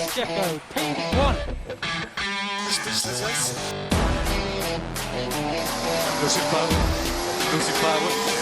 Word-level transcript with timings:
Pacheco, 0.00 0.58
P1. 0.74 1.36
Lucy 6.22 6.40
Flower. 6.40 6.68
Lucy 7.52 7.72
Flower. 7.72 8.39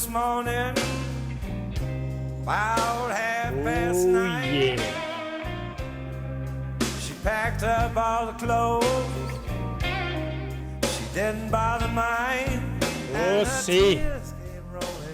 This 0.00 0.08
morning. 0.08 0.72
About 2.42 3.10
half 3.10 3.52
past 3.62 3.98
Oh 3.98 4.12
nine. 4.12 4.54
yeah. 4.54 4.76
She 7.00 7.12
packed 7.22 7.62
up 7.64 7.94
all 7.94 8.32
the 8.32 8.38
clothes. 8.38 8.86
She 10.94 11.04
didn't 11.12 11.50
bother 11.50 11.88
mine. 11.88 12.80
Oh, 13.14 13.44
sí. 13.44 14.00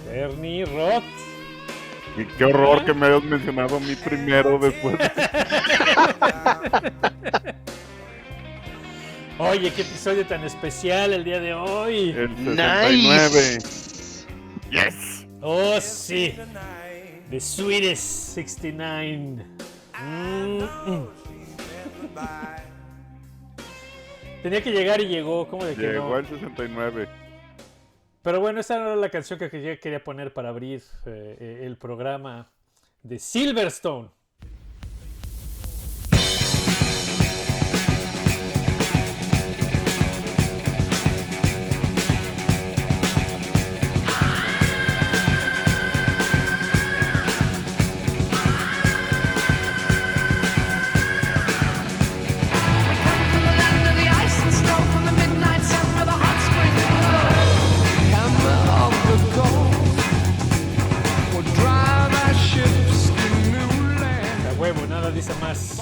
Bernie 0.06 0.64
Roth. 0.64 1.02
Y 2.16 2.24
qué 2.38 2.44
horror 2.44 2.84
que 2.84 2.94
me 2.94 3.06
hayas 3.08 3.24
mencionado 3.24 3.78
a 3.78 3.80
mí 3.80 3.96
primero 3.96 4.56
después. 4.58 4.96
Oye, 9.38 9.70
qué 9.72 9.82
episodio 9.82 10.24
tan 10.26 10.44
especial 10.44 11.12
el 11.12 11.24
día 11.24 11.40
de 11.40 11.52
hoy. 11.54 12.10
El 12.10 12.34
69. 12.36 13.58
Yes. 14.70 15.26
Oh, 15.40 15.80
sí. 15.80 16.34
The 17.30 17.40
Sweetest 17.40 18.34
69. 18.34 19.44
Mm, 19.98 20.62
mm. 20.62 21.08
by. 22.14 22.76
Tenía 24.42 24.62
que 24.62 24.70
llegar 24.70 25.00
y 25.00 25.06
llegó. 25.06 25.48
¿Cómo 25.48 25.64
de 25.64 25.74
que 25.74 25.82
Llegó 25.82 26.10
no? 26.10 26.18
el 26.18 26.26
69. 26.26 27.08
Pero 28.22 28.40
bueno, 28.40 28.60
esa 28.60 28.76
era 28.76 28.96
la 28.96 29.08
canción 29.08 29.38
que 29.38 29.62
yo 29.62 29.78
quería 29.78 30.02
poner 30.02 30.32
para 30.32 30.48
abrir 30.48 30.82
eh, 31.06 31.36
eh, 31.38 31.60
el 31.62 31.76
programa 31.76 32.50
de 33.02 33.18
Silverstone. 33.18 34.08
Huevo, 64.72 64.86
nada 64.86 65.10
dice 65.10 65.32
más. 65.40 65.78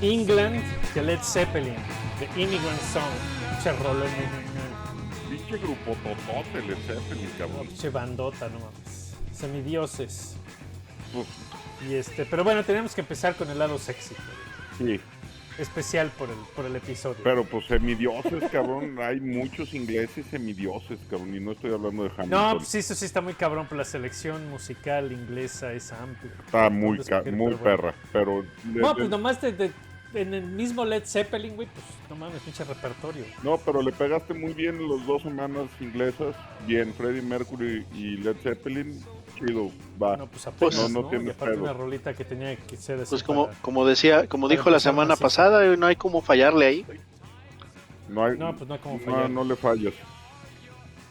England 0.00 0.62
que 0.94 1.02
Led 1.02 1.20
Zeppelin, 1.22 1.74
The 2.18 2.40
Immigrant 2.40 2.80
Song. 2.92 3.62
Che 3.62 3.72
rolón, 3.72 4.08
Pinche 5.28 5.58
grupo 5.58 5.96
totote, 6.02 6.62
le 6.66 6.76
Zeppelin, 6.86 7.30
cabrón. 7.36 7.66
che 7.76 7.90
bandota, 7.90 8.48
no 8.48 8.58
mames. 8.60 9.14
Semidioses. 9.32 10.36
Uf, 11.14 11.26
Y 11.88 11.94
este, 11.94 12.24
pero 12.24 12.44
bueno, 12.44 12.64
tenemos 12.64 12.94
que 12.94 13.00
empezar 13.02 13.34
con 13.36 13.48
el 13.50 13.58
lado 13.58 13.78
sexy. 13.78 14.14
sí, 14.78 15.00
Especial 15.58 16.10
por 16.16 16.28
el, 16.30 16.36
por 16.54 16.64
el 16.66 16.76
episodio. 16.76 17.18
pero 17.24 17.44
pues 17.44 17.66
semidioses, 17.66 18.44
cabrón. 18.50 18.96
Hay 19.02 19.20
muchos 19.20 19.74
ingleses 19.74 20.24
semidioses, 20.30 20.98
cabrón. 21.10 21.34
Y 21.34 21.40
no 21.40 21.52
estoy 21.52 21.72
hablando 21.72 22.04
de 22.04 22.10
Hamilton. 22.16 22.30
no, 22.30 22.56
pues 22.58 22.68
sí, 22.68 22.78
eso 22.78 22.94
sí 22.94 23.04
está 23.04 23.20
muy 23.20 23.34
cabrón, 23.34 23.66
pero 23.68 23.78
la 23.78 23.84
selección 23.84 24.48
musical 24.50 25.10
inglesa 25.10 25.72
es 25.72 25.90
amplia. 25.92 26.32
Está 26.46 26.70
muy, 26.70 26.98
Entonces, 26.98 27.32
muy 27.32 27.54
perra. 27.56 27.94
Pero. 28.12 28.44
No, 28.64 28.94
pues 28.94 29.08
nomás 29.08 29.40
de, 29.40 29.52
de- 29.52 29.72
en 30.14 30.32
el 30.32 30.42
mismo 30.44 30.86
Led 30.86 31.04
Zeppelin, 31.04 31.54
güey, 31.54 31.68
pues 31.68 31.84
no 32.08 32.16
mames, 32.16 32.40
pinche 32.40 32.64
repertorio. 32.64 33.24
No, 33.42 33.58
pero 33.58 33.82
le 33.82 33.92
pegaste 33.92 34.32
muy 34.32 34.54
bien 34.54 34.78
los 34.88 35.04
dos 35.06 35.22
semanas 35.22 35.66
inglesas. 35.80 36.34
Bien, 36.66 36.94
Freddie 36.94 37.20
Mercury 37.20 37.84
y 37.92 38.16
Led 38.16 38.36
Zeppelin. 38.42 38.98
Chido, 39.38 39.70
va. 40.02 40.16
No, 40.16 40.26
pues 40.26 40.46
apenas, 40.46 40.90
no, 40.90 41.02
¿no? 41.02 41.12
no 41.12 41.22
y 41.22 41.30
aparte 41.30 41.56
una 41.58 41.72
rolita 41.72 42.14
que 42.14 42.24
tenía 42.24 42.56
que 42.56 42.76
ser 42.76 43.04
Pues 43.04 43.22
como, 43.22 43.46
para- 43.46 43.58
como 43.60 43.86
decía, 43.86 44.26
como 44.26 44.48
dijo 44.48 44.70
la 44.70 44.80
semana 44.80 45.16
pasada, 45.16 45.64
no 45.76 45.86
hay 45.86 45.96
como 45.96 46.20
fallarle 46.20 46.66
ahí. 46.66 46.86
No, 48.08 48.24
hay, 48.24 48.38
No, 48.38 48.56
pues 48.56 48.66
no 48.68 48.74
hay 48.74 48.80
como 48.80 48.98
no, 48.98 49.04
fallar. 49.04 49.30
no 49.30 49.44
le 49.44 49.56
fallas. 49.56 49.94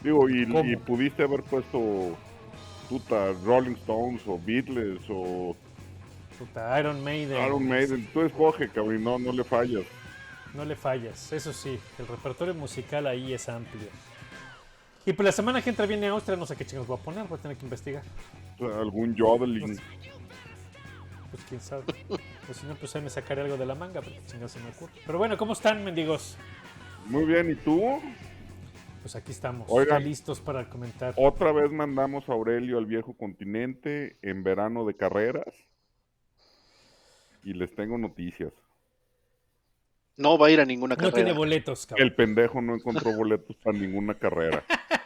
Digo, 0.02 0.28
y, 0.28 0.46
pudiste 0.76 1.22
haber 1.24 1.42
puesto 1.42 2.16
puta 2.88 3.32
Rolling 3.44 3.72
Stones 3.76 4.22
o 4.26 4.38
Beatles 4.44 5.00
o 5.10 5.56
Puta, 6.38 6.78
Iron 6.78 7.02
Maiden. 7.02 7.44
Iron 7.44 7.66
Maiden. 7.68 8.08
Tú 8.12 8.22
escoge, 8.22 8.68
cabrón, 8.68 9.02
no, 9.02 9.18
no 9.18 9.32
le 9.32 9.42
fallas. 9.42 9.82
No 10.54 10.64
le 10.64 10.76
fallas, 10.76 11.32
eso 11.32 11.52
sí, 11.52 11.78
el 11.98 12.06
repertorio 12.06 12.54
musical 12.54 13.06
ahí 13.06 13.34
es 13.34 13.48
amplio. 13.48 13.88
Y 15.08 15.14
pues 15.14 15.24
la 15.24 15.32
semana 15.32 15.62
que 15.62 15.70
entra 15.70 15.86
viene 15.86 16.08
Austria, 16.08 16.36
no 16.36 16.44
sé 16.44 16.54
qué 16.54 16.66
chingos 16.66 16.86
voy 16.86 16.98
a 16.98 17.02
poner, 17.02 17.26
voy 17.26 17.38
a 17.38 17.40
tener 17.40 17.56
que 17.56 17.64
investigar. 17.64 18.02
O 18.58 18.68
sea, 18.68 18.78
algún 18.78 19.16
jodeling. 19.16 19.80
Pues 21.30 21.44
quién 21.48 21.62
sabe. 21.62 21.84
O 22.46 22.52
si 22.52 22.66
no, 22.66 22.74
pues 22.74 22.94
ahí 22.94 23.00
me 23.00 23.08
sacaré 23.08 23.40
algo 23.40 23.56
de 23.56 23.64
la 23.64 23.74
manga, 23.74 24.02
porque 24.02 24.20
chingados 24.26 24.52
se 24.52 24.60
me 24.60 24.68
ocurre. 24.68 24.92
Pero 25.06 25.16
bueno, 25.16 25.38
¿cómo 25.38 25.54
están, 25.54 25.82
mendigos? 25.82 26.36
Muy 27.06 27.24
bien, 27.24 27.50
¿y 27.50 27.54
tú? 27.54 28.02
Pues 29.00 29.16
aquí 29.16 29.32
estamos, 29.32 29.66
Oigan. 29.70 29.98
ya 29.98 30.06
listos 30.06 30.40
para 30.40 30.68
comentar. 30.68 31.14
Otra 31.16 31.52
vez 31.52 31.72
mandamos 31.72 32.28
a 32.28 32.32
Aurelio 32.34 32.76
al 32.76 32.84
viejo 32.84 33.14
continente 33.14 34.18
en 34.20 34.42
verano 34.42 34.84
de 34.84 34.94
carreras. 34.94 35.54
Y 37.44 37.54
les 37.54 37.74
tengo 37.74 37.96
noticias. 37.96 38.52
No 40.18 40.36
va 40.36 40.48
a 40.48 40.50
ir 40.50 40.60
a 40.60 40.66
ninguna 40.66 40.96
No 40.96 41.00
tiene 41.00 41.12
carrera. 41.12 41.32
boletos, 41.32 41.86
cabrón. 41.86 42.06
El 42.06 42.14
pendejo 42.14 42.60
no 42.60 42.74
encontró 42.74 43.16
boletos 43.16 43.56
para 43.56 43.78
ninguna 43.78 44.14
carrera. 44.14 44.64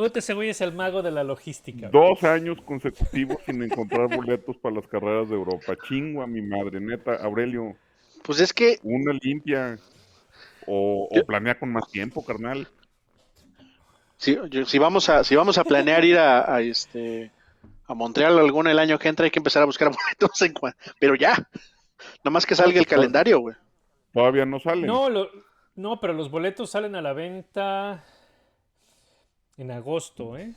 Puta, 0.00 0.18
ese 0.20 0.34
güey 0.34 0.48
es 0.48 0.60
el 0.60 0.72
mago 0.72 1.02
de 1.02 1.10
la 1.10 1.22
logística. 1.24 1.88
Dos 1.90 2.22
años 2.24 2.58
consecutivos 2.62 3.36
sin 3.44 3.62
encontrar 3.62 4.08
boletos 4.14 4.56
para 4.56 4.76
las 4.76 4.86
carreras 4.86 5.28
de 5.28 5.34
Europa. 5.34 5.76
Chingo 5.86 6.22
a 6.22 6.26
mi 6.26 6.40
madre, 6.42 6.80
neta. 6.80 7.16
Aurelio, 7.16 7.76
Pues 8.22 8.40
es 8.40 8.52
que, 8.52 8.78
una 8.82 9.12
limpia. 9.12 9.78
O, 10.66 11.08
planea 11.26 11.58
con 11.58 11.72
más 11.72 11.90
tiempo, 11.90 12.24
carnal. 12.24 12.66
si, 14.16 14.38
yo- 14.50 14.64
si 14.66 14.78
vamos 14.78 15.08
a, 15.08 15.24
si 15.24 15.34
vamos 15.36 15.58
a 15.58 15.64
planear 15.64 16.04
ir 16.04 16.18
a, 16.18 16.54
a, 16.54 16.60
este 16.60 17.30
a 17.86 17.94
Montreal 17.94 18.38
algún 18.38 18.68
el 18.68 18.78
año 18.78 18.98
que 18.98 19.08
entra, 19.08 19.24
hay 19.24 19.30
que 19.30 19.38
empezar 19.40 19.62
a 19.62 19.66
buscar 19.66 19.88
boletos 20.18 20.40
en 20.42 20.54
cua- 20.54 20.76
pero 20.98 21.14
ya. 21.14 21.34
Nomás 22.24 22.46
que 22.46 22.54
salga 22.54 22.78
el 22.78 22.86
calendario, 22.86 23.40
güey. 23.40 23.56
Todavía 24.14 24.46
no 24.46 24.60
salen. 24.60 24.86
No, 24.86 25.10
lo- 25.10 25.28
no, 25.76 26.00
pero 26.00 26.12
los 26.12 26.30
boletos 26.30 26.70
salen 26.70 26.94
a 26.94 27.02
la 27.02 27.12
venta 27.12 28.04
en 29.60 29.70
agosto, 29.70 30.36
¿eh? 30.38 30.54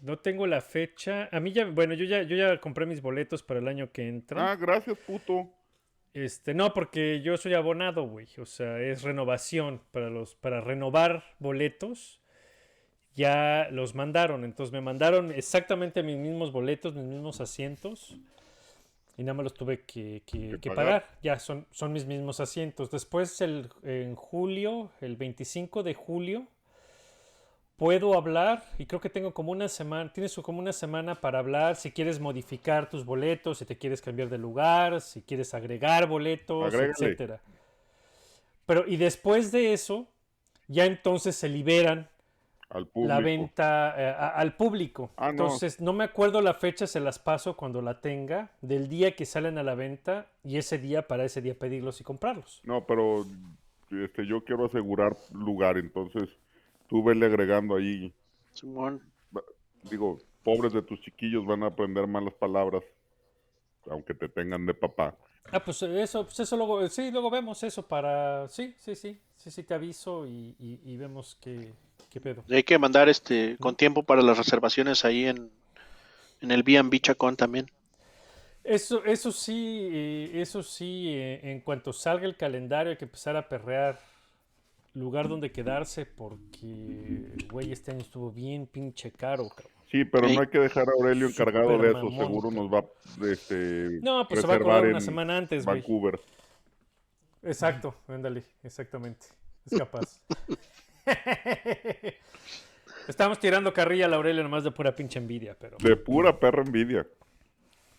No 0.00 0.18
tengo 0.18 0.46
la 0.46 0.60
fecha. 0.60 1.28
A 1.32 1.40
mí 1.40 1.52
ya, 1.52 1.64
bueno, 1.66 1.94
yo 1.94 2.04
ya, 2.04 2.22
yo 2.22 2.36
ya 2.36 2.60
compré 2.60 2.84
mis 2.86 3.00
boletos 3.00 3.42
para 3.42 3.60
el 3.60 3.68
año 3.68 3.90
que 3.90 4.06
entra. 4.06 4.52
Ah, 4.52 4.56
gracias, 4.56 4.98
puto. 4.98 5.48
Este, 6.12 6.52
no, 6.54 6.72
porque 6.74 7.22
yo 7.22 7.36
soy 7.36 7.54
abonado, 7.54 8.06
güey. 8.06 8.28
O 8.38 8.44
sea, 8.46 8.78
es 8.80 9.02
renovación 9.02 9.80
para 9.92 10.10
los, 10.10 10.34
para 10.34 10.60
renovar 10.60 11.24
boletos. 11.38 12.20
Ya 13.14 13.68
los 13.70 13.94
mandaron. 13.94 14.44
Entonces 14.44 14.72
me 14.72 14.80
mandaron 14.80 15.30
exactamente 15.32 16.02
mis 16.02 16.16
mismos 16.18 16.52
boletos, 16.52 16.94
mis 16.94 17.04
mismos 17.04 17.40
asientos. 17.40 18.16
Y 19.16 19.22
nada 19.22 19.34
más 19.34 19.44
los 19.44 19.54
tuve 19.54 19.82
que, 19.84 20.22
que- 20.26 20.50
Que 20.50 20.58
que 20.60 20.70
pagar. 20.70 21.02
pagar. 21.02 21.18
Ya 21.22 21.38
son, 21.38 21.66
son 21.70 21.92
mis 21.92 22.04
mismos 22.04 22.40
asientos. 22.40 22.90
Después, 22.90 23.40
el, 23.40 23.70
en 23.84 24.16
julio, 24.16 24.90
el 25.00 25.16
25 25.16 25.82
de 25.84 25.94
julio, 25.94 26.46
puedo 27.76 28.14
hablar. 28.14 28.64
Y 28.78 28.86
creo 28.86 29.00
que 29.00 29.10
tengo 29.10 29.32
como 29.32 29.52
una 29.52 29.68
semana. 29.68 30.12
Tienes 30.12 30.34
como 30.36 30.58
una 30.58 30.72
semana 30.72 31.14
para 31.14 31.38
hablar. 31.38 31.76
Si 31.76 31.90
quieres 31.90 32.20
modificar 32.20 32.88
tus 32.88 33.04
boletos, 33.04 33.58
si 33.58 33.64
te 33.64 33.76
quieres 33.76 34.00
cambiar 34.00 34.28
de 34.28 34.38
lugar, 34.38 35.00
si 35.00 35.22
quieres 35.22 35.54
agregar 35.54 36.06
boletos, 36.08 36.72
Agrégale. 36.72 36.90
etcétera. 36.92 37.40
Pero, 38.66 38.84
y 38.86 38.96
después 38.96 39.52
de 39.52 39.72
eso, 39.72 40.06
ya 40.68 40.86
entonces 40.86 41.36
se 41.36 41.48
liberan 41.48 42.08
Al 42.70 42.88
la 42.94 43.20
venta 43.20 43.94
eh, 43.98 44.08
a- 44.08 44.28
al 44.30 44.56
público. 44.56 45.10
Ah, 45.16 45.26
no. 45.26 45.30
Entonces, 45.30 45.80
no 45.80 45.92
me 45.92 46.04
acuerdo 46.04 46.40
la 46.40 46.54
fecha, 46.54 46.86
se 46.86 46.98
las 46.98 47.18
paso 47.18 47.56
cuando 47.56 47.82
la 47.82 48.00
tenga, 48.00 48.50
del 48.62 48.88
día 48.88 49.14
que 49.14 49.26
salen 49.26 49.58
a 49.58 49.62
la 49.62 49.74
venta 49.74 50.26
y 50.42 50.56
ese 50.56 50.78
día 50.78 51.06
para 51.06 51.24
ese 51.24 51.42
día 51.42 51.54
pedirlos 51.58 52.00
y 52.00 52.04
comprarlos. 52.04 52.62
No, 52.64 52.86
pero 52.86 53.26
este, 53.90 54.26
yo 54.26 54.42
quiero 54.42 54.64
asegurar 54.64 55.14
lugar, 55.32 55.76
entonces 55.76 56.30
tú 56.94 57.02
vele 57.02 57.26
agregando 57.26 57.74
ahí. 57.74 58.14
Simón. 58.52 59.02
Digo, 59.90 60.20
pobres 60.44 60.72
de 60.72 60.82
tus 60.82 61.00
chiquillos 61.00 61.44
van 61.44 61.64
a 61.64 61.66
aprender 61.66 62.06
malas 62.06 62.34
palabras, 62.34 62.84
aunque 63.90 64.14
te 64.14 64.28
tengan 64.28 64.66
de 64.66 64.74
papá. 64.74 65.16
Ah, 65.52 65.60
pues 65.64 65.82
eso, 65.82 66.24
pues 66.24 66.40
eso 66.40 66.56
luego, 66.56 66.88
sí, 66.88 67.10
luego 67.10 67.30
vemos 67.30 67.62
eso 67.62 67.86
para, 67.86 68.48
sí, 68.48 68.74
sí, 68.78 68.96
sí, 68.96 69.20
sí, 69.36 69.50
sí, 69.50 69.62
te 69.62 69.74
aviso 69.74 70.26
y, 70.26 70.56
y- 70.58 70.80
y 70.84 70.96
vemos 70.96 71.36
qué, 71.40 71.72
qué 72.10 72.20
pedo. 72.20 72.44
Y 72.46 72.54
hay 72.54 72.62
que 72.62 72.78
mandar 72.78 73.10
este 73.10 73.58
con 73.58 73.76
tiempo 73.76 74.02
para 74.02 74.22
las 74.22 74.38
reservaciones 74.38 75.04
ahí 75.04 75.26
en, 75.26 75.50
en 76.40 76.50
el 76.52 76.62
B&B 76.62 77.00
Chacón 77.00 77.36
también. 77.36 77.66
Eso, 78.62 79.04
eso 79.04 79.30
sí, 79.30 79.88
eh, 79.92 80.30
eso 80.40 80.62
sí, 80.62 81.08
eh, 81.08 81.40
en 81.50 81.60
cuanto 81.60 81.92
salga 81.92 82.24
el 82.24 82.36
calendario 82.36 82.92
hay 82.92 82.96
que 82.96 83.04
empezar 83.04 83.36
a 83.36 83.46
perrear 83.48 84.00
lugar 84.94 85.28
donde 85.28 85.50
quedarse 85.52 86.06
porque, 86.06 87.36
güey, 87.50 87.72
este 87.72 87.90
año 87.90 88.00
estuvo 88.00 88.30
bien 88.30 88.66
pinche 88.66 89.10
caro, 89.12 89.48
cabrón. 89.48 89.72
Sí, 89.90 90.04
pero 90.04 90.28
Sí. 90.28 90.34
no 90.34 90.40
hay 90.40 90.46
que 90.48 90.58
dejar 90.58 90.88
a 90.88 90.92
Aurelio 90.92 91.26
encargado 91.28 91.78
de 91.78 91.88
eso. 91.90 92.04
mamón, 92.04 92.26
Seguro 92.26 92.50
nos 92.50 92.72
va 92.72 92.84
este, 93.30 94.00
No, 94.02 94.26
pues 94.28 94.40
se 94.40 94.46
va 94.46 94.54
a 94.54 94.56
acordar 94.56 94.86
una 94.86 95.00
semana 95.00 95.36
antes, 95.36 95.64
güey. 95.64 95.80
Vancouver. 95.80 96.20
Exacto, 97.42 97.94
ándale, 98.08 98.44
exactamente. 98.62 99.26
Es 99.70 99.78
capaz. 99.78 100.20
Estamos 103.08 103.38
tirando 103.38 103.72
carrilla 103.74 104.06
a 104.06 104.08
la 104.08 104.16
Aurelia 104.16 104.42
nomás 104.42 104.64
de 104.64 104.70
pura 104.70 104.94
pinche 104.96 105.18
envidia, 105.18 105.54
pero 105.58 105.76
De 105.78 105.94
pura 105.96 106.38
perra 106.38 106.62
envidia. 106.62 107.06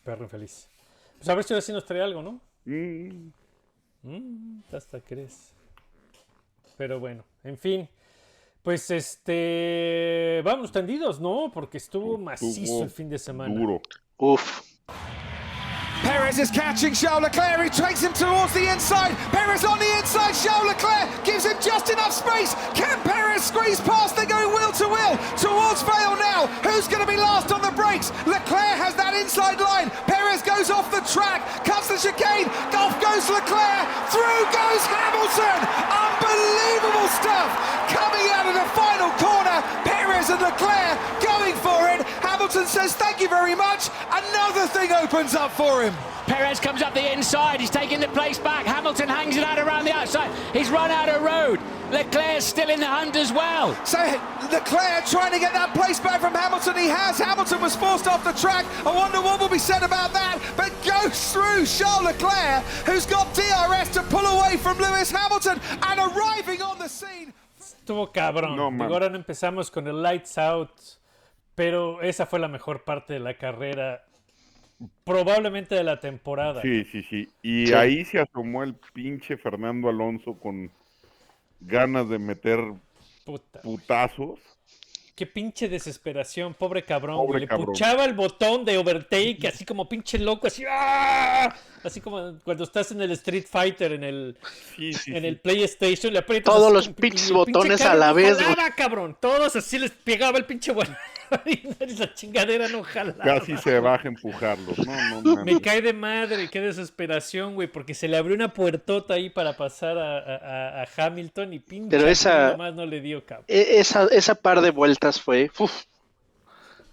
perro 0.03 0.23
infeliz. 0.23 0.67
Pues 1.17 1.29
a 1.29 1.35
ver 1.35 1.43
si 1.43 1.53
ahora 1.53 1.61
sí 1.61 1.71
nos 1.71 1.85
trae 1.85 2.01
algo, 2.01 2.21
¿no? 2.23 2.41
Mm, 2.65 3.29
Mm, 4.07 4.61
hasta 4.71 4.99
crees. 5.01 5.51
Pero 6.77 6.99
bueno, 6.99 7.23
en 7.43 7.57
fin. 7.57 7.89
Pues 8.61 8.89
este. 8.89 10.41
Vamos 10.43 10.71
tendidos, 10.71 11.19
¿no? 11.19 11.51
Porque 11.53 11.77
estuvo 11.77 12.17
macizo 12.17 12.83
el 12.83 12.89
fin 12.89 13.09
de 13.09 13.19
semana. 13.19 13.53
Duro. 13.53 13.81
Uf. 14.17 14.64
Perez 16.25 16.39
is 16.39 16.49
catching 16.49 16.91
Charles 16.91 17.21
Leclerc. 17.21 17.61
He 17.61 17.69
takes 17.69 18.01
him 18.01 18.11
towards 18.11 18.51
the 18.57 18.65
inside. 18.65 19.13
Perez 19.29 19.63
on 19.63 19.77
the 19.77 19.91
inside. 20.01 20.33
Charles 20.33 20.73
Leclerc 20.73 21.05
gives 21.21 21.45
him 21.45 21.53
just 21.61 21.93
enough 21.93 22.17
space. 22.17 22.57
Can 22.73 22.97
Perez 23.05 23.45
squeeze 23.45 23.79
past? 23.79 24.15
They're 24.15 24.25
going 24.25 24.49
wheel 24.49 24.73
to 24.73 24.87
wheel 24.89 25.21
towards 25.37 25.85
Vale 25.85 26.17
now. 26.17 26.49
Who's 26.65 26.87
going 26.89 27.05
to 27.05 27.07
be 27.07 27.15
last 27.15 27.53
on 27.53 27.61
the 27.61 27.69
brakes? 27.77 28.09
Leclerc 28.25 28.73
has 28.81 28.97
that 28.97 29.13
inside 29.13 29.61
line. 29.61 29.93
Perez 30.09 30.41
goes 30.41 30.73
off 30.73 30.89
the 30.89 31.05
track, 31.05 31.45
cuts 31.61 31.93
the 31.93 31.97
chicane. 32.01 32.49
Off 32.73 32.97
goes 32.97 33.29
Leclerc. 33.29 33.85
Through 34.09 34.41
goes 34.49 34.81
Hamilton. 34.81 35.59
Unbelievable 35.93 37.09
stuff 37.21 37.53
coming 37.93 38.25
out 38.33 38.49
of 38.49 38.57
the 38.57 38.67
final 38.73 39.13
corner. 39.21 39.94
Perez 40.05 40.29
and 40.29 40.39
Leclerc 40.39 40.99
going 41.23 41.55
for 41.55 41.89
it. 41.89 42.03
Hamilton 42.21 42.67
says 42.67 42.93
thank 42.93 43.19
you 43.19 43.27
very 43.27 43.55
much. 43.55 43.89
Another 44.11 44.67
thing 44.67 44.91
opens 44.91 45.33
up 45.33 45.51
for 45.51 45.81
him. 45.81 45.95
Perez 46.27 46.59
comes 46.59 46.83
up 46.83 46.93
the 46.93 47.11
inside. 47.11 47.59
He's 47.59 47.71
taking 47.71 47.99
the 47.99 48.07
place 48.09 48.37
back. 48.37 48.67
Hamilton 48.67 49.09
hangs 49.09 49.35
it 49.35 49.43
out 49.43 49.57
around 49.57 49.85
the 49.85 49.91
outside. 49.91 50.29
He's 50.53 50.69
run 50.69 50.91
out 50.91 51.09
of 51.09 51.23
road. 51.23 51.59
Leclerc's 51.89 52.45
still 52.45 52.69
in 52.69 52.79
the 52.79 52.85
hunt 52.85 53.15
as 53.15 53.33
well. 53.33 53.73
So 53.83 53.97
Leclerc 54.51 55.07
trying 55.07 55.31
to 55.31 55.39
get 55.39 55.53
that 55.53 55.73
place 55.73 55.99
back 55.99 56.21
from 56.21 56.35
Hamilton. 56.35 56.77
He 56.77 56.87
has. 56.87 57.17
Hamilton 57.17 57.61
was 57.61 57.75
forced 57.75 58.07
off 58.07 58.23
the 58.23 58.33
track. 58.33 58.65
I 58.85 58.95
wonder 58.95 59.21
what 59.21 59.39
will 59.39 59.49
be 59.49 59.57
said 59.57 59.81
about 59.81 60.13
that. 60.13 60.39
But 60.55 60.71
goes 60.85 61.33
through 61.33 61.65
Charles 61.65 62.05
Leclerc, 62.05 62.63
who's 62.85 63.07
got 63.07 63.33
DRS 63.33 63.89
to 63.95 64.03
pull 64.03 64.25
away 64.25 64.57
from 64.57 64.77
Lewis 64.77 65.09
Hamilton 65.09 65.59
and 65.81 65.99
arriving 65.99 66.61
on 66.61 66.77
the 66.77 66.87
scene. 66.87 67.33
Estuvo 67.85 68.11
cabrón. 68.11 68.55
No, 68.55 68.71
Digo, 68.71 68.85
ahora 68.85 69.09
no 69.09 69.15
empezamos 69.15 69.69
con 69.69 69.85
el 69.87 70.01
Lights 70.01 70.39
Out. 70.39 70.71
Pero 71.53 72.01
esa 72.01 72.25
fue 72.25 72.39
la 72.39 72.47
mejor 72.47 72.83
parte 72.83 73.13
de 73.13 73.19
la 73.19 73.37
carrera. 73.37 74.03
Probablemente 75.03 75.75
de 75.75 75.83
la 75.83 75.99
temporada. 75.99 76.63
Sí, 76.63 76.83
sí, 76.85 77.03
sí. 77.03 77.29
Y 77.43 77.67
Sí. 77.67 77.73
ahí 77.73 78.03
se 78.03 78.19
asomó 78.19 78.63
el 78.63 78.73
pinche 78.93 79.37
Fernando 79.37 79.87
Alonso 79.87 80.33
con 80.33 80.71
ganas 81.61 82.09
de 82.09 82.17
meter 82.17 82.59
Puta. 83.23 83.61
putazos. 83.61 84.39
Qué 85.15 85.25
pinche 85.25 85.69
desesperación, 85.69 86.53
pobre 86.53 86.83
cabrón. 86.83 87.15
Pobre 87.15 87.27
güey. 87.27 87.41
Le 87.41 87.47
cabrón. 87.47 87.67
puchaba 87.67 88.03
el 88.03 88.13
botón 88.13 88.65
de 88.65 88.77
overtake, 88.77 89.45
así 89.45 89.63
como 89.63 89.87
pinche 89.87 90.19
loco, 90.19 90.47
así. 90.47 90.65
¡ah! 90.69 91.55
Así 91.85 92.01
como 92.01 92.37
cuando 92.43 92.65
estás 92.65 92.91
en 92.91 93.01
el 93.01 93.11
Street 93.11 93.45
Fighter, 93.49 93.93
en 93.93 94.03
el, 94.03 94.37
Sí, 94.75 94.91
sí, 94.91 95.11
en 95.15 95.21
sí. 95.21 95.27
el 95.27 95.39
PlayStation, 95.39 96.11
le 96.11 96.19
aprietas. 96.19 96.53
Todos 96.53 96.67
así 96.67 96.89
los 96.89 96.89
pinches 96.97 97.31
botones 97.31 97.79
a 97.81 97.95
la 97.95 98.11
vez, 98.11 98.37
jalaba, 98.37 98.71
cabrón. 98.71 99.17
Todos 99.21 99.55
así 99.55 99.79
les 99.79 99.91
pegaba 99.91 100.37
el 100.37 100.45
pinche 100.45 100.73
botón. 100.73 100.97
La 101.99 102.13
chingadera 102.13 102.67
no 102.67 102.83
jalaba. 102.83 103.23
Casi 103.23 103.57
se 103.57 103.79
baja 103.79 104.05
a 104.05 104.07
empujarlos. 104.07 104.77
No, 104.85 105.21
no, 105.21 105.43
Me 105.43 105.59
cae 105.61 105.81
de 105.81 105.93
madre, 105.93 106.49
qué 106.49 106.61
desesperación, 106.61 107.55
güey, 107.55 107.67
porque 107.67 107.93
se 107.93 108.07
le 108.07 108.17
abrió 108.17 108.35
una 108.35 108.53
puertota 108.53 109.15
ahí 109.15 109.29
para 109.29 109.57
pasar 109.57 109.97
a, 109.97 110.17
a- 110.19 110.83
a 110.83 110.87
Hamilton 110.97 111.53
y 111.53 111.59
pinche 111.59 111.95
Pero 111.97 112.07
esa- 112.09 112.51
nomás 112.51 112.73
no 112.75 112.85
le 112.85 113.01
dio, 113.01 113.25
cabrón. 113.25 113.45
E- 113.47 113.79
Esa, 113.79 114.05
esa 114.11 114.35
par 114.35 114.61
de 114.61 114.71
vueltas 114.71 115.21
fue. 115.21 115.51
uf, 115.59 115.83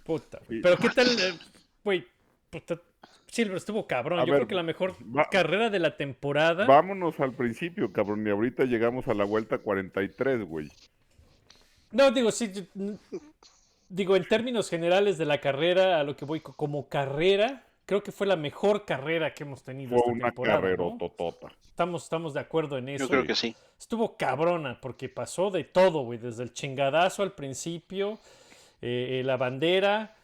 Puta, 0.03 0.39
güey. 0.47 0.61
Pero 0.61 0.77
qué 0.77 0.89
tal, 0.89 1.07
eh, 1.07 1.33
güey, 1.83 2.05
puta, 2.49 2.77
Silver 3.27 3.57
estuvo 3.57 3.87
cabrón. 3.87 4.19
A 4.19 4.25
Yo 4.25 4.33
ver, 4.33 4.41
creo 4.41 4.47
que 4.49 4.55
la 4.55 4.63
mejor 4.63 4.95
va- 5.15 5.27
carrera 5.31 5.69
de 5.69 5.79
la 5.79 5.95
temporada. 5.97 6.65
Vámonos 6.65 7.19
al 7.19 7.33
principio, 7.33 7.91
cabrón. 7.91 8.27
Y 8.27 8.29
ahorita 8.29 8.65
llegamos 8.65 9.07
a 9.07 9.13
la 9.13 9.23
vuelta 9.23 9.57
43, 9.57 10.43
güey. 10.43 10.69
No, 11.91 12.11
digo, 12.11 12.31
sí, 12.31 12.51
digo, 13.89 14.15
en 14.15 14.27
términos 14.27 14.69
generales 14.69 15.17
de 15.17 15.25
la 15.25 15.39
carrera, 15.39 15.99
a 15.99 16.03
lo 16.03 16.15
que 16.15 16.25
voy 16.25 16.39
co- 16.41 16.53
como 16.53 16.87
carrera, 16.89 17.63
creo 17.85 18.01
que 18.03 18.11
fue 18.11 18.27
la 18.27 18.35
mejor 18.35 18.85
carrera 18.85 19.33
que 19.33 19.43
hemos 19.43 19.63
tenido 19.63 19.89
Fue 19.91 19.99
esta 19.99 20.11
una 20.11 20.25
temporada. 20.27 20.61
carrera 20.61 20.83
¿no? 20.83 20.97
totota. 20.97 21.51
Estamos, 21.65 22.03
estamos 22.03 22.33
de 22.33 22.39
acuerdo 22.39 22.77
en 22.77 22.89
eso. 22.89 23.05
yo 23.05 23.09
creo 23.09 23.25
que 23.25 23.35
sí. 23.35 23.55
Estuvo 23.79 24.15
cabrona 24.15 24.79
porque 24.79 25.09
pasó 25.09 25.49
de 25.51 25.63
todo, 25.63 26.03
güey. 26.03 26.19
Desde 26.19 26.43
el 26.43 26.53
chingadazo 26.53 27.23
al 27.23 27.33
principio, 27.33 28.19
eh, 28.81 29.19
eh, 29.19 29.23
la 29.25 29.37
bandera, 29.37 30.15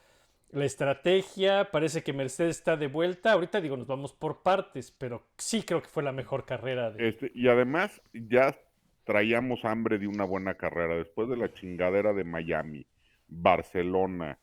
la 0.51 0.65
estrategia. 0.65 1.69
Parece 1.71 2.03
que 2.03 2.13
Mercedes 2.13 2.57
está 2.57 2.77
de 2.77 2.87
vuelta. 2.87 3.31
Ahorita 3.33 3.59
digo, 3.61 3.75
nos 3.77 3.87
vamos 3.87 4.13
por 4.13 4.41
partes, 4.43 4.91
pero 4.97 5.23
sí 5.37 5.63
creo 5.63 5.81
que 5.81 5.89
fue 5.89 6.03
la 6.03 6.11
mejor 6.11 6.45
carrera 6.45 6.91
de. 6.91 7.09
Este, 7.09 7.31
y 7.33 7.47
además 7.47 7.99
ya 8.13 8.55
traíamos 9.03 9.65
hambre 9.65 9.97
de 9.97 10.07
una 10.07 10.23
buena 10.23 10.53
carrera. 10.53 10.95
Después 10.95 11.27
de 11.29 11.37
la 11.37 11.51
chingadera 11.53 12.13
de 12.13 12.23
Miami, 12.23 12.85
Barcelona, 13.29 14.37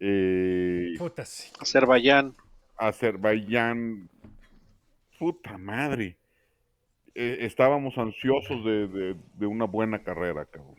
eh, 0.00 0.94
Puta, 0.98 1.24
sí. 1.24 1.50
Azerbaiyán. 1.60 2.34
Azerbaiyán. 2.76 4.08
Puta 5.18 5.56
madre. 5.58 6.16
Eh, 7.14 7.38
estábamos 7.40 7.96
ansiosos 7.96 8.64
de, 8.64 8.88
de- 8.88 9.16
de 9.34 9.46
una 9.46 9.64
buena 9.66 10.02
carrera, 10.02 10.44
cabrón. 10.46 10.78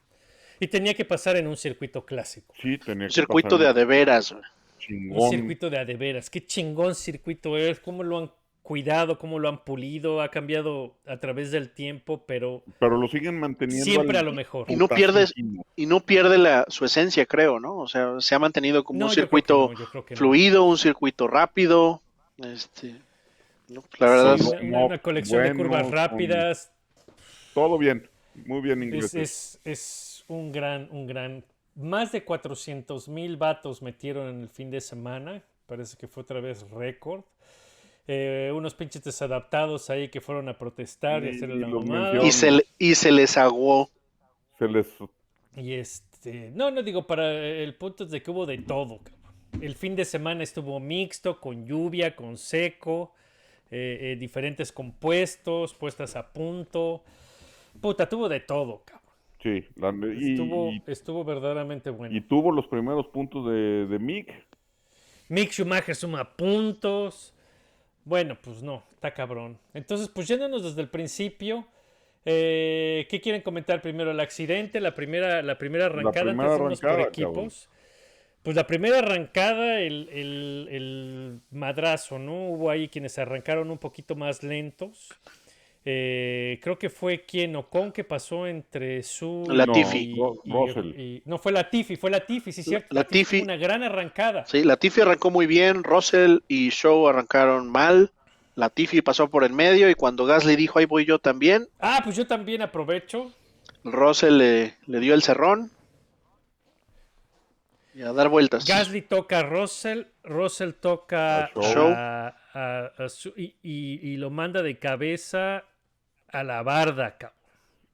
Y 0.60 0.68
tenía 0.68 0.94
que 0.94 1.06
pasar 1.06 1.36
en 1.38 1.48
un 1.48 1.58
circuito 1.58 2.06
clásico. 2.06 2.54
Sí, 2.62 2.78
tenía 2.78 3.06
Un 3.06 3.10
que 3.10 3.14
circuito 3.14 3.58
de 3.58 3.66
pasar 3.66 3.78
adeveras. 3.78 4.32
güey. 4.34 5.10
Un 5.10 5.30
circuito 5.30 5.70
de 5.70 5.80
adeveras. 5.80 6.30
Qué 6.30 6.46
chingón 6.46 6.94
circuito 6.96 7.58
es. 7.58 7.80
Cómo 7.80 8.04
lo 8.04 8.18
han 8.20 8.32
cuidado, 8.65 9.19
cómo 9.19 9.38
lo 9.38 9.48
han 9.48 9.63
pulido. 9.63 10.22
Ha 10.22 10.29
cambiado 10.29 10.95
a 11.05 11.17
través 11.19 11.51
del 11.51 11.69
tiempo, 11.69 12.24
pero 12.25 12.63
Pero 12.79 12.98
lo 12.98 13.07
siguen 13.07 13.39
manteniendo. 13.39 13.86
siempre 13.86 14.17
al 14.17 14.25
a 14.25 14.29
lo 14.31 14.34
mejor. 14.36 14.65
Y 14.69 14.75
no 14.75 14.88
pierdes-. 14.88 15.34
Y 15.75 15.86
no 15.86 16.00
pierde 16.00 16.39
la, 16.39 16.65
su 16.67 16.84
esencia, 16.84 17.27
creo, 17.27 17.60
¿no? 17.60 17.77
O 17.77 17.88
sea, 17.88 18.15
se 18.19 18.34
ha 18.34 18.39
mantenido 18.39 18.84
como 18.84 19.00
No, 19.00 19.05
un 19.05 19.12
circuito 19.12 19.72
no, 19.72 20.01
no. 20.01 20.03
fluido, 20.15 20.63
un 20.63 20.79
circuito 20.79 21.27
rápido. 21.27 22.01
Este, 22.39 22.95
no, 23.67 23.84
la 24.00 24.10
verdad 24.10 24.38
Sí, 24.38 24.50
es- 24.55 24.62
una, 24.63 24.86
una 24.86 24.98
colección 24.98 25.43
de 25.43 25.53
curvas 25.53 25.89
rápidas. 25.91 26.72
Todo 27.53 27.77
bien. 27.77 28.10
Muy 28.48 28.62
bien 28.62 28.81
Es, 28.81 28.86
inglés. 28.88 29.13
es, 29.15 29.60
es 29.63 30.25
un 30.27 30.51
gran, 30.51 30.89
un 30.91 31.05
gran. 31.05 31.45
Más 31.75 32.12
de 32.12 32.24
400 32.24 33.07
mil 33.10 33.38
vatos 33.38 33.81
metieron 33.84 34.27
en 34.27 34.41
el 34.41 34.50
fin 34.50 34.72
de 34.72 34.81
semana. 34.81 35.43
Parece 35.67 35.95
que 35.98 36.07
fue 36.07 36.24
otra 36.24 36.39
vez 36.41 36.65
récord. 36.72 37.22
Eh, 38.08 38.52
unos 38.54 38.76
pinches 38.76 39.04
desadaptados 39.04 39.90
ahí 39.90 40.10
que 40.10 40.22
fueron 40.22 40.48
a 40.50 40.58
protestar 40.58 41.24
y 41.26 41.30
hacer 41.30 41.50
la 41.50 41.68
mamada. 41.68 42.24
y, 42.24 42.32
se, 42.32 42.52
le- 42.52 42.66
y 42.78 42.94
se 42.96 43.12
les 43.12 43.36
aguó. 43.38 43.90
Se 44.60 44.68
les 44.68 44.88
Y 45.56 45.74
este. 45.74 46.52
No, 46.54 46.70
no 46.72 46.84
digo, 46.84 47.08
para 47.08 47.32
el 47.34 47.74
punto 47.76 48.04
es 48.04 48.12
de 48.12 48.22
que 48.22 48.30
hubo 48.32 48.46
de 48.46 48.60
todo. 48.60 49.00
cabrón. 49.00 49.16
El 49.62 49.76
fin 49.76 49.96
de 49.96 50.06
semana 50.06 50.44
estuvo 50.44 50.80
mixto, 50.80 51.40
con 51.40 51.66
lluvia, 51.66 52.16
con 52.16 52.38
seco, 52.38 53.14
eh, 53.72 53.98
eh, 54.14 54.16
diferentes 54.20 54.72
compuestos, 54.72 55.74
puestas 55.74 56.16
a 56.16 56.32
punto. 56.32 57.04
Puta, 57.82 58.08
tuvo 58.08 58.30
de 58.30 58.40
todo, 58.42 58.84
cabrón. 58.86 59.02
Sí, 59.42 59.64
la- 59.76 59.94
y, 60.20 60.32
Estuvo, 60.32 60.72
y- 60.72 60.84
estuvo 60.88 61.24
verdaderamente 61.24 61.90
bueno. 61.90 62.16
y 62.16 62.22
tuvo 62.22 62.52
los 62.52 62.68
primeros 62.68 63.08
puntos 63.08 63.48
de, 63.48 63.86
de 63.88 64.00
Mick. 64.00 64.32
Mick 65.30 65.52
Schumacher 65.52 65.96
suma 65.96 66.36
puntos. 66.36 67.32
Bueno, 68.06 68.38
pues 68.42 68.62
no, 68.64 68.84
está 68.94 69.14
cabrón. 69.14 69.58
Entonces, 69.74 70.10
pues 70.10 70.28
yéndonos 70.28 70.64
desde 70.64 70.82
el 70.82 70.90
principio, 70.90 71.68
eh, 72.24 73.08
¿qué 73.10 73.20
quieren 73.20 73.42
comentar 73.42 73.82
primero? 73.82 74.12
¿El 74.12 74.20
accidente? 74.20 74.80
¿La 74.80 74.96
primera, 74.96 75.42
la 75.42 75.58
primera 75.58 75.86
arrancada 75.88 76.26
primera 76.26 76.50
por 76.50 76.66
arrancada, 76.68 76.94
equipos? 77.34 77.70
Pues 78.44 78.56
la 78.56 78.68
primera 78.68 79.00
arrancada, 79.00 79.82
el, 79.82 80.08
el- 80.12 80.68
el 80.72 81.40
madrazo, 81.50 82.20
¿no? 82.20 82.50
Hubo 82.50 82.70
ahí 82.70 82.90
quienes 82.90 83.18
arrancaron 83.18 83.72
un 83.72 83.80
poquito 83.80 84.16
más 84.16 84.44
lentos. 84.44 85.10
Eh, 85.88 86.60
creo 86.63 86.80
que 86.80 86.89
fue 86.89 87.25
quien 87.25 87.56
Ocon 87.56 87.92
que 87.92 88.04
pasó 88.04 88.48
entre 88.48 89.04
su 89.04 89.44
Latifi. 89.48 89.98
y, 90.00 90.15
No, 90.15 90.34
y- 90.44 90.51
Russell. 90.51 91.00
y- 91.00 91.22
no 91.25 91.38
fue 91.38 91.51
Latifi, 91.51 91.96
fue 91.96 92.10
Latifi, 92.10 92.51
sí 92.51 92.63
cierto. 92.63 92.88
Latifi. 92.89 93.42
una 93.42 93.56
gran 93.56 93.84
arrancada. 93.84 94.46
Sí, 94.48 94.63
Latifi 94.63 95.01
arrancó 95.01 95.30
muy 95.30 95.46
bien, 95.46 95.84
Russell 95.84 96.39
y 96.48 96.70
Show 96.70 97.08
arrancaron 97.08 97.72
mal. 97.72 98.12
Latifi 98.56 99.01
pasó 99.04 99.30
por 99.30 99.44
el 99.44 99.54
medio 99.54 99.88
y 99.89 99.94
cuando 99.96 100.25
Gasly 100.25 100.56
dijo 100.56 100.80
ahí 100.80 100.86
voy 100.86 101.06
yo 101.06 101.20
también, 101.20 101.68
Ah, 101.80 102.01
pues 102.04 102.15
yo 102.15 102.25
también 102.25 102.63
aprovecho. 102.63 103.32
Russell 103.84 104.38
le, 104.38 104.74
le 104.88 105.00
dio 105.00 105.13
el 105.13 105.22
cerrón. 105.22 105.70
Y 107.94 108.01
a 108.01 108.12
dar 108.12 108.30
vueltas. 108.30 108.65
Gasly 108.65 109.01
toca 109.04 109.39
a 109.39 109.44
Russell, 109.44 110.04
Russell 110.24 110.72
toca 110.72 111.44
A 111.44 111.46
a, 111.46 111.62
Show. 111.62 111.88
a- 111.96 112.92
a 112.98 113.10
su- 113.10 113.34
y, 113.38 113.56
y- 113.62 114.00
y 114.01 114.18
lo 114.18 114.30
manda 114.32 114.63
de 114.63 114.80
cabeza 114.80 115.63
a 116.27 116.44
la 116.44 116.63
barda, 116.63 117.17
cabrón. 117.17 117.39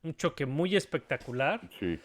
Un 0.03 0.15
choque 0.15 0.45
muy 0.45 0.75
espectacular. 0.75 1.61
Sí. 1.79 2.00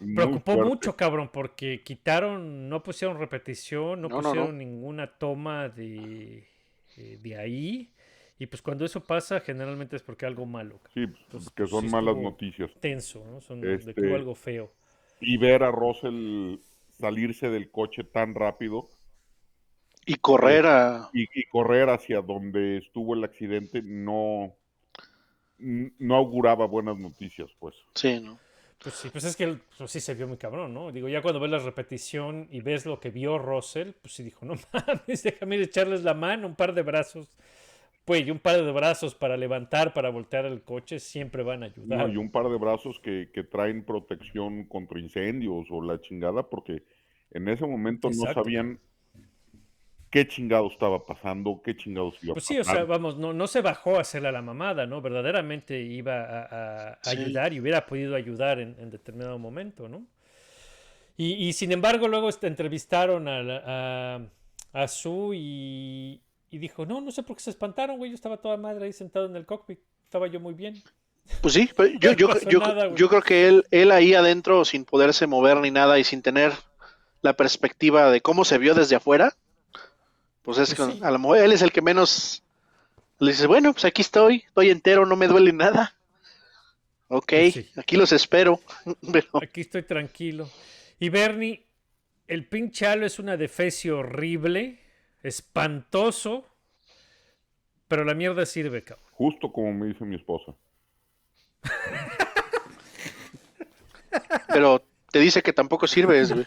Muy 0.00 0.14
Preocupó 0.14 0.52
fuerte. 0.52 0.64
mucho, 0.64 0.96
cabrón, 0.96 1.30
porque 1.32 1.82
quitaron, 1.82 2.68
no 2.68 2.82
pusieron 2.82 3.18
repetición, 3.18 4.00
no, 4.02 4.10
pusieron 4.10 4.48
no. 4.48 4.52
ninguna 4.58 5.06
toma 5.18 5.68
de, 5.68 6.46
eh, 6.96 7.18
de 7.22 7.36
ahí. 7.38 7.90
Y 8.38 8.46
pues 8.46 8.60
cuando 8.62 8.84
eso 8.84 9.04
pasa, 9.04 9.40
generalmente 9.40 9.96
es 9.96 10.02
porque 10.02 10.26
algo 10.26 10.44
malo, 10.46 10.80
cabrón. 10.82 10.92
Sí, 10.92 11.00
Entonces, 11.24 11.50
que 11.50 11.64
pues, 11.64 11.70
son 11.70 11.80
sí 11.80 11.88
malas 11.88 12.16
noticias. 12.16 12.70
tenso, 12.80 13.24
¿no? 13.24 13.40
Son 13.40 13.60
de 13.60 13.94
que 13.94 14.00
Este- 14.00 14.00
hubo 14.02 14.14
algo 14.16 14.34
feo. 14.34 14.72
Y 15.20 15.38
ver 15.38 15.62
a 15.62 15.70
Russell 15.70 16.58
salirse 16.98 17.48
del 17.48 17.70
coche 17.70 18.04
tan 18.04 18.34
rápido 18.34 18.90
Y 20.06 20.16
correr 20.16 20.66
a... 20.66 21.08
y, 21.12 21.22
y 21.34 21.44
correr 21.44 21.88
hacia 21.88 22.20
donde 22.20 22.78
estuvo 22.78 23.14
el 23.14 23.24
accidente 23.24 23.80
no, 23.82 24.54
no 25.58 26.16
auguraba 26.16 26.66
buenas 26.66 26.98
noticias, 26.98 27.50
pues. 27.58 27.74
Sí, 27.94 28.20
¿no? 28.20 28.38
Pues 28.82 28.96
sí, 28.96 29.08
pues 29.10 29.24
es 29.24 29.34
que 29.34 29.44
él, 29.44 29.60
pues 29.78 29.90
sí 29.90 30.00
se 30.00 30.14
vio 30.14 30.28
muy 30.28 30.36
cabrón, 30.36 30.74
¿no? 30.74 30.92
Digo, 30.92 31.08
ya 31.08 31.22
cuando 31.22 31.40
ves 31.40 31.50
la 31.50 31.58
repetición 31.58 32.48
y 32.50 32.60
ves 32.60 32.84
lo 32.84 33.00
que 33.00 33.10
vio 33.10 33.38
Russell, 33.38 33.92
pues 34.02 34.14
sí 34.14 34.22
dijo, 34.22 34.44
no 34.44 34.54
mames, 34.72 35.22
déjame 35.22 35.56
echarles 35.56 36.02
la 36.02 36.14
mano, 36.14 36.46
un 36.46 36.54
par 36.54 36.74
de 36.74 36.82
brazos. 36.82 37.32
Pues, 38.04 38.26
y 38.26 38.30
un 38.30 38.38
par 38.38 38.62
de 38.62 38.70
brazos 38.70 39.14
para 39.14 39.38
levantar, 39.38 39.94
para 39.94 40.10
voltear 40.10 40.44
el 40.44 40.62
coche, 40.62 41.00
siempre 41.00 41.42
van 41.42 41.62
a 41.62 41.66
ayudar. 41.66 42.00
No, 42.00 42.12
y 42.12 42.18
un 42.18 42.30
par 42.30 42.50
de 42.50 42.58
brazos 42.58 43.00
que, 43.00 43.30
que 43.32 43.44
traen 43.44 43.86
protección 43.86 44.64
contra 44.64 45.00
incendios 45.00 45.68
o 45.70 45.80
la 45.80 45.98
chingada, 46.02 46.50
porque 46.50 46.82
en 47.30 47.48
ese 47.48 47.66
momento 47.66 48.10
no 48.10 48.32
sabían 48.34 48.78
qué 50.14 50.28
chingado 50.28 50.68
estaba 50.70 51.04
pasando, 51.04 51.60
qué 51.64 51.76
chingados 51.76 52.14
iba 52.22 52.30
a 52.30 52.34
Pues 52.34 52.44
sí, 52.44 52.56
o 52.56 52.62
sea, 52.62 52.84
vamos, 52.84 53.16
no, 53.18 53.32
no 53.32 53.48
se 53.48 53.60
bajó 53.62 53.96
a 53.96 54.02
hacerle 54.02 54.28
a 54.28 54.32
la 54.32 54.42
mamada, 54.42 54.86
¿no? 54.86 55.02
Verdaderamente 55.02 55.80
iba 55.80 56.14
a, 56.22 56.42
a- 56.44 56.88
a 56.92 56.98
Sí. 57.02 57.16
ayudar 57.18 57.52
y 57.52 57.58
hubiera 57.58 57.84
podido 57.84 58.14
ayudar 58.14 58.60
en, 58.60 58.76
en 58.78 58.90
determinado 58.90 59.40
momento, 59.40 59.88
¿no? 59.88 60.06
Y, 61.16 61.32
y 61.48 61.52
sin 61.52 61.72
embargo, 61.72 62.06
luego 62.06 62.28
este, 62.28 62.46
entrevistaron 62.46 63.26
a, 63.26 63.42
la- 63.42 63.62
a, 64.72 64.82
a 64.84 64.86
Su 64.86 65.32
y, 65.34 66.20
y 66.48 66.58
dijo, 66.58 66.86
no, 66.86 67.00
no 67.00 67.10
sé 67.10 67.24
por 67.24 67.36
qué 67.36 67.42
se 67.42 67.50
espantaron, 67.50 67.96
güey, 67.96 68.12
yo 68.12 68.14
estaba 68.14 68.36
toda 68.36 68.56
madre 68.56 68.86
ahí 68.86 68.92
sentado 68.92 69.26
en 69.26 69.34
el 69.34 69.46
cockpit, 69.46 69.80
estaba 70.04 70.28
yo 70.28 70.38
muy 70.38 70.54
bien. 70.54 70.80
Pues 71.40 71.54
sí, 71.54 71.68
pero 71.76 71.88
yo, 72.00 72.10
No 72.12 72.16
yo, 72.16 72.40
yo, 72.48 72.58
nada, 72.60 72.86
güey. 72.86 72.96
yo 72.96 73.08
creo 73.08 73.22
que 73.22 73.48
él, 73.48 73.64
él 73.72 73.90
ahí 73.90 74.14
adentro, 74.14 74.64
sin 74.64 74.84
poderse 74.84 75.26
mover 75.26 75.56
ni 75.56 75.72
nada 75.72 75.98
y 75.98 76.04
sin 76.04 76.22
tener 76.22 76.52
la 77.20 77.32
perspectiva 77.32 78.12
de 78.12 78.20
cómo 78.20 78.44
se 78.44 78.58
vio 78.58 78.74
desde 78.74 78.94
afuera, 78.96 79.34
pues 80.44 80.58
es 80.58 80.74
Pues 80.74 80.88
que 80.90 80.94
sí. 80.96 81.00
a 81.02 81.10
lo 81.10 81.18
mejor 81.18 81.38
él 81.38 81.52
es 81.52 81.62
el 81.62 81.72
que 81.72 81.82
menos 81.82 82.42
le 83.18 83.32
dice, 83.32 83.46
bueno, 83.46 83.72
pues 83.72 83.84
aquí 83.84 84.02
estoy, 84.02 84.44
estoy 84.46 84.70
entero, 84.70 85.06
no 85.06 85.16
me 85.16 85.26
duele 85.26 85.52
nada. 85.52 85.94
Ok, 87.08 87.26
Pues 87.28 87.54
sí. 87.54 87.70
aquí 87.76 87.96
los 87.96 88.12
espero. 88.12 88.60
Pero 89.12 89.28
Aquí 89.42 89.62
estoy 89.62 89.82
tranquilo. 89.82 90.48
Y 91.00 91.08
Bernie, 91.08 91.64
el 92.28 92.46
pinche 92.46 92.86
halo 92.86 93.04
es 93.06 93.18
una 93.18 93.36
defecio 93.36 93.98
horrible, 93.98 94.80
espantoso, 95.22 96.46
pero 97.88 98.04
la 98.04 98.14
mierda 98.14 98.46
sirve, 98.46 98.82
cabrón. 98.82 99.04
Justo 99.12 99.52
como 99.52 99.72
me 99.72 99.86
dice 99.88 100.04
mi 100.04 100.16
esposa. 100.16 100.54
pero 104.48 104.82
te 105.10 105.18
dice 105.20 105.42
que 105.42 105.52
tampoco 105.52 105.86
sirve. 105.86 106.24
güey. 106.24 106.44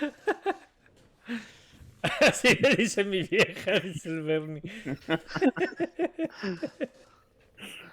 Así 2.20 2.54
le 2.60 2.76
dice 2.76 3.04
mi 3.04 3.22
vieja, 3.22 3.80
dice 3.80 4.08
el 4.08 4.22
Bernie. 4.22 4.62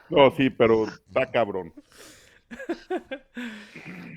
No, 0.10 0.32
sí, 0.36 0.50
pero 0.50 0.86
está 0.88 1.30
cabrón. 1.32 1.74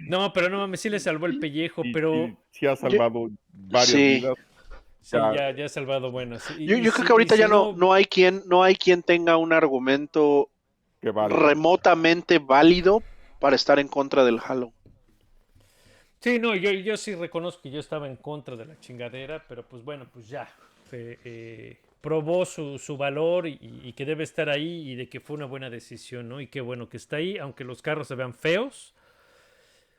No, 0.09 0.33
pero 0.33 0.49
no 0.51 0.59
mames, 0.59 0.81
sí 0.81 0.91
le 0.91 1.01
salvó 1.01 1.27
el 1.27 1.39
pellejo, 1.39 1.83
Y- 1.85 1.93
pero 1.93 2.15
y 2.27 2.37
sí 2.51 2.67
ha 2.67 2.77
salvado 2.77 3.29
varias 3.53 3.89
Sí. 3.91 4.15
vidas. 4.21 4.35
sí, 5.01 5.17
ya- 5.17 5.35
ya, 5.35 5.51
ya 5.57 5.65
ha 5.65 5.69
salvado 5.69 6.11
buenas. 6.11 6.45
Y- 6.59 6.67
Yo, 6.67 6.93
creo 6.93 7.07
que 7.07 7.13
ahorita 7.13 7.37
ya 7.37 7.49
no, 7.49 7.73
no 7.73 7.93
hay 7.93 8.05
quien, 8.05 8.43
no 8.47 8.63
hay 8.63 8.75
quien 8.75 9.03
tenga 9.03 9.37
un 9.37 9.53
argumento 9.53 10.51
Que 11.01 11.11
vale. 11.11 11.35
remotamente 11.35 12.39
válido 12.39 13.03
para 13.41 13.57
estar 13.57 13.79
en 13.79 13.89
contra 13.89 14.25
del 14.25 14.41
Halo. 14.45 14.73
Sí, 16.21 16.39
no, 16.39 16.55
yo, 16.55 16.71
yo 16.71 16.97
sí 16.97 17.15
reconozco 17.15 17.63
que 17.63 17.71
yo 17.71 17.81
estaba 17.81 18.07
en 18.07 18.17
contra 18.17 18.57
de 18.57 18.65
la 18.67 18.81
chingadera, 18.81 19.45
pero 19.49 19.63
pues 19.67 19.85
bueno, 19.85 20.07
pues 20.13 20.29
ya. 20.29 20.49
eh, 20.93 21.19
eh, 21.25 21.77
probó 22.01 22.45
su, 22.45 22.79
su 22.79 22.97
valor 22.97 23.47
y, 23.47 23.59
y 23.61 23.93
que 23.93 24.05
debe 24.05 24.25
estar 24.25 24.49
ahí 24.49 24.91
y 24.91 24.95
de 24.95 25.09
que 25.09 25.21
fue 25.21 25.37
una 25.37 25.47
buena 25.47 25.71
decisión, 25.71 26.29
¿no? 26.29 26.41
Y 26.41 26.47
qué 26.47 26.61
bueno 26.61 26.89
que 26.89 26.97
está 26.97 27.17
ahí, 27.17 27.39
aunque 27.39 27.65
los 27.65 27.83
carros 27.83 28.09
se 28.09 28.15
vean 28.15 28.33
feos, 28.35 28.95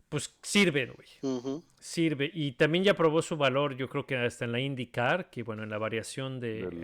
pues 0.10 0.34
sirven, 0.42 0.94
güey. 0.94 1.08
Ujú. 1.22 1.64
Sirve. 1.80 2.32
Y 2.34 2.54
también 2.54 2.84
ya 2.84 2.94
probó 2.94 3.22
su 3.22 3.36
valor, 3.38 3.76
yo 3.76 3.90
creo 3.90 4.06
que 4.06 4.16
hasta 4.16 4.46
en 4.46 4.54
la 4.54 4.60
IndyCar, 4.60 5.30
que 5.30 5.44
bueno, 5.44 5.64
en 5.64 5.70
la 5.70 5.78
variación 5.78 6.40
de, 6.40 6.66
Del 6.68 6.84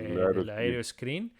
eh, 0.49 0.51
aero 0.55 0.75
del 0.75 0.83
screen. 0.83 1.31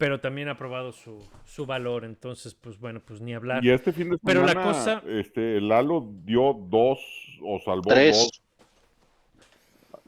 Pero 0.00 0.18
también 0.18 0.48
ha 0.48 0.56
probado 0.56 0.92
su, 0.92 1.22
su 1.44 1.66
valor, 1.66 2.06
entonces 2.06 2.54
pues 2.54 2.80
bueno, 2.80 3.00
pues 3.04 3.20
ni 3.20 3.34
hablar. 3.34 3.62
Y 3.62 3.68
este 3.70 3.92
fin 3.92 4.08
de 4.08 4.16
Pero 4.24 4.40
semana, 4.40 4.58
la 4.60 4.66
cosa- 4.66 5.02
este, 5.06 5.58
el 5.58 5.68
Lalo 5.68 6.08
dio 6.24 6.54
dos 6.54 6.98
o 7.42 7.60
salvó 7.62 7.82
Tres. 7.90 8.16
dos. 8.16 8.42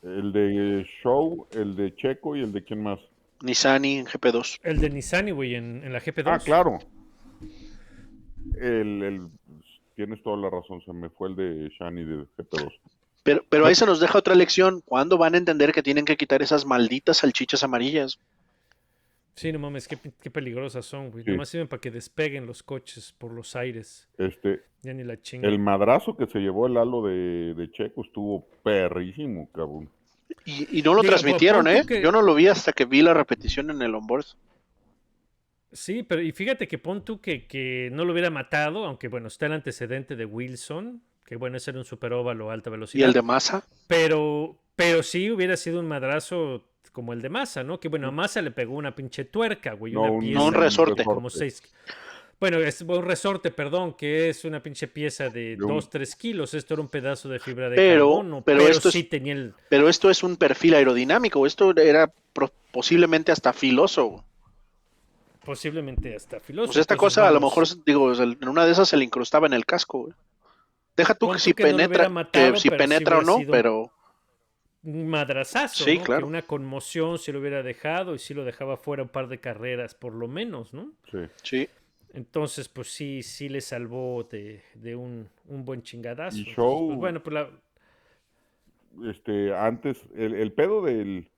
El 0.02 0.32
de 0.32 0.86
Show, 1.02 1.46
el 1.52 1.76
de 1.76 1.94
Checo 1.94 2.34
y 2.36 2.40
el 2.40 2.52
de 2.52 2.64
quién 2.64 2.82
más. 2.82 2.98
Nissani 3.42 3.98
en 3.98 4.06
GP2. 4.06 4.60
El 4.62 4.80
de 4.80 4.88
Nissan, 4.88 5.30
güey, 5.34 5.56
en, 5.56 5.84
en 5.84 5.92
la 5.92 6.00
GP2. 6.00 6.22
Ah, 6.26 6.38
claro. 6.38 6.78
El, 8.56 9.02
el- 9.02 9.26
tienes 9.94 10.22
toda 10.22 10.38
la 10.38 10.48
razón, 10.48 10.80
se 10.86 10.92
me 10.94 11.10
fue 11.10 11.28
el 11.28 11.36
de 11.36 11.68
Shani 11.78 12.02
de 12.02 12.24
GP2. 12.38 12.72
Pero, 13.24 13.44
pero 13.50 13.66
ahí 13.66 13.74
se 13.74 13.84
nos 13.84 14.00
deja 14.00 14.18
otra 14.18 14.34
lección. 14.34 14.80
¿Cuándo 14.86 15.18
van 15.18 15.34
a 15.34 15.38
entender 15.38 15.72
que 15.72 15.82
tienen 15.82 16.06
que 16.06 16.16
quitar 16.16 16.40
esas 16.40 16.64
malditas 16.64 17.18
salchichas 17.18 17.62
amarillas? 17.62 18.18
Sí, 19.34 19.50
no 19.50 19.58
mames, 19.58 19.88
qué, 19.88 19.96
qué 20.20 20.30
peligrosas 20.30 20.84
son, 20.84 21.10
güey. 21.10 21.24
Sí. 21.24 21.30
Nomás 21.30 21.48
sirven 21.48 21.66
para 21.68 21.80
que 21.80 21.90
despeguen 21.90 22.44
los 22.46 22.62
coches 22.62 23.14
por 23.16 23.32
los 23.32 23.56
aires. 23.56 24.08
Este, 24.18 24.62
Ya 24.82 24.92
ni 24.92 25.04
la 25.04 25.20
chinga. 25.20 25.48
el 25.48 25.58
madrazo 25.58 26.16
que 26.16 26.26
se 26.26 26.38
llevó 26.40 26.66
el 26.66 26.74
Lalo 26.74 27.02
de, 27.02 27.54
de 27.54 27.70
Checo 27.70 28.02
estuvo 28.04 28.46
perrísimo, 28.62 29.48
cabrón. 29.52 29.88
Y, 30.44 30.78
y 30.78 30.82
no 30.82 30.92
lo 30.94 31.00
Digo, 31.02 31.12
transmitieron, 31.14 31.66
¿eh? 31.66 31.82
que- 31.86 32.02
Yo 32.02 32.12
no 32.12 32.20
lo 32.22 32.34
vi 32.34 32.48
hasta 32.48 32.72
que 32.72 32.84
vi 32.84 33.00
la 33.02 33.14
repetición 33.14 33.70
en 33.70 33.80
el 33.82 33.94
onboard. 33.94 34.24
Sí, 35.72 36.02
pero 36.02 36.20
y 36.20 36.32
fíjate 36.32 36.68
que 36.68 36.76
pon 36.78 37.02
tú 37.04 37.20
que, 37.20 37.46
que 37.46 37.88
no 37.92 38.04
lo 38.04 38.12
hubiera 38.12 38.28
matado, 38.30 38.84
aunque 38.84 39.08
bueno, 39.08 39.28
está 39.28 39.46
el 39.46 39.52
antecedente 39.52 40.16
de 40.16 40.26
Wilson, 40.26 41.02
que 41.24 41.36
bueno, 41.36 41.56
ese 41.56 41.70
era 41.70 41.78
un 41.78 41.86
superóvalo 41.86 42.50
a 42.50 42.52
alta 42.52 42.68
Y 42.68 42.72
velocidad. 42.72 43.08
el 43.08 43.14
de 43.14 43.22
Massa. 43.22 43.64
Pero, 43.86 44.58
pero 44.76 45.02
sí 45.02 45.30
hubiera 45.30 45.56
sido 45.56 45.80
un 45.80 45.88
madrazo 45.88 46.68
como 46.92 47.12
el 47.12 47.22
de 47.22 47.28
Massa, 47.30 47.62
¿no? 47.64 47.80
Que 47.80 47.88
bueno, 47.88 48.08
a 48.08 48.10
Massa 48.10 48.40
le 48.42 48.50
pegó 48.50 48.74
una 48.74 48.94
pinche 48.94 49.24
tuerca, 49.24 49.72
güey. 49.72 49.92
No, 49.94 50.02
una 50.02 50.10
un- 50.12 50.20
pieza 50.20 50.38
No, 50.38 50.46
un 50.46 50.54
resorte. 50.54 51.04
como 51.04 51.30
seis. 51.30 51.62
Bueno, 52.38 52.58
es 52.58 52.80
un 52.82 53.02
resorte, 53.04 53.50
perdón, 53.52 53.94
que 53.94 54.28
es 54.28 54.44
una 54.44 54.60
pinche 54.62 54.88
pieza 54.88 55.28
de 55.28 55.56
De 55.56 55.62
un- 55.64 55.74
2, 55.74 55.88
3 55.90 56.16
kilos. 56.16 56.54
Esto 56.54 56.74
era 56.74 56.80
un 56.82 56.88
pedazo 56.88 57.28
de 57.28 57.38
fibra 57.38 57.70
de 57.70 57.76
Pero- 57.76 58.08
carbono, 58.08 58.42
pero 58.44 58.58
pero, 58.58 58.70
esto 58.70 58.88
es- 58.88 58.94
sí 58.94 59.04
tenía 59.04 59.32
el... 59.32 59.54
Pero 59.68 59.88
esto 59.88 60.10
es 60.10 60.22
un 60.24 60.36
perfil 60.36 60.74
aerodinámico. 60.74 61.46
Esto 61.46 61.70
era 61.76 62.12
posiblemente 62.72 63.30
hasta 63.32 63.52
filoso. 63.52 64.24
posiblemente 65.44 66.14
hasta 66.14 66.38
filoso. 66.40 66.66
Pues 66.68 66.76
esta 66.78 66.94
Entonces, 66.94 67.16
cosa 67.16 67.28
a 67.28 67.32
lo 67.32 67.40
mejor, 67.40 67.66
digo, 67.84 68.12
en 68.14 68.48
una 68.48 68.64
de 68.64 68.72
esas 68.72 68.88
se 68.88 68.96
le 68.96 69.04
incrustaba 69.04 69.46
en 69.48 69.52
el 69.54 69.64
casco, 69.66 70.02
güey. 70.02 70.12
Deja 70.96 71.14
tú 71.14 71.32
que 71.32 71.38
si 71.40 71.52
que 71.52 71.64
penetra, 71.64 72.08
matado, 72.08 72.52
que 72.52 72.58
si 72.60 72.68
sí 72.68 72.70
penetra 72.70 73.18
o 73.18 73.22
no, 73.22 73.38
sido- 73.38 73.50
pero 73.50 73.90
un 74.84 75.08
madrazazo, 75.08 75.84
Sí, 75.84 75.98
¿no? 75.98 76.04
claro. 76.04 76.20
Que 76.22 76.28
una 76.28 76.42
conmoción 76.42 77.18
si 77.18 77.32
lo 77.32 77.40
hubiera 77.40 77.62
dejado 77.62 78.14
y 78.14 78.18
si 78.18 78.34
lo 78.34 78.44
dejaba 78.44 78.76
fuera 78.76 79.02
un 79.02 79.08
par 79.08 79.28
de 79.28 79.38
carreras, 79.40 79.94
por 79.94 80.14
lo 80.14 80.28
menos, 80.28 80.72
¿no? 80.74 80.92
Sí. 81.10 81.18
sí. 81.42 81.68
Entonces, 82.14 82.68
pues 82.68 82.92
sí, 82.92 83.22
sí 83.22 83.48
le 83.48 83.60
salvó 83.60 84.24
de, 84.24 84.62
de 84.74 84.96
un, 84.96 85.28
un 85.48 85.64
buen 85.64 85.82
chingadazo. 85.82 86.36
Y 86.36 86.50
Entonces, 86.50 86.56
Show- 86.56 86.86
pues, 86.88 86.98
bueno, 86.98 87.22
pues 87.22 87.34
la, 87.34 87.48
Este, 89.08 89.54
antes, 89.56 90.04
el, 90.14 90.34
el 90.34 90.52
pedo 90.52 90.82
del, 90.82 91.28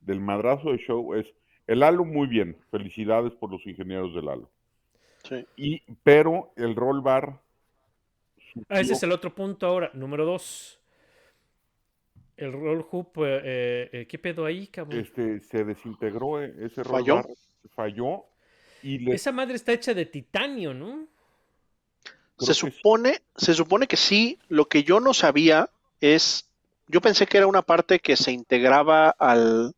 del 0.00 0.20
madrazo 0.20 0.72
de 0.72 0.78
show 0.78 1.14
es 1.14 1.26
el 1.66 1.82
halo 1.82 2.04
muy 2.04 2.26
bien. 2.26 2.56
Felicidades 2.70 3.32
por 3.34 3.50
los 3.50 3.66
ingenieros 3.66 4.14
del 4.14 4.28
halo. 4.28 4.50
Sí. 5.24 5.44
Y, 5.56 5.82
pero 6.02 6.52
el 6.56 6.74
roll 6.74 7.00
bar. 7.02 7.40
Ah, 8.68 8.80
ese 8.80 8.94
es 8.94 9.02
el 9.02 9.12
otro 9.12 9.34
punto 9.34 9.66
ahora. 9.66 9.90
Número 9.94 10.24
dos. 10.24 10.78
El 12.42 12.52
roll 12.52 12.84
hoop, 12.90 13.18
eh, 13.24 13.88
eh, 13.92 14.06
¿qué 14.08 14.18
pedo 14.18 14.44
ahí, 14.44 14.66
cabrón? 14.66 14.98
este, 15.00 15.40
se 15.40 15.64
desintegró 15.64 16.42
eh, 16.42 16.52
ese 16.60 16.82
roll 16.82 17.00
¿Falló? 17.00 17.14
bar, 17.16 17.26
falló 17.74 18.24
y 18.82 18.98
le 18.98 19.14
Esa 19.14 19.30
madre 19.30 19.54
está 19.54 19.72
hecha 19.72 19.94
de 19.94 20.06
titanio, 20.06 20.74
¿no? 20.74 21.06
creo 22.36 22.46
Se 22.46 22.54
sí. 22.54 22.60
supone, 22.70 23.20
se 23.36 23.54
supone 23.54 23.86
que 23.86 23.96
sí. 23.96 24.38
Lo 24.48 24.66
que 24.66 24.82
yo 24.82 24.98
no 24.98 25.14
sabía 25.14 25.70
es, 26.00 26.48
yo 26.88 27.00
pensé 27.00 27.26
que 27.26 27.38
era 27.38 27.46
una 27.46 27.62
parte 27.62 28.00
que 28.00 28.16
se 28.16 28.32
integraba 28.32 29.10
al 29.10 29.74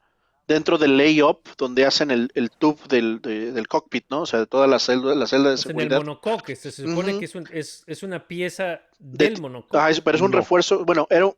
dentro 0.49 0.78
del 0.78 0.97
layup 0.97 1.47
donde 1.59 1.85
hacen 1.85 2.11
el, 2.11 2.30
el 2.35 2.50
tube 2.50 2.78
del, 2.88 3.21
de- 3.21 3.52
del 3.52 3.66
cockpit, 3.68 4.06
¿no? 4.11 4.23
O 4.23 4.26
sea, 4.26 4.40
de 4.40 4.47
toda 4.47 4.66
la 4.66 4.78
celda, 4.78 5.14
la 5.14 5.26
celda 5.26 5.54
de 5.54 5.71
en 5.71 5.80
el 5.80 5.90
monocoque. 5.90 6.56
Se 6.56 6.71
supone 6.71 7.18
que 7.18 7.25
es, 7.26 7.35
un- 7.35 7.49
es, 7.52 7.83
es 7.87 8.02
una 8.02 8.26
pieza 8.26 8.80
De- 8.99 9.28
del 9.28 9.40
monocoque. 9.40 9.76
Ah, 9.78 9.90
es- 9.90 10.00
pero 10.00 10.16
es 10.16 10.23
un 10.23 10.30
No. 10.30 10.38
refuerzo, 10.38 10.85
bueno, 10.85 11.06
era 11.11 11.26
un- 11.26 11.35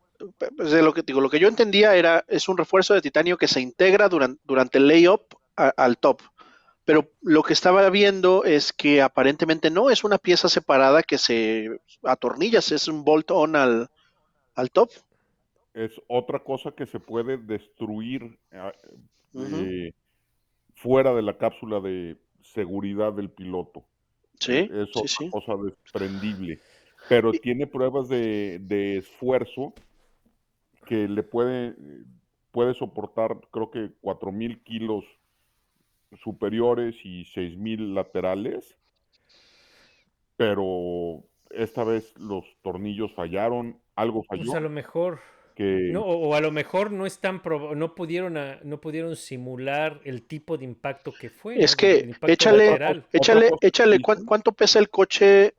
pues, 0.56 0.70
de 0.70 0.82
lo 0.82 0.92
que 0.94 1.02
digo, 1.02 1.20
lo 1.20 1.30
que 1.30 1.38
yo 1.38 1.48
entendía 1.48 1.96
era 1.96 2.24
es 2.28 2.48
un 2.48 2.56
refuerzo 2.58 2.94
de 2.94 3.02
titanio 3.02 3.38
que 3.38 3.48
se 3.48 3.60
integra 3.60 4.08
durante, 4.08 4.40
durante 4.44 4.78
el 4.78 4.88
layup 4.88 5.22
a- 5.56 5.72
al 5.76 5.98
top. 5.98 6.20
Pero 6.84 7.10
lo 7.22 7.42
que 7.42 7.52
estaba 7.54 7.88
viendo 7.90 8.44
es 8.44 8.72
que 8.72 9.02
aparentemente 9.02 9.70
no 9.70 9.90
es 9.90 10.04
una 10.04 10.18
pieza 10.18 10.48
separada 10.48 11.02
que 11.02 11.18
se 11.18 11.80
atornilla, 12.04 12.60
es 12.60 12.88
un 12.88 13.04
bolt 13.04 13.30
on 13.32 13.56
al, 13.56 13.90
al 14.56 14.70
top. 14.70 14.90
es 15.74 16.00
otra 16.08 16.42
cosa 16.42 16.72
que 16.72 16.86
se 16.86 17.00
puede 17.00 17.36
destruir 17.36 18.38
Ujú. 19.34 19.68
eh, 19.68 19.92
fuera 20.76 21.14
de 21.14 21.22
la 21.22 21.38
cápsula 21.38 21.80
de 21.80 22.18
seguridad 22.42 23.12
del 23.12 23.30
piloto. 23.30 23.84
Sí, 24.40 24.70
es 24.70 24.88
sí, 24.92 25.08
otra 25.08 25.16
sí. 25.16 25.30
cosa 25.30 25.54
desprendible. 25.56 26.62
Pero 27.08 27.38
tiene 27.40 27.66
pruebas 27.66 28.08
de, 28.08 28.58
de 28.62 28.98
esfuerzo 28.98 29.74
que 30.86 31.08
le 31.08 31.22
puede, 31.22 31.74
puede 32.52 32.72
soportar, 32.74 33.36
creo 33.50 33.70
que 33.70 33.90
4.000 34.00 34.62
kilos 34.62 35.04
superiores 36.22 36.94
y 37.04 37.24
6.000 37.26 37.94
laterales. 37.94 38.78
Pero 40.36 41.24
esta 41.50 41.84
vez 41.84 42.12
los 42.18 42.44
tornillos 42.62 43.12
fallaron, 43.14 43.78
algo 43.94 44.22
Pues 44.28 44.40
falló. 44.40 44.54
a 44.56 44.60
lo 44.60 44.70
mejor. 44.70 45.20
que 45.54 45.88
No, 45.90 46.02
o, 46.02 46.34
a 46.34 46.40
lo 46.42 46.52
mejor 46.52 46.92
no 46.92 47.06
están 47.06 47.40
no 47.76 47.94
pudieron 47.94 48.36
a- 48.36 48.60
no 48.62 48.78
pudieron 48.78 49.16
simular 49.16 50.00
el 50.04 50.22
tipo 50.26 50.58
de 50.58 50.66
impacto 50.66 51.14
que 51.18 51.30
fue. 51.30 51.62
Es 51.62 51.72
¿no? 51.72 51.76
que 51.78 52.10
échale, 52.26 52.66
lateral. 52.66 53.06
échale, 53.10 53.50
échale, 53.62 53.92
dicen- 53.96 54.02
¿cuán- 54.02 54.24
¿cuánto 54.26 54.52
pesa 54.52 54.78
el 54.80 54.90
coche 54.90 55.54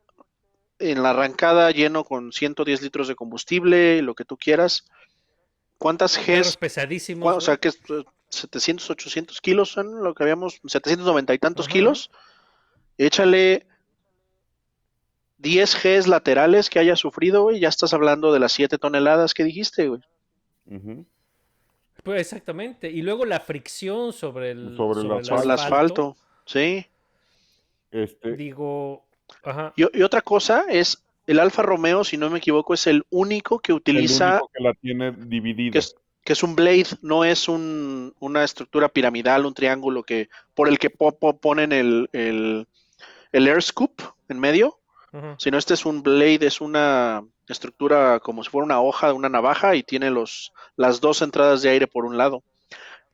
en 0.77 1.01
la 1.01 1.10
arrancada 1.10 1.72
lleno 1.72 2.03
con 2.03 2.31
110 2.31 2.84
litros 2.84 3.07
de 3.07 3.15
combustible, 3.15 4.03
lo 4.03 4.13
que 4.13 4.24
tú 4.24 4.38
quieras? 4.38 4.86
¿Cuántas 5.77 6.17
Gs? 6.17 6.57
pesadísimos. 6.57 7.36
O 7.36 7.41
sea, 7.41 7.58
que 7.58 7.69
es, 7.69 7.75
eh, 7.89 8.04
700, 8.30 8.89
800 8.89 9.39
kilos 9.41 9.69
son 9.71 10.04
lo 10.04 10.13
que 10.13 10.23
habíamos, 10.23 10.60
790 10.65 11.34
y 11.34 11.39
tantos 11.39 11.67
Ajá. 11.67 11.73
kilos. 11.73 12.12
Échale 12.97 13.65
10 15.38 15.75
Gs 15.84 16.08
laterales 16.08 16.69
que 16.69 16.80
haya 16.80 16.95
sufrido, 16.95 17.43
güey. 17.43 17.60
Ya 17.60 17.69
estás 17.69 17.93
hablando 17.93 18.34
de 18.34 18.39
las 18.39 18.52
7 18.54 18.78
toneladas 18.78 19.34
que 19.34 19.43
dijiste, 19.43 19.88
güey. 19.88 20.02
ujú, 20.65 21.06
Pues 22.04 22.21
exactamente. 22.21 22.89
Y 22.89 23.02
luego 23.02 23.25
la 23.25 23.39
fricción 23.39 24.13
sobre 24.13 24.52
el, 24.52 24.75
Sobre 24.75 25.02
el 25.02 25.25
Sobre 25.25 25.43
el 25.43 25.52
asfalto. 25.52 26.17
Sí. 26.45 26.86
este, 27.91 28.36
Digo, 28.36 29.06
ajá. 29.43 29.73
Y, 29.75 29.97
y 29.99 30.02
otra 30.02 30.21
cosa 30.21 30.65
es, 30.69 31.04
el 31.28 31.40
Alfa 31.40 31.62
Romeo, 31.62 32.04
si 32.04 32.18
no 32.18 32.30
me 32.32 32.40
equivoco, 32.40 32.74
es 32.74 32.88
el 32.88 33.06
único 33.12 33.60
que 33.60 33.74
el 33.92 34.10
utiliza 34.10 34.10
único 34.12 34.48
que 34.54 34.63
la 34.63 34.74
tiene 34.76 35.12
dividida. 35.12 35.72
que 35.72 35.80
es, 35.80 35.96
que 36.24 36.34
es 36.34 36.44
un 36.44 36.56
blade, 36.56 36.88
no 37.02 37.24
es 37.24 37.48
un, 37.48 38.13
una 38.20 38.44
estructura 38.44 38.90
piramidal, 38.90 39.46
un 39.46 39.54
triángulo 39.54 40.04
que 40.04 40.30
por 40.54 40.68
el 40.68 40.80
que 40.80 40.90
po- 40.90 41.18
po- 41.18 41.38
ponen 41.40 41.72
el, 41.72 42.10
el, 42.13 42.68
el 43.34 43.48
air 43.48 43.62
scoop 43.63 44.02
en 44.30 44.40
medio, 44.40 44.80
sino 45.38 45.58
este 45.58 45.76
es 45.76 45.86
un 45.86 46.04
blade, 46.04 46.48
es 46.48 46.62
una 46.62 47.24
estructura 47.48 48.20
como 48.22 48.44
si 48.44 48.50
fuera 48.52 48.66
una 48.66 48.82
hoja 48.82 49.08
de 49.10 49.13
una 49.13 49.30
navaja 49.30 49.76
y 49.76 49.84
tiene 49.84 50.12
los, 50.12 50.54
las 50.78 51.02
dos 51.02 51.22
entradas 51.24 51.62
de 51.63 51.70
aire 51.72 51.88
por 51.88 52.06
un 52.06 52.18
lado. 52.18 52.44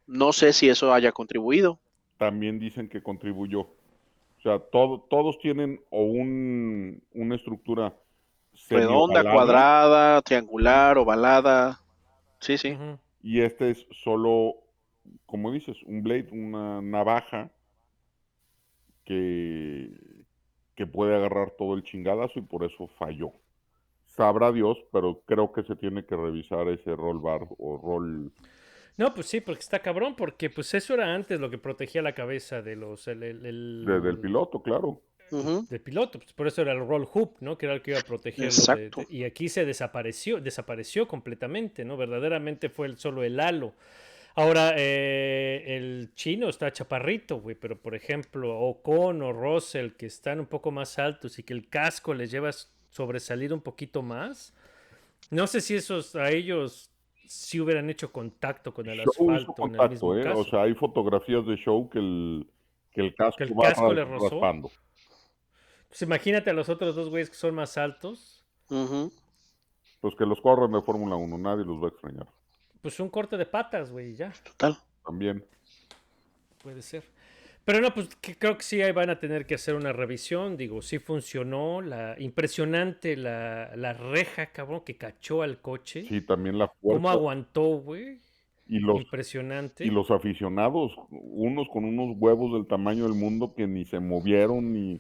No 0.08 0.34
sé 0.34 0.54
si 0.54 0.69
eso 0.69 0.93
haya 0.93 1.12
contribuido. 1.13 1.80
también 2.17 2.60
dicen 2.60 2.89
que 2.89 3.02
contribuyó. 3.04 3.62
O 3.62 4.41
sea, 4.43 4.60
todo, 4.60 5.02
todos 5.10 5.39
tienen 5.39 5.82
o 5.89 6.04
un, 6.04 7.02
una 7.13 7.36
estructura 7.36 7.95
Redonda, 8.69 9.23
cuadrada, 9.23 10.21
triangular, 10.21 10.97
ovalada. 10.97 11.79
Sí, 12.39 12.57
sí. 12.57 12.77
Y 13.21 13.41
este 13.41 13.71
es 13.71 13.87
solo, 14.03 14.55
como 15.25 15.51
dices, 15.51 15.77
un 15.83 16.03
blade, 16.03 16.29
una 16.31 16.81
navaja 16.81 17.51
que, 19.05 19.91
que 20.75 20.87
puede 20.87 21.15
agarrar 21.15 21.51
todo 21.51 21.75
el 21.75 21.83
chingadazo 21.83 22.39
y 22.39 22.43
por 22.43 22.63
eso 22.63 22.87
falló. 22.99 23.33
Sabrá 24.05 24.51
Dios, 24.51 24.77
pero 24.91 25.21
creo 25.25 25.51
que 25.51 25.63
se 25.63 25.75
tiene 25.75 26.05
que 26.05 26.15
revisar 26.15 26.67
ese 26.69 26.95
roll 26.95 27.19
bar 27.19 27.47
o 27.57 27.77
roll. 27.77 28.31
No, 28.95 29.13
pues 29.13 29.27
sí, 29.27 29.41
porque 29.41 29.61
está 29.61 29.79
cabrón, 29.79 30.15
porque 30.15 30.49
pues 30.51 30.73
eso 30.75 30.93
era 30.93 31.13
antes 31.15 31.39
lo 31.39 31.49
que 31.49 31.57
protegía 31.57 32.01
la 32.03 32.13
cabeza 32.13 32.61
de 32.61 32.75
los 32.75 33.07
el, 33.07 33.23
el- 33.23 33.45
el- 33.45 33.85
de- 33.85 34.01
del 34.01 34.19
piloto, 34.19 34.61
claro. 34.61 35.01
Ujú. 35.33 35.65
del 35.69 35.81
piloto, 35.81 36.19
pues 36.19 36.33
por 36.33 36.47
eso 36.47 36.61
era 36.61 36.73
el 36.73 36.79
roll 36.79 37.07
hoop, 37.13 37.37
¿no? 37.41 37.57
Que 37.57 37.65
era 37.65 37.75
el 37.75 37.81
que 37.81 37.91
iba 37.91 37.99
a 37.99 38.75
de- 38.75 38.91
y 39.09 39.23
aquí 39.23 39.49
se 39.49 39.65
desapareció, 39.65 40.39
desapareció 40.39 41.07
completamente, 41.07 41.83
¿no? 41.85 41.97
Verdaderamente 41.97 42.69
fue 42.69 42.87
el, 42.87 42.97
solo 42.97 43.23
el 43.23 43.39
halo. 43.39 43.73
Ahora, 44.35 44.73
eh, 44.77 45.63
el 45.67 46.11
chino 46.15 46.49
está 46.49 46.71
chaparrito, 46.71 47.39
güey, 47.39 47.55
pero 47.55 47.77
por 47.77 47.93
ejemplo, 47.93 48.57
Ocon 48.59 49.21
o 49.21 49.31
Russell, 49.31 49.91
que 49.91 50.07
están 50.07 50.39
un 50.39 50.47
poco 50.47 50.71
más 50.71 50.97
altos 50.97 51.37
y 51.37 51.43
que 51.43 51.53
el 51.53 51.69
casco 51.69 52.13
les 52.15 52.31
lleva 52.31 52.49
a 52.49 52.53
sobresalir 52.89 53.53
un 53.53 53.61
poquito 53.61 54.01
más. 54.01 54.53
No 55.29 55.45
sé 55.47 55.61
si 55.61 55.75
esos 55.75 56.15
a 56.15 56.29
ellos 56.31 56.89
sí 57.25 57.59
hubieran 57.59 57.89
hecho 57.89 58.11
contacto 58.11 58.73
con 58.73 58.87
el 58.89 58.97
Show 58.99 59.09
asfalto 59.09 59.29
en 59.29 59.31
el 59.35 59.39
mismo 59.39 59.55
contacto, 60.09 60.17
¿eh? 60.19 60.23
caso. 60.23 60.39
O 60.39 60.43
sea, 60.45 60.61
hay 60.63 60.73
fotografías 60.73 61.45
de 61.45 61.55
show 61.55 61.89
que 61.89 61.99
el, 61.99 62.47
que 62.91 63.01
el 63.01 63.15
casco, 63.15 63.37
Que 63.37 63.43
el 63.45 63.53
va 63.57 63.63
casco 63.69 63.93
le 63.93 64.03
rozó. 64.03 64.29
raspando. 64.29 64.71
Pues 65.93 66.01
imagínate 66.01 66.49
a 66.49 66.53
los 66.53 66.69
otros 66.69 66.95
dos 66.95 67.10
güeyes 67.12 67.29
que 67.29 67.36
son 67.36 67.53
más 67.53 67.77
altos. 67.77 68.43
Pues 70.01 70.15
que 70.17 70.25
los 70.25 70.41
corran 70.41 70.71
de 70.71 70.82
Fórmula 70.82 71.15
1, 71.15 71.38
nadie 71.38 71.63
los 71.63 71.79
va 71.79 71.86
a 71.86 71.89
extrañar. 71.89 72.27
Pues 72.82 72.99
un 72.99 73.10
corte 73.10 73.38
de 73.38 73.45
patas, 73.45 73.91
güey, 73.91 74.15
ya. 74.15 74.34
Total. 74.43 74.75
También. 75.06 75.45
Puede 76.63 76.82
ser. 76.82 77.03
Pero 77.63 77.79
no, 77.79 77.93
pues 77.93 78.10
que 78.15 78.36
creo 78.36 78.58
que 78.58 78.63
sí 78.63 78.82
ahí 78.82 78.91
van 78.91 79.12
a 79.12 79.19
tener 79.19 79.45
que 79.45 79.53
hacer 79.53 79.75
una 79.75 79.93
revisión. 79.93 80.58
Digo, 80.58 80.82
sí 80.82 80.97
funcionó. 80.97 81.79
La, 81.82 82.15
impresionante 82.17 83.15
la, 83.15 83.75
la 83.75 83.93
reja, 83.93 84.47
cabrón, 84.47 84.82
que 84.82 84.97
cachó 84.97 85.43
al 85.43 85.62
coche. 85.62 86.06
Sí, 86.10 86.21
también 86.21 86.58
la 86.58 86.69
fuerza. 86.69 86.97
¿Cómo 86.97 87.10
aguantó, 87.12 87.77
güey? 87.77 88.19
y 88.67 88.79
los 88.79 89.01
Impresionante. 89.01 89.86
Y 89.86 89.89
los 89.89 90.10
aficionados, 90.10 90.91
unos 91.10 91.67
con 91.69 91.86
unos 91.86 92.17
huevos 92.17 92.53
del 92.53 92.65
tamaño 92.65 93.03
del 93.03 93.13
mundo 93.13 93.53
que 93.53 93.67
ni 93.67 93.86
se 93.86 93.99
movieron 93.99 94.73
ni... 94.73 94.99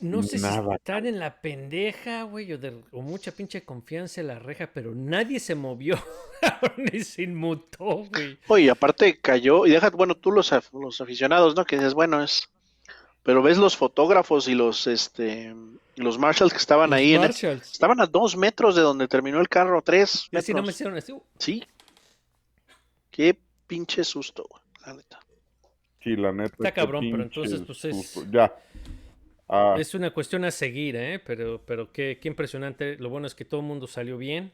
No 0.00 0.22
sé 0.22 0.38
nada, 0.38 0.62
si 0.70 0.74
están 0.76 1.06
en 1.06 1.18
la 1.18 1.40
pendeja, 1.40 2.24
güey, 2.24 2.52
o, 2.52 2.58
de- 2.58 2.82
o 2.92 3.00
mucha 3.00 3.32
pinche 3.32 3.64
confianza 3.64 4.20
en 4.20 4.26
la 4.26 4.38
reja, 4.38 4.68
pero 4.72 4.94
nadie 4.94 5.40
se 5.40 5.54
movió 5.54 5.96
ni 6.76 7.00
se 7.00 7.22
inmutó, 7.22 8.04
güey. 8.04 8.38
Oye, 8.48 8.68
aparte 8.70 9.18
cayó, 9.18 9.64
y 9.66 9.70
deja, 9.70 9.88
bueno, 9.90 10.14
tú 10.14 10.32
los, 10.32 10.52
los 10.72 11.00
aficionados, 11.00 11.56
¿no? 11.56 11.64
Que 11.64 11.76
dices, 11.76 11.94
bueno, 11.94 12.22
es. 12.22 12.48
Pero 13.22 13.42
ves 13.42 13.56
los 13.58 13.76
fotógrafos 13.76 14.46
y 14.48 14.54
los, 14.54 14.86
este, 14.86 15.54
y 15.96 16.00
los 16.02 16.18
marshals 16.18 16.52
que 16.52 16.58
estaban 16.58 16.90
Los 16.90 16.98
ahí, 16.98 17.14
en 17.14 17.22
el- 17.22 17.28
Marshalls. 17.28 17.72
estaban 17.72 18.00
a 18.00 18.06
dos 18.06 18.36
metros 18.36 18.76
de 18.76 18.82
donde 18.82 19.08
terminó 19.08 19.40
el 19.40 19.48
carro, 19.48 19.80
tres 19.82 20.28
Y 20.30 20.36
así 20.36 20.52
no 20.52 20.58
me 20.58 20.66
metros. 20.68 20.74
hicieron 20.76 20.98
así. 20.98 21.12
uh, 21.12 21.22
Sí. 21.38 21.64
Qué 23.10 23.36
pinche 23.66 24.04
susto, 24.04 24.46
güey, 24.48 24.62
la 24.86 24.92
neta. 24.94 25.18
Sí, 26.04 26.16
la 26.16 26.32
neta. 26.32 26.54
Está 26.58 26.72
cabrón, 26.72 27.08
pero 27.10 27.22
entonces, 27.22 27.62
pues, 27.66 27.84
es- 27.86 28.12
susto. 28.12 28.30
Ya. 28.30 28.54
Ah, 29.48 29.76
Es 29.78 29.94
una 29.94 30.10
cuestión 30.12 30.44
a 30.44 30.50
seguir, 30.50 30.96
¿eh? 30.96 31.20
Pero, 31.24 31.62
pero 31.64 31.92
qué, 31.92 32.18
qué 32.20 32.28
impresionante. 32.28 32.96
Lo 32.98 33.10
bueno 33.10 33.26
es 33.26 33.34
que 33.34 33.44
todo 33.44 33.60
el 33.60 33.66
mundo 33.66 33.86
salió 33.86 34.18
bien. 34.18 34.52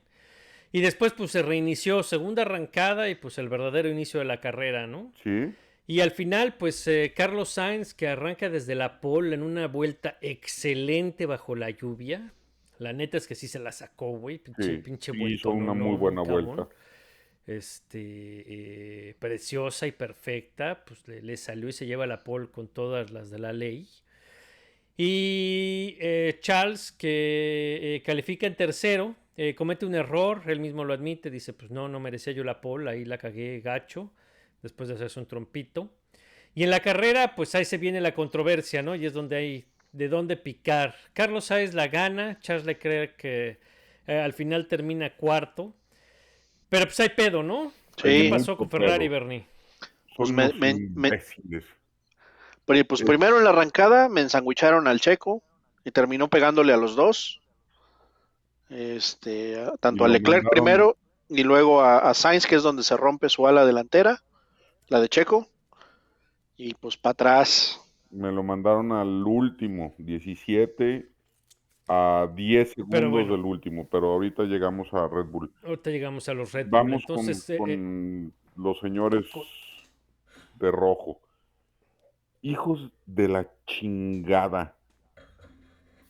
Y 0.72 0.80
después, 0.82 1.12
pues, 1.14 1.30
se 1.32 1.42
reinició 1.42 2.02
segunda 2.02 2.42
arrancada 2.42 3.08
y, 3.10 3.14
pues, 3.14 3.38
el 3.38 3.48
verdadero 3.48 3.88
inicio 3.90 4.20
de 4.20 4.26
la 4.26 4.40
carrera, 4.40 4.86
¿no? 4.86 5.12
sí. 5.22 5.54
Y 5.86 6.00
al 6.00 6.12
final, 6.12 6.54
pues, 6.58 6.86
eh, 6.86 7.12
Carlos 7.14 7.50
Sainz, 7.50 7.92
que 7.92 8.06
arranca 8.08 8.48
desde 8.48 8.74
la 8.76 9.00
pole 9.00 9.34
en 9.34 9.42
una 9.42 9.66
vuelta 9.66 10.16
excelente 10.20 11.26
bajo 11.26 11.56
la 11.56 11.70
lluvia. 11.70 12.32
La 12.78 12.92
neta 12.92 13.16
es 13.18 13.26
que 13.26 13.34
sí 13.34 13.48
se 13.48 13.58
la 13.58 13.72
sacó, 13.72 14.12
güey. 14.18 14.38
Pinche, 14.38 14.62
Sí, 14.62 14.78
pinche 14.78 15.12
sí, 15.12 15.18
vuelta, 15.18 15.34
hizo 15.34 15.50
una 15.50 15.74
no, 15.74 15.74
muy 15.74 15.96
buena 15.96 16.22
cabrón. 16.22 16.56
vuelta. 16.56 16.68
Este, 17.46 19.08
eh, 19.10 19.14
preciosa 19.18 19.86
y 19.86 19.92
perfecta. 19.92 20.84
Pues 20.84 21.06
le, 21.08 21.22
le 21.22 21.36
salió 21.36 21.68
y 21.68 21.72
se 21.72 21.86
lleva 21.86 22.06
la 22.06 22.22
pole 22.24 22.48
con 22.50 22.68
todas 22.68 23.10
las 23.10 23.30
de 23.30 23.38
la 23.40 23.52
ley. 23.52 23.88
Y 24.96 25.96
eh, 26.00 26.38
Charles, 26.40 26.92
que 26.92 27.96
eh, 27.96 28.02
califica 28.04 28.46
en 28.46 28.54
tercero, 28.54 29.16
eh, 29.36 29.54
comete 29.54 29.86
un 29.86 29.94
error, 29.94 30.42
él 30.46 30.60
mismo 30.60 30.84
lo 30.84 30.92
admite, 30.92 31.30
dice, 31.30 31.52
pues 31.52 31.70
no, 31.70 31.88
no 31.88 32.00
merecía 32.00 32.32
yo 32.32 32.44
la 32.44 32.60
pole, 32.60 32.90
ahí 32.90 33.04
la 33.04 33.18
cagué 33.18 33.60
gacho, 33.60 34.12
después 34.62 34.88
de 34.88 34.96
hacerse 34.96 35.18
un 35.20 35.26
trompito. 35.26 35.90
Y 36.54 36.64
en 36.64 36.70
la 36.70 36.80
carrera, 36.80 37.34
pues 37.34 37.54
ahí 37.54 37.64
se 37.64 37.78
viene 37.78 38.00
la 38.00 38.14
controversia, 38.14 38.82
¿no? 38.82 38.94
Y 38.94 39.06
es 39.06 39.14
donde 39.14 39.36
hay 39.36 39.64
de 39.92 40.08
dónde 40.08 40.36
picar. 40.36 40.94
Carlos 41.12 41.46
Sainz 41.46 41.74
la 41.74 41.88
gana, 41.88 42.38
Charles 42.40 42.66
Leclerc 42.66 43.16
que 43.16 43.58
eh, 44.06 44.18
al 44.18 44.32
final 44.32 44.66
termina 44.66 45.14
cuarto. 45.16 45.74
Pero 46.68 46.86
pues 46.86 47.00
hay 47.00 47.10
pedo, 47.10 47.42
¿no? 47.42 47.72
Sí. 47.96 48.02
¿Qué 48.02 48.28
pasó 48.30 48.56
con 48.56 48.70
Ferrari, 48.70 49.08
pedo. 49.08 49.20
Bernie? 49.20 49.46
Pues 50.16 50.30
me-. 50.30 50.52
Pero, 52.66 52.84
pues 52.86 53.00
Sí. 53.00 53.04
primero 53.06 53.38
en 53.38 53.44
la 53.44 53.50
arrancada 53.50 54.08
me 54.08 54.20
ensanguicharon 54.20 54.86
al 54.86 55.00
checo 55.00 55.42
y 55.84 55.90
terminó 55.90 56.28
pegándole 56.28 56.72
a 56.72 56.76
los 56.76 56.94
dos. 56.96 57.40
Este, 58.70 59.56
tanto 59.80 60.04
a 60.04 60.08
Leclerc 60.08 60.44
mandaron- 60.44 60.50
primero 60.50 60.96
y 61.28 61.42
luego 61.44 61.80
a, 61.82 61.98
a 61.98 62.14
Sainz, 62.14 62.46
que 62.46 62.54
es 62.56 62.62
donde 62.62 62.82
se 62.82 62.96
rompe 62.96 63.28
su 63.28 63.46
ala 63.46 63.66
delantera, 63.66 64.22
la 64.88 65.00
de 65.00 65.08
Checo. 65.08 65.48
Y 66.56 66.74
pues 66.74 66.96
para 66.96 67.12
atrás. 67.12 67.80
Me 68.10 68.30
lo 68.30 68.42
mandaron 68.42 68.92
al 68.92 69.22
último, 69.24 69.94
17 69.98 71.08
a 71.88 72.28
10 72.34 72.72
segundos 72.72 73.10
bueno. 73.10 73.32
del 73.32 73.44
último, 73.44 73.88
pero 73.90 74.12
ahorita 74.12 74.44
llegamos 74.44 74.88
a 74.92 75.08
Red 75.08 75.26
Bull. 75.26 75.50
Ahorita 75.64 75.90
llegamos 75.90 76.28
a 76.28 76.34
los 76.34 76.52
Red 76.52 76.66
Bull. 76.66 76.70
Vamos 76.70 77.02
eh, 77.48 77.56
con, 77.58 77.70
eh, 77.70 78.30
los 78.56 78.78
señores 78.80 79.26
de 80.56 80.70
rojo. 80.70 81.20
Hijos 82.42 82.90
de 83.06 83.28
la 83.28 83.48
chingada. 83.66 84.76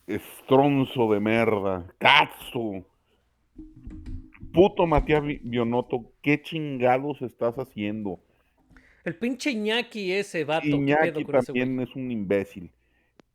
Estronzo 0.06 1.12
de 1.12 1.20
merda. 1.20 1.86
Cazo. 1.98 2.84
Puto 4.52 4.86
Matías 4.86 5.22
Bionotto, 5.42 6.10
¿qué 6.20 6.42
chingados 6.42 7.22
estás 7.22 7.54
haciendo? 7.56 8.18
el 9.04 9.16
pinche 9.16 9.50
Iñaki 9.50 10.12
ese 10.12 10.44
vato. 10.44 10.62
¿qué 10.62 10.70
Iñaki 10.70 11.24
con 11.24 11.36
ese 11.36 11.46
también 11.46 11.80
es 11.80 11.94
un 11.94 12.10
imbécil. 12.10 12.70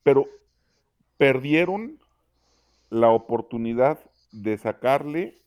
Pero 0.03 0.27
perdieron 1.17 1.99
la 2.89 3.09
oportunidad 3.09 3.99
de 4.31 4.57
sacarle 4.57 5.37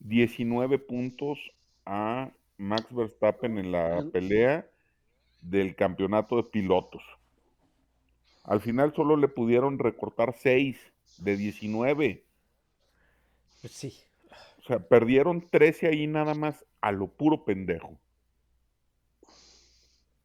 19 0.00 0.78
puntos 0.78 1.38
a 1.84 2.30
Max 2.56 2.86
Verstappen 2.94 3.58
en 3.58 3.72
la 3.72 4.04
pelea 4.12 4.66
del 5.42 5.74
campeonato 5.74 6.36
de 6.36 6.44
pilotos. 6.44 7.02
Al 8.44 8.60
final 8.60 8.94
solo 8.94 9.16
le 9.16 9.28
pudieron 9.28 9.78
recortar 9.78 10.34
6 10.36 10.78
de 11.18 11.36
19. 11.36 12.24
Pues 13.60 13.72
sí. 13.72 13.94
O 14.58 14.62
sea, 14.66 14.80
perdieron 14.80 15.48
13 15.48 15.88
ahí 15.88 16.06
nada 16.06 16.34
más 16.34 16.64
a 16.80 16.92
lo 16.92 17.08
puro 17.08 17.44
pendejo. 17.44 17.98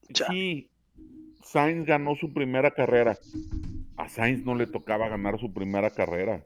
Ya. 0.10 0.28
Sí, 0.28 0.70
Sainz 1.44 1.86
ganó 1.86 2.16
su 2.16 2.34
primera 2.34 2.72
carrera. 2.72 3.18
A 3.98 4.10
Sainz 4.10 4.46
no 4.46 4.56
le 4.56 4.68
tocaba 4.68 5.08
ganar 5.10 5.40
su 5.40 5.54
primera 5.54 5.90
carrera. 5.90 6.46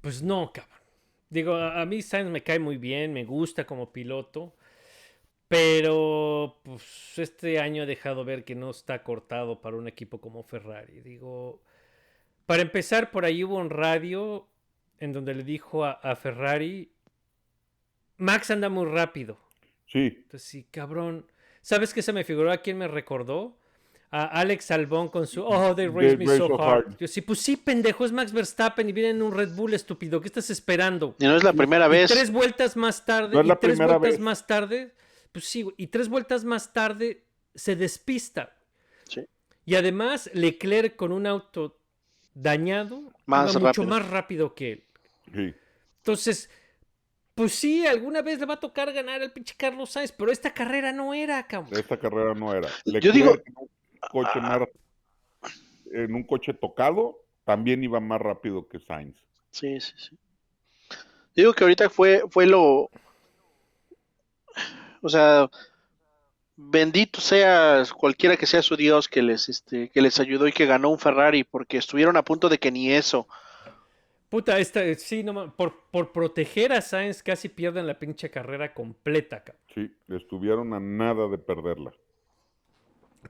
Pues 0.00 0.22
no, 0.22 0.52
cabrón. 0.52 0.76
Digo, 1.28 1.54
a, 1.54 1.80
a 1.80 1.86
mí 1.86 2.02
Sainz 2.02 2.30
me 2.30 2.42
cae 2.42 2.58
muy 2.58 2.76
bien, 2.76 3.12
me 3.12 3.24
gusta 3.24 3.66
como 3.66 3.92
piloto. 3.92 4.54
Pero 5.48 6.58
pues 6.64 6.82
este 7.18 7.60
año 7.60 7.84
he 7.84 7.86
dejado 7.86 8.24
ver 8.24 8.44
que 8.44 8.54
no 8.56 8.70
está 8.70 9.02
cortado 9.04 9.60
para 9.60 9.76
un 9.76 9.86
equipo 9.86 10.20
como 10.20 10.42
Ferrari. 10.42 11.00
Digo, 11.02 11.60
para 12.46 12.62
empezar, 12.62 13.10
por 13.12 13.24
ahí 13.24 13.44
hubo 13.44 13.56
un 13.56 13.70
radio 13.70 14.48
en 14.98 15.12
donde 15.12 15.34
le 15.34 15.44
dijo 15.44 15.84
a, 15.84 15.92
a 15.92 16.16
Ferrari, 16.16 16.90
Max 18.18 18.50
anda 18.50 18.68
muy 18.68 18.86
rápido. 18.86 19.38
Sí, 19.86 20.14
Entonces, 20.24 20.42
sí, 20.48 20.66
cabrón. 20.70 21.26
¿Sabes 21.62 21.94
qué 21.94 22.02
se 22.02 22.12
me 22.12 22.24
figuró? 22.24 22.50
¿A 22.50 22.58
quién 22.58 22.78
me 22.78 22.88
recordó? 22.88 23.56
A 24.10 24.24
Alex 24.40 24.70
Albón 24.70 25.08
con 25.08 25.26
su 25.26 25.44
Oh, 25.44 25.74
they 25.74 25.88
raised 25.88 26.18
me 26.18 26.24
They 26.26 26.38
so 26.38 26.48
raised 26.48 26.56
so 26.56 26.62
hard. 26.62 26.86
hard. 26.86 26.96
Yo 26.98 27.06
sí, 27.08 27.20
pues 27.20 27.40
sí, 27.40 27.56
pendejo, 27.56 28.04
es 28.04 28.12
Max 28.12 28.32
Verstappen 28.32 28.88
y 28.88 28.92
viene 28.92 29.10
en 29.10 29.22
un 29.22 29.32
Red 29.32 29.50
Bull 29.54 29.74
estúpido. 29.74 30.20
¿Qué 30.20 30.26
estás 30.28 30.48
esperando? 30.50 31.14
Y 31.18 31.24
no 31.24 31.36
es 31.36 31.44
la 31.44 31.52
primera 31.52 31.86
Y 31.86 31.90
vez. 31.90 32.10
tres 32.10 32.32
vueltas 32.32 32.76
más 32.76 33.04
tarde, 33.04 33.34
No 33.34 33.40
es 33.40 33.46
y 33.46 33.48
la 33.48 33.56
tres 33.56 33.72
primera 33.76 33.98
vueltas 33.98 34.18
vez. 34.18 34.24
más 34.24 34.46
tarde, 34.46 34.92
pues 35.32 35.44
sí, 35.46 35.66
y 35.76 35.86
tres 35.88 36.08
vueltas 36.08 36.44
más 36.44 36.72
tarde 36.72 37.24
se 37.54 37.76
despista. 37.76 38.54
Sí. 39.08 39.24
Y 39.64 39.74
además, 39.74 40.30
Leclerc 40.34 40.96
con 40.96 41.12
un 41.12 41.26
auto 41.26 41.78
dañado, 42.34 43.12
Más 43.26 43.54
iba 43.54 43.68
mucho 43.68 43.84
más 43.84 44.08
rápido 44.08 44.54
que 44.54 44.72
él. 44.72 44.84
sí. 45.34 45.54
Entonces, 45.98 46.48
pues 47.34 47.52
sí, 47.52 47.84
alguna 47.84 48.22
vez 48.22 48.38
le 48.38 48.46
va 48.46 48.54
a 48.54 48.60
tocar 48.60 48.92
ganar 48.92 49.20
al 49.20 49.32
pinche 49.32 49.54
Carlos 49.58 49.90
Sainz, 49.90 50.12
pero 50.12 50.30
esta 50.30 50.54
carrera 50.54 50.92
no 50.92 51.12
era, 51.12 51.44
cabrón. 51.46 51.76
Esta 51.78 51.98
carrera 51.98 52.32
no 52.32 52.54
era. 52.54 52.68
Yo 52.84 53.10
digo- 53.12 53.34
Leclerc 53.34 53.48
en 53.48 53.54
un 53.56 53.68
coche 54.10 54.40
más- 54.40 54.68
en 55.92 56.14
un 56.14 56.22
coche 56.24 56.54
tocado 56.54 57.24
también 57.44 57.82
iba 57.82 57.98
más 58.00 58.20
rápido 58.20 58.68
que 58.68 58.78
Sainz. 58.78 59.16
Sí, 59.50 59.80
sí, 59.80 59.92
sí. 59.96 60.16
Digo 61.34 61.52
que 61.52 61.64
ahorita 61.64 61.90
fue, 61.90 62.22
fue 62.30 62.46
lo. 62.46 62.88
O 65.02 65.08
sea, 65.08 65.50
bendito 66.56 67.20
sea 67.20 67.82
cualquiera 67.96 68.36
que 68.36 68.46
sea 68.46 68.62
su 68.62 68.76
Dios 68.76 69.08
que 69.08 69.22
les, 69.22 69.48
este, 69.48 69.88
que 69.90 70.00
les 70.00 70.18
ayudó 70.20 70.48
y 70.48 70.52
que 70.52 70.66
ganó 70.66 70.90
un 70.90 70.98
Ferrari, 70.98 71.44
porque 71.44 71.76
estuvieron 71.76 72.16
a 72.16 72.22
punto 72.22 72.48
de 72.48 72.58
que 72.58 72.70
ni 72.70 72.92
eso. 72.92 73.26
Puta, 74.28 74.58
esta, 74.58 74.82
sí, 74.94 75.22
no 75.22 75.54
por, 75.54 75.84
por 75.90 76.12
proteger 76.12 76.72
a 76.72 76.80
Sainz 76.80 77.22
casi 77.22 77.48
pierden 77.48 77.86
la 77.86 77.98
pinche 77.98 78.30
carrera 78.30 78.74
completa, 78.74 79.44
cabrón. 79.44 79.62
Sí, 79.74 79.94
estuvieron 80.08 80.74
a 80.74 80.80
nada 80.80 81.28
de 81.28 81.38
perderla. 81.38 81.92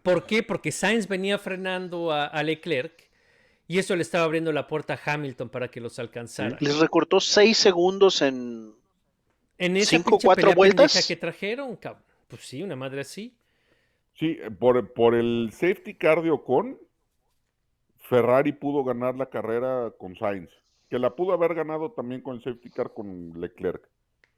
¿Por 0.02 0.26
qué? 0.26 0.42
Porque 0.42 0.72
Sainz 0.72 1.07
venía 1.07 1.38
frenando 1.38 2.12
a, 2.12 2.26
a 2.26 2.42
Leclerc 2.42 3.11
y 3.68 3.79
eso 3.79 3.96
le 3.96 4.02
estaba 4.02 4.24
abriendo 4.24 4.52
la 4.52 4.66
puerta 4.66 4.94
a 4.94 5.12
Hamilton 5.12 5.48
para 5.48 5.68
que 5.68 5.81
los 5.81 5.98
alcanzara. 5.98 6.57
Les 6.61 6.79
recortó 6.79 7.20
seis 7.20 7.59
segundos 7.59 8.22
en. 8.22 8.74
En 9.58 9.76
esa 9.76 9.90
¿Cinco, 9.90 10.10
pinche 10.10 10.26
cuatro 10.26 10.42
pelea 10.50 10.56
vueltas? 10.56 11.06
que 11.06 11.16
trajeron, 11.16 11.76
cabrón. 11.76 12.02
Pues 12.28 12.42
sí, 12.42 12.62
una 12.62 12.76
madre 12.76 13.00
así. 13.00 13.34
Sí, 14.14 14.38
por, 14.58 14.92
por 14.92 15.14
el 15.14 15.50
safety 15.52 15.94
car 15.94 16.22
de 16.22 16.30
Ocon, 16.30 16.78
Ferrari 18.08 18.52
pudo 18.52 18.84
ganar 18.84 19.14
la 19.16 19.26
carrera 19.26 19.92
con 19.98 20.16
Sainz, 20.16 20.50
que 20.88 20.98
la 20.98 21.14
pudo 21.14 21.32
haber 21.32 21.54
ganado 21.54 21.92
también 21.92 22.20
con 22.22 22.36
el 22.36 22.42
safety 22.42 22.70
car 22.70 22.92
con 22.94 23.40
Leclerc. 23.40 23.88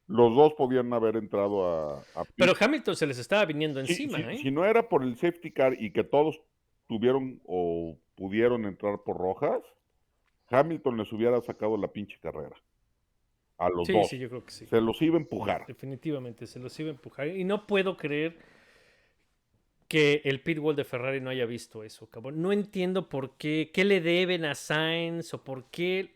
Los 0.06 0.34
dos 0.34 0.54
podían 0.54 0.92
haber 0.94 1.16
entrado 1.16 1.66
a. 1.66 2.02
Pero 2.36 2.54
Hamilton 2.58 2.96
se 2.96 3.06
les 3.06 3.18
estaba 3.18 3.44
viniendo 3.44 3.84
Sí, 3.84 4.04
encima, 4.04 4.18
¿eh? 4.32 4.38
Si 4.38 4.50
no 4.50 4.64
era 4.64 4.88
por 4.88 5.02
el 5.02 5.16
safety 5.16 5.50
car 5.52 5.76
y 5.78 5.92
que 5.92 6.02
todos 6.02 6.40
tuvieron 6.86 7.40
o 7.44 7.96
pudieron 8.16 8.64
entrar 8.64 9.02
por 9.04 9.18
rojas, 9.18 9.60
Hamilton 10.48 10.96
les 10.96 11.12
hubiera 11.12 11.40
sacado 11.42 11.76
la 11.76 11.88
pinche 11.88 12.18
carrera. 12.22 12.56
A 13.58 13.68
los 13.68 13.86
Sí, 13.86 13.92
dos. 13.92 14.08
sí, 14.08 14.18
yo 14.18 14.28
creo 14.28 14.44
que 14.44 14.52
sí. 14.52 14.66
Se 14.66 14.80
los 14.80 15.00
iba 15.02 15.16
a 15.16 15.20
empujar. 15.20 15.66
Definitivamente, 15.66 16.46
se 16.46 16.58
los 16.60 16.78
iba 16.78 16.88
a 16.90 16.92
empujar. 16.92 17.26
Y 17.28 17.42
no 17.44 17.66
puedo 17.66 17.96
creer 17.96 18.36
que 19.88 20.20
el 20.24 20.40
pitbull 20.40 20.76
de 20.76 20.84
Ferrari 20.84 21.20
no 21.20 21.30
haya 21.30 21.46
visto 21.46 21.82
eso, 21.82 22.08
cabrón. 22.10 22.40
No 22.42 22.52
entiendo 22.52 23.08
por 23.08 23.36
qué, 23.36 23.70
qué 23.72 23.84
le 23.84 24.00
deben 24.00 24.44
a 24.44 24.54
Sainz 24.54 25.32
o 25.34 25.42
por 25.42 25.64
qué 25.70 26.10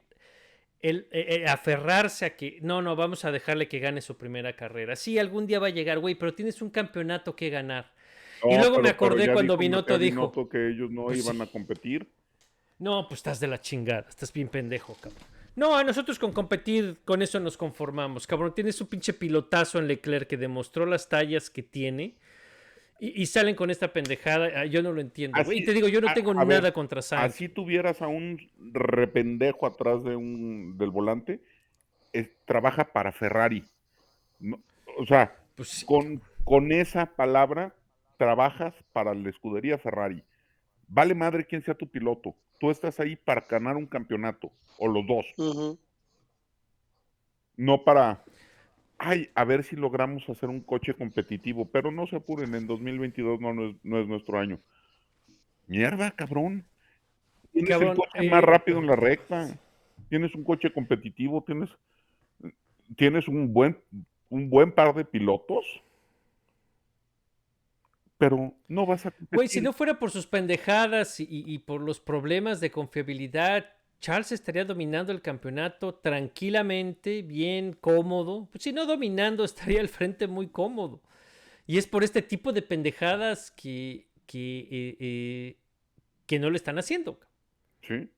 el, 0.83 1.07
eh, 1.11 1.43
eh, 1.43 1.47
aferrarse 1.49 2.27
a 2.27 2.37
que 2.37 2.59
no, 2.61 2.83
no, 2.83 2.97
vamos 2.97 3.25
a 3.25 3.33
dejarle 3.33 3.69
que 3.69 3.79
gane 3.79 4.01
su 4.03 4.17
primera 4.19 4.55
carrera. 4.57 4.95
Sí, 4.95 5.19
algún 5.19 5.47
día 5.47 5.59
va 5.59 5.69
a 5.69 5.71
llegar, 5.71 5.99
güey, 6.01 6.15
pero 6.17 6.35
tienes 6.35 6.61
un 6.61 6.71
campeonato 6.71 7.35
que 7.35 7.51
ganar. 7.51 7.93
y 8.45 8.57
luego 8.59 8.77
me 8.79 8.83
pero- 8.83 8.95
acordé 8.95 9.33
cuando 9.33 9.55
dijo 9.55 9.59
Binotto 9.61 9.99
dijo, 9.99 10.49
que 10.49 10.69
ellos 10.71 10.91
no 10.91 11.05
Pues 11.05 11.25
iban 11.25 11.37
sí. 11.37 11.43
a 11.43 11.47
competir. 11.47 12.09
No, 12.79 13.07
pues 13.09 13.21
estás 13.21 13.39
de 13.39 13.47
la 13.47 13.61
chingada, 13.61 14.07
estás 14.09 14.33
bien 14.33 14.49
pendejo, 14.49 14.95
cabrón. 15.01 15.23
No, 15.55 15.77
a 15.77 15.85
nosotros 15.85 16.19
con 16.19 16.33
competir, 16.33 17.01
con 17.05 17.21
eso 17.23 17.39
nos 17.41 17.57
conformamos, 17.57 18.27
cabrón. 18.27 18.55
Tienes 18.55 18.81
un 18.81 18.87
pinche 18.87 19.13
pilotazo 19.13 19.79
en 19.79 19.87
Leclerc 19.87 20.27
que 20.29 20.37
demostró 20.39 20.87
las 20.87 21.09
tallas 21.09 21.51
que 21.51 21.63
tiene. 21.63 22.17
Y, 22.99 23.21
y 23.23 23.27
salen 23.27 23.55
con 23.57 23.69
esta 23.71 23.93
pendejada. 23.93 24.49
ah, 24.61 24.65
Yo 24.65 24.83
no 24.83 24.93
lo 24.93 25.01
entiendo. 25.01 25.37
Así- 25.39 25.59
y 25.59 25.65
te 25.65 25.73
digo, 25.75 25.89
yo 25.89 26.01
no 26.01 26.13
tengo 26.15 26.31
a 26.31 26.45
nada 26.45 26.73
contra 26.73 27.03
Sainz. 27.03 27.35
Así 27.35 27.49
tuvieras 27.49 28.01
a 28.01 28.07
un 28.07 28.39
rependejo 28.73 29.67
atrás 29.67 30.03
de 30.05 30.17
un, 30.17 30.79
del 30.79 30.91
volante, 30.91 31.41
es- 32.13 32.31
trabaja 32.45 32.85
para 32.93 33.13
Ferrari. 33.13 33.65
No- 34.39 34.63
o 34.99 35.05
sea, 35.07 35.37
Pues 35.57 35.69
sí. 35.69 35.87
con, 35.87 36.23
con 36.45 36.73
esa 36.73 37.07
palabra 37.07 37.75
trabajas 38.19 38.75
para 38.93 39.15
la 39.15 39.29
escudería 39.31 39.79
Ferrari. 39.79 40.23
Vale 40.89 41.15
madre 41.15 41.45
quién 41.45 41.63
sea 41.63 41.75
tu 41.75 41.89
piloto. 41.89 42.37
Tú 42.63 42.71
estás 42.71 43.01
ahí 43.01 43.17
para 43.17 43.41
ganar 43.41 43.77
un 43.77 43.87
campeonato, 43.87 44.53
o 44.79 44.87
los 44.87 45.05
dos, 45.05 45.27
no 47.57 47.83
para, 47.83 48.23
ay, 48.99 49.31
a 49.35 49.43
ver 49.43 49.65
si 49.65 49.75
logramos 49.75 50.29
hacer 50.29 50.49
un 50.49 50.61
coche 50.61 50.95
competitivo, 50.95 51.65
pero 51.65 51.91
no 51.91 52.07
se 52.07 52.15
apuren, 52.15 52.55
en 52.55 52.69
2022 52.69 53.41
no, 53.41 53.53
no 53.53 53.71
es, 53.71 53.77
no 53.83 54.01
es 54.01 54.07
nuestro 54.07 54.39
año. 54.39 54.61
Mierda, 55.67 56.13
cabrón. 56.13 56.65
Tienes 57.51 57.69
Cabrón, 57.69 57.91
el 57.91 57.97
coche 57.97 58.27
eh, 58.27 58.31
más 58.31 58.45
rápido 58.45 58.79
en 58.79 58.87
la 58.87 58.95
recta. 58.95 59.59
Tienes 60.09 60.33
un 60.37 60.45
coche 60.45 60.73
competitivo, 60.73 61.43
tienes, 61.45 61.69
tienes 62.95 63.27
un 63.27 63.53
buen, 63.53 63.77
un 64.29 64.49
buen 64.49 64.71
par 64.71 64.95
de 64.95 65.05
pilotos. 65.05 65.83
Pero 68.23 68.55
no 68.69 68.87
vas 68.87 69.05
a 69.05 69.11
Güey, 69.33 69.49
si 69.49 69.59
competir. 69.59 69.63
no 69.65 69.73
fuera 69.73 69.99
por 69.99 70.13
sus 70.13 70.29
pendejadas 70.29 71.17
y, 71.19 71.59
por 71.59 71.81
los 71.81 71.99
problemas 71.99 72.61
de 72.61 72.71
confiabilidad, 72.71 73.67
Charles 74.01 74.31
estaría 74.31 74.65
dominando 74.65 75.11
el 75.11 75.21
campeonato 75.21 75.97
tranquilamente, 75.97 77.23
bien 77.23 77.73
cómodo. 77.73 78.49
Pues 78.53 78.63
si 78.63 78.73
no 78.73 78.87
dominando, 78.87 79.43
estaría 79.45 79.81
al 79.81 79.89
frente 79.89 80.29
muy 80.29 80.47
cómodo. 80.47 81.03
Y 81.67 81.79
es 81.79 81.89
por 81.89 82.05
este 82.05 82.23
tipo 82.23 82.53
de 82.53 82.63
pendejadas 82.63 83.51
que, 83.51 84.07
que, 84.27 84.69
eh, 84.71 84.97
eh, 85.01 85.57
que 86.27 86.39
no 86.39 86.49
le 86.49 86.59
están 86.59 86.79
haciendo. 86.79 87.19
Sí, 87.89 88.09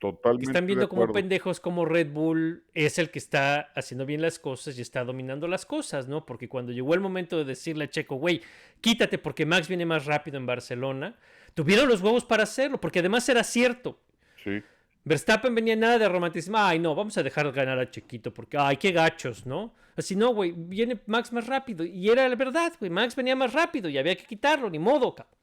totalmente. 0.00 0.50
están 0.50 0.66
viendo 0.66 0.88
como 0.88 1.12
pendejos 1.12 1.60
como 1.60 1.84
Red 1.84 2.10
Bull 2.10 2.64
es 2.74 2.98
el 2.98 3.10
que 3.10 3.20
está 3.20 3.70
haciendo 3.76 4.04
bien 4.04 4.20
las 4.20 4.40
cosas 4.40 4.76
y 4.76 4.82
está 4.82 5.04
dominando 5.04 5.46
las 5.46 5.64
cosas, 5.64 6.08
¿no? 6.08 6.26
Porque 6.26 6.48
cuando 6.48 6.72
llegó 6.72 6.94
el 6.94 7.00
momento 7.00 7.38
de 7.38 7.44
decirle 7.44 7.84
a 7.84 7.88
Checo, 7.88 8.16
güey, 8.16 8.40
quítate 8.80 9.18
porque 9.18 9.46
Max 9.46 9.68
viene 9.68 9.86
más 9.86 10.06
rápido 10.06 10.38
en 10.38 10.46
Barcelona, 10.46 11.16
tuvieron 11.54 11.86
los 11.86 12.00
huevos 12.00 12.24
para 12.24 12.42
hacerlo, 12.42 12.80
porque 12.80 12.98
además 12.98 13.28
era 13.28 13.44
cierto. 13.44 14.00
Sí, 14.42 14.62
Verstappen 15.04 15.54
venía 15.54 15.76
nada 15.76 15.98
de 15.98 16.08
romanticismo, 16.08 16.58
ay 16.58 16.78
no, 16.78 16.94
vamos 16.94 17.16
a 17.16 17.22
dejar 17.22 17.50
ganar 17.52 17.78
a 17.78 17.90
Chequito 17.90 18.32
porque, 18.34 18.58
ay, 18.58 18.76
qué 18.76 18.92
gachos, 18.92 19.46
¿no? 19.46 19.74
Así 19.96 20.14
no, 20.14 20.34
güey, 20.34 20.52
viene 20.52 21.00
Max 21.06 21.32
más 21.32 21.46
rápido. 21.46 21.84
Y 21.84 22.08
era 22.08 22.28
la 22.28 22.36
verdad, 22.36 22.72
güey, 22.78 22.90
Max 22.90 23.16
venía 23.16 23.34
más 23.34 23.52
rápido 23.52 23.88
y 23.88 23.98
había 23.98 24.16
que 24.16 24.24
quitarlo, 24.24 24.68
ni 24.68 24.78
modo, 24.78 25.14
cabrón. 25.14 25.38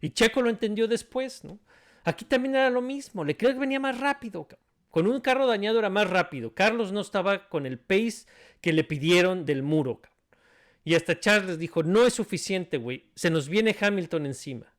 Y 0.00 0.10
Checo 0.10 0.42
lo 0.42 0.50
entendió 0.50 0.86
después, 0.86 1.44
¿no? 1.44 1.58
Aquí 2.04 2.24
también 2.24 2.54
era 2.54 2.70
lo 2.70 2.82
mismo, 2.82 3.24
Leclerc 3.24 3.58
venía 3.58 3.80
más 3.80 3.98
rápido. 3.98 4.46
Con 4.90 5.08
un 5.08 5.20
carro 5.20 5.46
dañado 5.46 5.80
era 5.80 5.90
más 5.90 6.08
rápido. 6.08 6.54
Carlos 6.54 6.92
no 6.92 7.00
estaba 7.00 7.48
con 7.48 7.66
el 7.66 7.78
pace 7.78 8.26
que 8.60 8.72
le 8.72 8.84
pidieron 8.84 9.44
del 9.44 9.62
muro. 9.62 10.00
Y 10.84 10.94
hasta 10.94 11.18
Charles 11.18 11.58
dijo, 11.58 11.82
no 11.82 12.06
es 12.06 12.14
suficiente, 12.14 12.76
güey, 12.76 13.06
se 13.14 13.30
nos 13.30 13.48
viene 13.48 13.74
Hamilton 13.78 14.26
encima. 14.26 14.74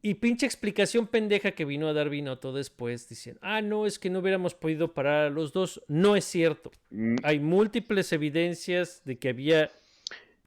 Y 0.00 0.14
pinche 0.14 0.46
explicación 0.46 1.06
pendeja 1.06 1.52
que 1.52 1.64
vino 1.64 1.88
a 1.88 1.92
dar 1.92 2.08
Binotto 2.08 2.52
después 2.52 3.08
diciendo, 3.08 3.40
ah, 3.42 3.62
no, 3.62 3.86
es 3.86 3.98
que 3.98 4.10
no 4.10 4.20
hubiéramos 4.20 4.54
podido 4.54 4.94
parar 4.94 5.26
a 5.26 5.30
los 5.30 5.52
dos. 5.52 5.82
No 5.88 6.14
es 6.14 6.24
cierto. 6.24 6.70
Mm, 6.90 7.16
Hay 7.24 7.40
múltiples 7.40 8.12
evidencias 8.12 9.02
de 9.04 9.18
que 9.18 9.30
había 9.30 9.70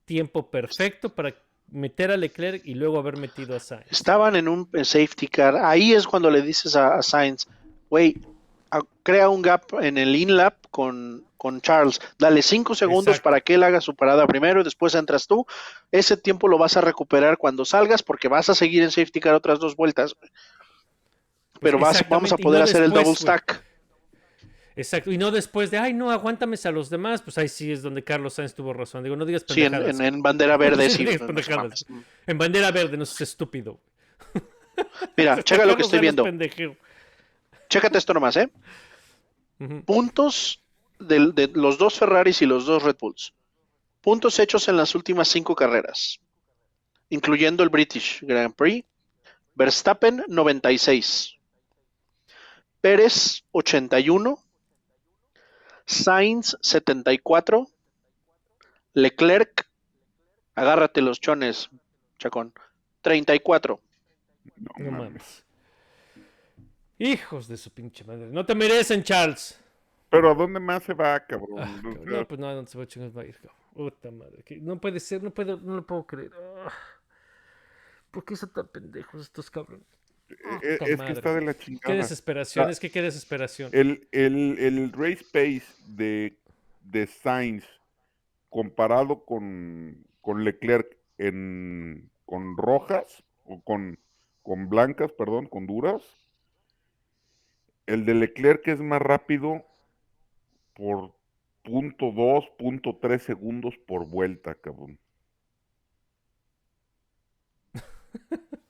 tiempo 0.05 0.49
perfecto 0.49 1.13
para 1.13 1.35
meter 1.71 2.11
a 2.11 2.17
Leclerc 2.17 2.61
y 2.65 2.75
luego 2.75 2.99
haber 2.99 3.17
metido 3.17 3.55
a 3.55 3.59
Sainz. 3.59 3.85
Estaban 3.89 4.35
en 4.35 4.47
un 4.47 4.69
safety 4.83 5.27
car. 5.27 5.55
Ahí 5.55 5.93
es 5.93 6.05
cuando 6.05 6.29
le 6.29 6.41
dices 6.41 6.75
a, 6.75 6.95
a 6.95 7.01
Sainz, 7.01 7.47
güey, 7.89 8.15
crea 9.03 9.29
un 9.29 9.41
gap 9.41 9.63
en 9.81 9.97
el 9.97 10.15
in-lap 10.15 10.55
con, 10.69 11.23
con 11.37 11.61
Charles. 11.61 11.99
Dale 12.19 12.41
cinco 12.41 12.75
segundos 12.75 13.13
Exacto. 13.13 13.23
para 13.23 13.41
que 13.41 13.55
él 13.55 13.63
haga 13.63 13.81
su 13.81 13.95
parada 13.95 14.27
primero 14.27 14.61
y 14.61 14.63
después 14.63 14.95
entras 14.95 15.27
tú. 15.27 15.45
Ese 15.91 16.17
tiempo 16.17 16.47
lo 16.47 16.57
vas 16.57 16.77
a 16.77 16.81
recuperar 16.81 17.37
cuando 17.37 17.65
salgas 17.65 18.03
porque 18.03 18.27
vas 18.27 18.49
a 18.49 18.55
seguir 18.55 18.83
en 18.83 18.91
safety 18.91 19.19
car 19.19 19.33
otras 19.33 19.59
dos 19.59 19.75
vueltas. 19.75 20.15
Pero 21.59 21.79
vas, 21.79 22.07
vamos 22.09 22.31
a 22.31 22.37
poder 22.37 22.59
no 22.59 22.63
hacer 22.65 22.83
el 22.83 22.91
double 22.91 23.15
stack. 23.15 23.63
Exacto. 24.75 25.11
Y 25.11 25.17
no 25.17 25.31
después 25.31 25.69
de, 25.71 25.77
ay, 25.77 25.93
no, 25.93 26.11
aguántame 26.11 26.55
a 26.63 26.71
los 26.71 26.89
demás. 26.89 27.21
Pues 27.21 27.37
ahí 27.37 27.47
sí 27.49 27.71
es 27.71 27.81
donde 27.81 28.03
Carlos 28.03 28.33
Sainz 28.35 28.53
tuvo 28.55 28.73
razón. 28.73 29.03
Digo, 29.03 29.15
no 29.15 29.25
digas 29.25 29.43
Sí, 29.47 29.61
en, 29.63 29.71
pendejadas. 29.73 29.99
en- 29.99 30.05
en 30.15 30.21
bandera 30.21 30.57
verde, 30.57 30.89
Sí, 30.89 31.05
sí. 31.05 31.17
pendejadas. 31.17 31.85
En 32.27 32.37
bandera 32.37 32.71
verde, 32.71 32.95
no 32.97 33.05
seas 33.05 33.21
estúpido. 33.31 33.79
Mira, 35.17 35.41
checa 35.43 35.65
lo 35.65 35.75
que 35.75 35.81
estoy 35.83 35.99
viendo. 35.99 36.23
pendejeo. 36.23 36.75
Chécate 37.69 37.97
esto 37.97 38.13
nomás, 38.13 38.35
¿eh? 38.37 38.49
Puntos 39.85 40.61
de 40.99 41.49
los 41.53 41.77
dos 41.77 41.99
Ferraris 41.99 42.41
y 42.41 42.45
los 42.45 42.65
dos 42.65 42.81
Red 42.83 42.95
Bulls. 42.99 43.33
Puntos 44.01 44.39
hechos 44.39 44.67
en 44.67 44.75
las 44.77 44.95
últimas 44.95 45.27
cinco 45.27 45.55
carreras, 45.55 46.19
incluyendo 47.09 47.61
el 47.63 47.69
British 47.69 48.19
Grand 48.23 48.55
Prix. 48.55 48.85
Verstappen 49.53 50.23
96, 50.27 51.35
Pérez 52.79 53.43
81, 53.51 54.41
Sainz 55.85 56.57
74, 56.61 57.67
Leclerc, 58.93 59.67
agárrate 60.55 61.01
los 61.01 61.19
chones, 61.19 61.69
chacón, 62.17 62.53
34. 63.01 63.79
no 64.57 64.71
No 64.77 64.91
mames. 64.91 64.99
mames. 65.07 65.45
Hijos 66.99 67.47
de 67.47 67.57
su 67.57 67.71
pinche 67.71 68.03
madre. 68.03 68.27
No 68.27 68.45
te 68.45 68.53
merecen, 68.53 69.03
Charles. 69.03 69.59
Pero 70.09 70.31
¿a 70.31 70.35
dónde 70.35 70.59
más 70.59 70.83
se 70.83 70.93
va, 70.93 71.19
cabrón? 71.25 71.57
Ah, 71.59 71.79
cabrón, 71.81 72.05
no, 72.05 72.27
pues 72.27 72.39
no, 72.39 72.53
no 72.53 72.67
se 72.67 72.77
va 72.77 72.83
a 72.83 72.87
chingar, 72.87 73.17
va 73.17 73.21
a 73.21 73.25
ir. 73.25 73.35
cabrón. 73.35 73.55
Puta 73.73 74.11
madre. 74.11 74.43
que 74.43 74.57
No 74.57 74.79
puede 74.79 74.99
ser, 74.99 75.23
no 75.23 75.31
puedo, 75.31 75.57
no 75.57 75.75
lo 75.77 75.85
puedo 75.87 76.05
creer. 76.05 76.31
Ah. 76.65 76.71
¿Por 78.11 78.25
qué 78.25 78.35
son 78.35 78.49
tan 78.51 78.67
pendejos 78.67 79.21
estos 79.21 79.49
cabrones? 79.49 79.87
Puta 80.37 80.85
es 80.85 81.01
que 81.01 81.11
está 81.11 81.33
de 81.35 81.41
la 81.41 81.53
Qué 81.53 81.65
chingada. 81.65 81.95
desesperación, 81.95 82.67
Ah, 82.67 82.71
es 82.71 82.79
que 82.79 82.91
qué 82.91 83.01
desesperación. 83.01 83.69
El, 83.73 84.07
el, 84.11 84.57
el 84.59 84.91
race 84.91 85.23
pace 85.31 85.63
de, 85.87 86.37
de 86.81 87.07
Sainz 87.07 87.65
comparado 88.49 89.23
con, 89.25 90.05
con 90.21 90.43
Leclerc 90.43 90.97
en, 91.17 92.09
con 92.25 92.57
rojas 92.57 93.23
o 93.45 93.61
con, 93.61 93.97
con 94.43 94.69
blancas, 94.69 95.11
perdón, 95.13 95.47
con 95.47 95.67
duras, 95.67 96.01
el 97.85 98.05
de 98.05 98.13
Leclerc 98.13 98.67
es 98.67 98.79
más 98.79 99.01
rápido 99.01 99.65
por 100.73 101.13
punto 101.63 102.11
dos, 102.11 102.45
punto 102.57 102.97
tres 103.01 103.23
segundos 103.23 103.77
por 103.85 104.07
vuelta, 104.07 104.55
cabrón. 104.55 104.97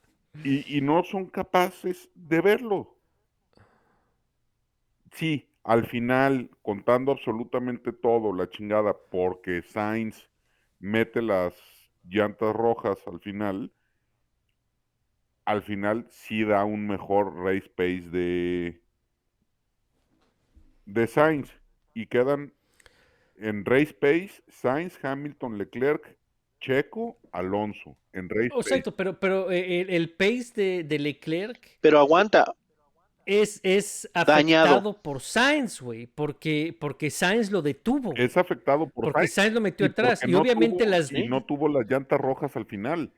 Y, 0.44 0.78
y 0.78 0.82
no 0.82 1.04
son 1.04 1.26
capaces 1.26 2.10
de 2.16 2.42
verlo. 2.42 2.96
Sí, 5.12 5.50
al 5.64 5.86
final, 5.86 6.50
contando 6.62 7.12
absolutamente 7.12 7.92
todo, 7.92 8.34
la 8.34 8.50
chingada, 8.50 8.96
porque 9.12 9.62
Sainz 9.62 10.30
mete 10.80 11.22
las 11.22 11.54
llantas 12.04 12.56
rojas 12.56 12.98
al 13.08 13.20
final, 13.20 13.72
al 15.46 15.62
final 15.62 16.08
sí 16.10 16.44
da 16.44 16.66
un 16.66 16.88
mejor 16.88 17.36
race 17.36 17.70
pace 17.70 18.10
de, 18.10 18.82
de 20.86 21.08
Sainz. 21.08 21.52
Y 21.94 22.06
quedan 22.08 22.54
en 23.36 23.66
race 23.66 23.94
pace 23.94 24.44
Sainz, 24.48 25.04
Hamilton, 25.04 25.58
Leclerc, 25.58 26.18
Checo, 26.62 27.18
Alonso. 27.34 27.98
En 28.14 28.30
race 28.30 28.50
Oh, 28.54 28.58
pace. 28.58 28.70
Exacto, 28.70 28.96
pero, 28.96 29.20
pero 29.20 29.52
eh, 29.52 29.82
el, 29.82 29.90
el 29.90 30.10
pace 30.12 30.52
de, 30.56 30.84
de 30.84 31.00
Leclerc 31.00 31.78
Pero 31.82 32.00
aguanta, 32.00 32.54
es, 33.26 33.60
es 33.64 34.10
Dañado. 34.14 34.68
afectado 34.68 35.02
por 35.02 35.22
Sainz, 35.22 35.82
güey, 35.82 36.06
porque, 36.08 36.76
porque 36.80 37.10
Sainz 37.10 37.52
lo 37.52 37.62
detuvo. 37.62 38.14
Es 38.16 38.36
afectado 38.38 38.88
por 38.88 39.06
porque 39.06 39.20
Sainz. 39.28 39.34
Sainz 39.34 39.54
lo 39.54 39.62
metió 39.62 39.86
y 39.86 39.90
atrás. 39.90 40.22
Y 40.26 40.32
no 40.32 40.40
obviamente 40.42 40.84
tuvo- 40.86 40.90
las... 40.90 41.12
y 41.12 41.28
no 41.28 41.44
tuvo 41.44 41.68
las 41.70 41.90
llantas 41.90 42.20
rojas 42.20 42.56
al 42.56 42.66
final. 42.66 43.12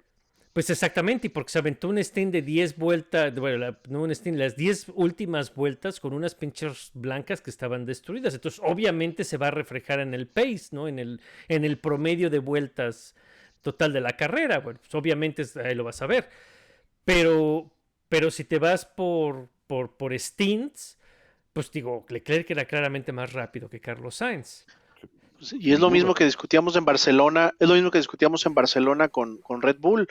Pues 0.54 0.70
exactamente, 0.70 1.26
y 1.26 1.30
porque 1.32 1.50
se 1.52 1.58
aventó 1.58 1.90
un 1.90 1.98
stint 1.98 2.32
de 2.32 2.44
10 2.44 2.78
vueltas, 2.78 3.34
bueno, 3.34 3.58
la- 3.58 3.80
no 3.90 4.04
un 4.04 4.12
stint, 4.14 4.38
las 4.38 4.56
10 4.56 4.90
últimas 4.94 5.56
vueltas 5.56 6.00
con 6.00 6.14
unas 6.14 6.36
pinches 6.36 6.92
blancas 6.94 7.42
que 7.42 7.50
estaban 7.50 7.86
destruidas. 7.88 8.36
Entonces, 8.36 8.62
obviamente 8.64 9.24
se 9.24 9.38
va 9.38 9.48
a 9.48 9.52
reflejar 9.52 10.00
en 10.00 10.14
el 10.14 10.28
pace, 10.28 10.68
¿no? 10.72 10.88
En 10.88 11.00
el, 11.00 11.20
en 11.48 11.66
el 11.66 11.80
promedio 11.80 12.30
de 12.30 12.38
vueltas 12.38 13.16
total 13.64 13.94
de 13.94 14.02
la 14.02 14.18
carrera. 14.18 14.60
Bueno, 14.60 14.80
pues 14.82 14.96
obviamente 14.96 15.44
ahí 15.66 15.76
lo 15.76 15.86
vas 15.86 16.04
a 16.04 16.08
ver. 16.08 16.30
Pero, 17.06 17.72
pero 18.10 18.32
si 18.32 18.46
te 18.46 18.60
vas 18.60 18.86
por, 18.86 19.50
por, 19.68 19.98
por 19.98 20.18
stints, 20.20 21.00
pues 21.54 21.72
digo, 21.72 22.06
Leclerc 22.10 22.50
era 22.52 22.66
claramente 22.66 23.12
más 23.14 23.34
rápido 23.34 23.70
que 23.70 23.82
Carlos 23.82 24.16
Sainz. 24.16 24.66
Y 25.52 25.74
es 25.74 25.80
lo 25.80 25.90
mismo 25.92 26.14
que 26.14 26.24
discutíamos 26.26 26.76
en 26.76 26.86
Barcelona, 26.86 27.54
es 27.60 27.68
lo 27.68 27.76
mismo 27.76 27.92
que 27.92 27.98
discutíamos 27.98 28.46
en 28.46 28.54
Barcelona 28.54 29.10
con, 29.10 29.38
con 29.40 29.62
Red 29.62 29.78
Bull. 29.80 30.08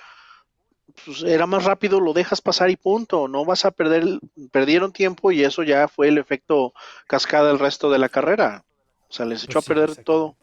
Pues 1.05 1.23
era 1.23 1.47
más 1.47 1.65
rápido, 1.65 2.01
lo 2.01 2.13
dejas 2.13 2.41
pasar 2.41 2.71
y 2.71 2.77
punto. 2.77 3.29
No 3.29 3.45
vas 3.45 3.65
a 3.65 3.71
perder, 3.71 4.05
perdieron 4.51 4.93
tiempo 4.93 5.33
y 5.33 5.43
eso 5.43 5.63
ya 5.63 5.89
fue 5.89 6.09
el 6.09 6.19
efecto 6.19 6.73
cascada 7.07 7.51
el 7.51 7.59
resto 7.59 7.91
de 7.91 7.99
la 7.99 8.09
carrera. 8.09 8.65
O 9.09 9.13
sea, 9.13 9.27
les 9.27 9.45
echó 9.45 9.59
Pues 9.59 9.61
a 9.61 9.63
sí, 9.63 9.75
perder 9.75 9.97
todo. 9.97 10.37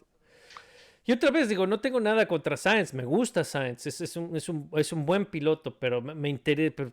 Y 1.10 1.12
otra 1.12 1.32
vez 1.32 1.48
digo, 1.48 1.66
no 1.66 1.80
tengo 1.80 1.98
nada 1.98 2.28
contra 2.28 2.56
Sainz, 2.56 2.94
me 2.94 3.04
gusta 3.04 3.42
Sainz, 3.42 3.84
es, 3.84 4.00
es 4.00 4.16
un, 4.16 4.36
es, 4.36 4.48
un, 4.48 4.70
es 4.76 4.92
un 4.92 5.04
buen 5.04 5.26
piloto, 5.26 5.76
pero 5.76 6.00
me, 6.00 6.14
me 6.14 6.28
interesa, 6.28 6.72
pero 6.76 6.92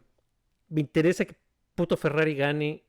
me 0.70 0.82
interesa 0.82 1.24
que 1.24 1.36
puto 1.76 1.96
Ferrari 1.96 2.34
gane 2.34 2.84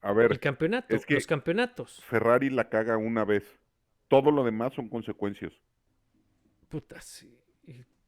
A 0.00 0.14
ver, 0.14 0.32
el 0.32 0.40
campeonato, 0.40 0.96
es 0.96 1.04
que- 1.04 1.16
los 1.16 1.26
campeonatos. 1.26 2.02
Ferrari 2.06 2.48
la 2.48 2.70
caga 2.70 2.96
una 2.96 3.26
vez. 3.26 3.44
Todo 4.08 4.30
lo 4.30 4.42
demás 4.42 4.72
son 4.72 4.88
consecuencias. 4.88 5.52
Puta, 6.70 6.98
sí. 7.02 7.30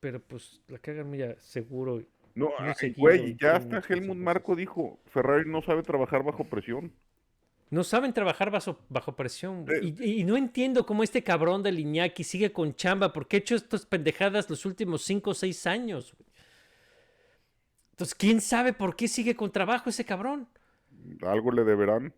Pero 0.00 0.18
pues 0.22 0.62
la 0.68 0.78
cagan 0.78 1.11
muy 1.11 1.22
seguro. 1.40 2.02
No, 2.35 2.52
güey, 2.96 3.37
ya 3.38 3.56
hasta 3.56 3.82
Helmut. 3.87 4.16
Marco 4.16 4.56
dijo, 4.56 4.98
Ferrari 5.08 5.44
no 5.46 5.61
sabe 5.61 5.82
trabajar 5.82 6.22
bajo 6.22 6.44
presión. 6.44 6.90
No 7.72 7.85
saben 7.85 8.12
trabajar 8.12 8.50
bajo, 8.50 8.78
bajo 8.90 9.16
presión. 9.16 9.64
Eh. 9.68 9.94
Y, 9.98 10.20
y 10.20 10.24
no 10.24 10.37
entiendo 10.37 10.85
cómo 10.85 11.02
este 11.02 11.22
cabrón 11.24 11.62
de 11.62 11.70
Iñaki 11.70 12.22
sigue 12.22 12.52
con 12.52 12.74
chamba, 12.74 13.12
porque 13.14 13.37
ha 13.37 13.40
hecho 13.40 13.54
estas 13.54 13.87
pendejadas 13.87 14.50
los 14.50 14.66
últimos 14.66 15.02
5 15.02 15.30
o 15.30 15.35
6 15.35 15.66
años. 15.66 16.14
güey. 16.18 16.28
Entonces, 17.92 18.14
¿quién 18.14 18.40
sabe 18.42 18.74
por 18.74 18.94
qué 18.94 19.08
sigue 19.08 19.35
con 19.35 19.50
trabajo 19.50 19.88
ese 19.88 20.04
cabrón? 20.04 20.48
Algo 21.22 21.50
le 21.50 21.64
deberán. 21.64 22.12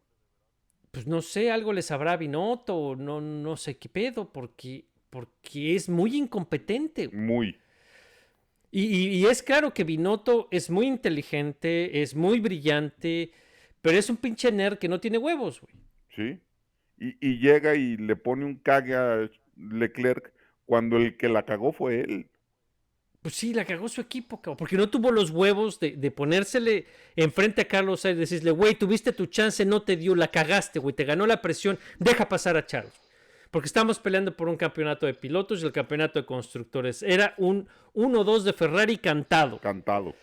Pues 0.91 1.07
no 1.07 1.23
sé, 1.23 1.51
algo 1.53 1.73
le 1.73 1.83
sabrá 1.83 2.13
a 2.13 2.17
Binotto, 2.17 2.77
o 2.77 2.97
no, 2.97 3.21
no 3.21 3.57
sé 3.57 3.77
qué 3.79 3.89
pedo, 3.89 4.33
porque, 4.33 4.87
porque 5.11 5.77
es 5.77 5.89
muy 5.89 6.17
incompetente. 6.17 7.07
güey. 7.07 7.19
Muy. 7.21 7.59
Y, 8.73 8.83
y- 8.87 9.09
y 9.19 9.27
es 9.27 9.41
claro 9.43 9.73
que 9.73 9.85
Binotto 9.85 10.49
es 10.51 10.69
muy 10.69 10.87
inteligente, 10.89 12.03
es 12.03 12.17
muy 12.17 12.41
brillante, 12.41 13.31
pero 13.85 13.99
es 13.99 14.09
un 14.09 14.17
pinche 14.17 14.51
nerd 14.51 14.79
que 14.79 14.89
no 14.89 14.99
tiene 14.99 15.19
huevos, 15.19 15.61
güey. 15.61 15.75
¿Sí? 16.17 16.41
Y, 16.99 17.19
y 17.21 17.39
llega 17.39 17.75
y 17.75 17.99
le 17.99 18.17
pone 18.17 18.47
un 18.47 18.55
cague 18.55 18.95
a 18.95 19.29
Leclerc 19.59 20.33
cuando 20.65 20.97
el 20.97 21.19
que 21.19 21.29
la 21.29 21.43
cagó 21.43 21.71
fue 21.71 22.01
él. 22.01 22.31
Pues 23.21 23.35
sí, 23.35 23.53
la 23.53 23.67
cagó 23.67 23.87
su 23.91 24.01
equipo, 24.01 24.41
cabrón, 24.41 24.57
porque 24.57 24.79
no 24.79 24.89
tuvo 24.89 25.11
los 25.11 25.29
huevos 25.29 25.79
de, 25.81 25.99
de 25.99 26.11
ponérsele 26.11 26.87
enfrente 27.15 27.61
a 27.61 27.69
Carlos 27.69 28.01
Sainz 28.01 28.17
y 28.17 28.21
decirle, 28.21 28.53
güey, 28.53 28.75
tuviste 28.75 29.13
tu 29.13 29.27
chance, 29.27 29.67
no 29.67 29.83
te 29.83 29.97
dio, 29.97 30.15
la 30.15 30.29
cagaste, 30.29 30.79
güey, 30.79 30.95
te 30.95 31.05
ganó 31.05 31.27
la 31.27 31.43
presión, 31.43 31.79
deja 31.99 32.27
pasar 32.27 32.57
a 32.57 32.65
Charles. 32.65 32.99
Porque 33.51 33.67
estamos 33.67 33.99
peleando 33.99 34.35
por 34.35 34.49
un 34.49 34.57
campeonato 34.57 35.05
de 35.05 35.13
pilotos 35.13 35.63
y 35.63 35.67
el 35.67 35.73
campeonato 35.73 36.19
de 36.19 36.25
constructores. 36.25 37.03
Era 37.03 37.35
un 37.37 37.69
1-2 37.95 38.45
de 38.45 38.55
Ferrari 38.55 38.97
cantado. 38.97 39.59
Cantado. 39.59 40.15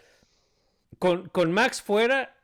Con, 0.97 1.29
con 1.29 1.51
Max 1.51 1.79
fuera, 1.79 2.35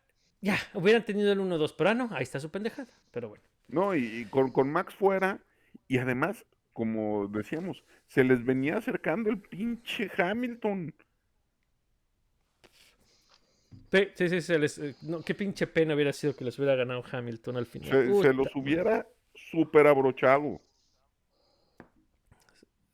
ya, 0.41 0.57
hubieran 0.73 1.03
tenido 1.05 1.31
el 1.31 1.39
1-2, 1.39 1.73
pero 1.77 1.89
ah, 1.89 1.93
no, 1.93 2.09
ahí 2.11 2.23
está 2.23 2.39
su 2.39 2.49
pendejada. 2.51 2.87
Pero 3.11 3.29
bueno. 3.29 3.43
No, 3.67 3.95
y, 3.95 4.05
y 4.05 4.25
con, 4.25 4.51
con 4.51 4.71
Max 4.71 4.93
fuera, 4.95 5.39
y 5.87 5.97
además, 5.97 6.45
como 6.73 7.27
decíamos, 7.27 7.83
se 8.07 8.23
les 8.23 8.43
venía 8.45 8.77
acercando 8.77 9.29
el 9.29 9.39
pinche 9.39 10.09
Hamilton. 10.17 10.93
Sí, 13.91 14.07
sí, 14.15 14.29
sí, 14.29 14.41
se 14.41 14.59
les- 14.59 14.77
eh, 14.79 14.95
no, 15.03 15.21
qué 15.21 15.33
pinche 15.33 15.65
pena 15.67 15.95
hubiera 15.95 16.11
sido 16.11 16.35
que 16.35 16.43
les 16.43 16.57
hubiera 16.59 16.75
ganado 16.75 17.03
Hamilton 17.09 17.57
al 17.57 17.65
final. 17.65 17.89
Se, 17.89 18.21
se 18.21 18.33
los 18.33 18.47
hubiera 18.55 19.07
súper 19.33 19.87
abrochado. 19.87 20.61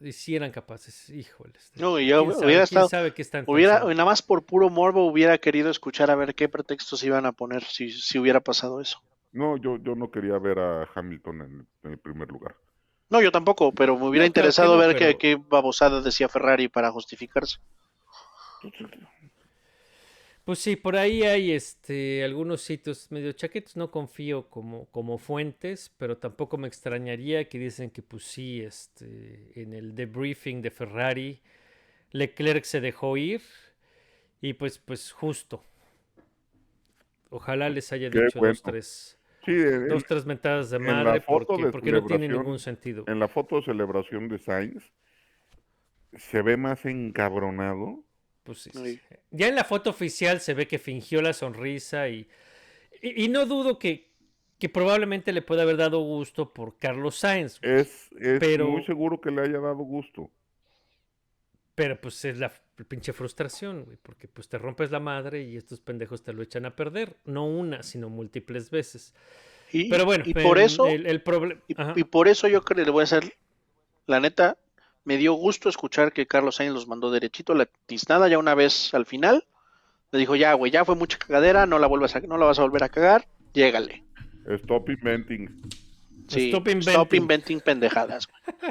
Y 0.05 0.11
si 0.11 0.35
eran 0.35 0.51
capaces, 0.51 1.09
híjoles. 1.09 1.71
No, 1.75 1.97
y 1.97 2.07
yo 2.07 2.23
¿Quién 2.23 2.33
sabe- 2.33 2.45
hubiera 2.45 2.65
quién 2.67 2.77
estado, 2.77 2.89
sabe 2.89 3.13
qué 3.13 3.21
están 3.21 3.45
hubiera, 3.47 3.75
pensando? 3.75 3.93
nada 3.93 4.05
más 4.05 4.21
por 4.21 4.43
puro 4.45 4.69
morbo 4.69 5.07
hubiera 5.07 5.37
querido 5.37 5.69
escuchar 5.69 6.11
a 6.11 6.15
ver 6.15 6.35
qué 6.35 6.49
pretextos 6.49 7.03
iban 7.03 7.25
a 7.25 7.31
poner 7.31 7.63
si, 7.63 7.89
si 7.89 8.19
hubiera 8.19 8.41
pasado 8.41 8.81
eso. 8.81 9.01
No, 9.31 9.55
yo, 9.57 9.77
yo 9.77 9.95
no 9.95 10.11
quería 10.11 10.37
ver 10.39 10.59
a 10.59 10.89
Hamilton 10.93 11.41
en, 11.41 11.67
en 11.83 11.91
el 11.93 11.97
primer 11.99 12.27
lugar. 12.29 12.55
No, 13.09 13.21
yo 13.21 13.31
tampoco, 13.31 13.71
pero 13.71 13.97
me 13.97 14.07
hubiera 14.07 14.25
No, 14.27 14.31
claro 14.31 14.33
que 14.33 14.39
interesado 14.39 14.73
no, 14.73 14.79
ver 14.79 14.95
qué, 14.97 15.05
pero- 15.05 15.17
qué 15.19 15.35
babosada 15.49 16.01
decía 16.01 16.27
Ferrari 16.27 16.67
para 16.67 16.91
justificarse. 16.91 17.57
Pues 20.45 20.59
sí, 20.59 20.75
por 20.75 20.97
ahí 20.97 21.23
hay 21.23 21.51
este 21.53 22.23
algunos 22.23 22.61
sitios 22.61 23.09
medio 23.11 23.31
chaquetos, 23.31 23.77
no 23.77 23.91
confío 23.91 24.49
como, 24.49 24.87
como 24.87 25.17
fuentes, 25.17 25.93
pero 25.97 26.17
tampoco 26.17 26.57
me 26.57 26.67
extrañaría 26.67 27.47
que 27.47 27.57
dicen 27.59 27.89
que 27.89 28.01
pues 28.01 28.23
sí, 28.25 28.61
este, 28.61 29.51
en 29.55 29.73
el 29.73 29.95
debriefing 29.95 30.61
de 30.61 30.69
Ferrari, 30.71 31.41
Leclerc 32.11 32.65
se 32.65 32.81
dejó 32.81 33.17
ir 33.17 33.41
y 34.41 34.53
pues, 34.53 34.79
pues 34.79 35.11
justo. 35.11 35.63
Ojalá 37.29 37.69
les 37.69 37.91
haya 37.91 38.09
Qué 38.09 38.19
dicho 38.19 38.39
bueno. 38.39 38.53
dos, 38.53 38.61
tres, 38.61 39.17
Sí, 39.45 39.51
en, 39.51 39.87
dos, 39.87 40.05
tres 40.05 40.25
mentadas 40.25 40.69
de 40.69 40.79
madre 40.79 41.21
porque, 41.21 41.65
de 41.65 41.71
porque 41.71 41.91
no 41.91 42.05
tiene 42.05 42.27
ningún 42.27 42.59
sentido. 42.59 43.03
en 43.07 43.19
la 43.19 43.27
foto 43.27 43.57
de 43.57 43.63
celebración 43.63 44.27
de 44.27 44.39
Sainz, 44.39 44.91
se 46.15 46.41
ve 46.41 46.57
más 46.57 46.85
encabronado. 46.85 48.03
Pues 48.43 48.59
sí. 48.63 48.99
Ya 49.31 49.47
en 49.47 49.55
la 49.55 49.63
foto 49.63 49.89
oficial 49.89 50.41
se 50.41 50.53
ve 50.53 50.67
que 50.67 50.77
fingió 50.79 51.21
la 51.21 51.33
sonrisa 51.33 52.09
y, 52.09 52.27
y, 53.01 53.23
y 53.25 53.29
no 53.29 53.45
dudo 53.45 53.79
que, 53.79 54.09
que 54.59 54.67
probablemente 54.69 55.31
le 55.31 55.41
pueda 55.41 55.63
haber 55.63 55.77
dado 55.77 55.99
gusto 56.01 56.53
por 56.53 56.77
Carlos 56.77 57.15
Sainz, 57.17 57.59
Es, 57.61 58.09
es 58.19 58.39
Pero- 58.39 58.67
muy 58.69 58.83
seguro 58.85 59.21
que 59.21 59.31
le 59.31 59.41
haya 59.41 59.59
dado 59.59 59.77
gusto. 59.77 60.29
pero 61.75 61.99
pues 61.99 62.23
es 62.25 62.37
la 62.37 62.51
pinche 62.87 63.13
frustración, 63.13 63.85
güey, 63.85 63.97
porque 64.01 64.27
pues 64.27 64.47
te 64.49 64.57
rompes 64.57 64.91
la 64.91 64.99
madre 64.99 65.41
y 65.43 65.57
estos 65.57 65.79
pendejos 65.79 66.23
te 66.23 66.33
lo 66.33 66.43
echan 66.43 66.65
a 66.65 66.75
perder, 66.75 67.15
no 67.25 67.45
una, 67.47 67.81
sino 67.83 68.09
múltiples 68.09 68.69
veces. 68.69 69.13
Y, 69.71 69.89
Pero 69.89 70.05
bueno, 70.05 70.23
y 70.27 70.33
por 70.33 70.59
em, 70.59 70.65
eso, 70.65 70.87
el, 70.87 71.07
el 71.07 71.21
problema... 71.23 71.61
y, 71.67 71.75
y 72.01 72.03
por 72.03 72.27
eso 72.27 72.47
yo 72.47 72.61
creo 72.63 72.77
que 72.77 72.85
le 72.85 72.91
voy 72.91 73.01
a 73.01 73.03
hacer, 73.05 73.33
la 74.05 74.19
neta, 74.19 74.57
me 75.05 75.17
dio 75.17 75.33
gusto 75.33 75.69
escuchar 75.69 76.13
que 76.13 76.25
Carlos 76.27 76.55
Sainz 76.55 76.73
los 76.73 76.87
mandó 76.87 77.11
derechito 77.11 77.53
a 77.53 77.55
la 77.57 77.65
tiznada 77.85 78.27
ya 78.27 78.37
una 78.37 78.55
vez 78.55 78.93
al 78.93 79.05
final. 79.05 79.45
Le 80.11 80.19
dijo, 80.19 80.35
ya, 80.35 80.53
güey, 80.53 80.71
ya 80.71 80.85
fue 80.85 80.95
mucha 80.95 81.17
cagadera, 81.17 81.65
no 81.65 81.79
la 81.79 81.87
vuelvas 81.87 82.15
a, 82.15 82.19
no 82.21 82.37
la 82.37 82.45
vas 82.45 82.59
a 82.59 82.61
volver 82.61 82.83
a 82.83 82.89
cagar, 82.89 83.27
llégale. 83.53 84.03
Stop 84.47 84.89
inventing. 84.89 85.49
Sí, 86.27 86.49
Stop 86.49 86.67
stop 86.67 87.13
inventing. 87.13 87.21
inventing, 87.21 87.59
pendejadas. 87.61 88.27
güey. 88.27 88.63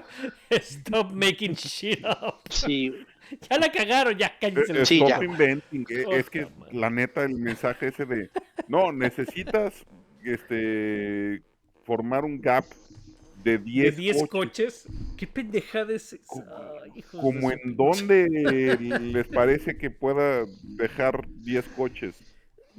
Stop 0.62 1.10
making 1.12 1.54
shit 1.56 2.04
up. 2.04 2.40
Sí. 2.50 2.92
Ya 3.48 3.56
la 3.56 3.72
cagaron, 3.72 4.18
ya 4.18 4.38
cállense. 4.38 4.72
Eh, 4.72 4.78
la 4.80 4.84
Sí, 4.84 4.96
Stop 4.98 5.08
ya. 5.08 5.24
inventing. 5.24 5.86
eh, 5.88 6.04
es 6.10 6.28
que 6.28 6.48
la 6.70 6.90
neta, 6.90 7.24
el 7.24 7.34
mensaje 7.36 7.88
ese 7.88 8.04
de 8.04 8.30
no, 8.68 8.92
necesitas 8.92 9.72
este 10.22 11.42
formar 11.84 12.26
un 12.26 12.40
gap 12.42 12.64
de 13.42 13.58
de 13.58 13.58
10 13.58 13.96
10 13.96 14.16
coches. 14.28 14.84
coches. 14.86 14.88
¿Qué 15.16 15.26
pendejada 15.26 15.92
es 15.94 16.12
esa? 16.12 16.44
Ay, 16.84 17.02
Como 17.10 17.50
en 17.50 17.58
pinche- 17.58 17.76
dónde 17.76 18.98
les 19.00 19.28
parece 19.28 19.76
que 19.76 19.90
pueda 19.90 20.44
dejar 20.62 21.26
10 21.28 21.64
coches. 21.76 22.16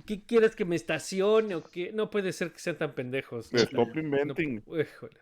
¿Qué 0.05 0.23
quieres 0.25 0.55
que 0.55 0.65
me 0.65 0.75
estacione 0.75 1.55
o 1.55 1.63
qué? 1.63 1.91
No 1.93 2.09
puede 2.09 2.33
ser 2.33 2.51
que 2.51 2.59
sean 2.59 2.77
tan 2.77 2.95
pendejos. 2.95 3.53
Stop 3.53 3.95
inventing. 3.95 4.63
No, 4.65 4.79
híjole. 4.79 5.17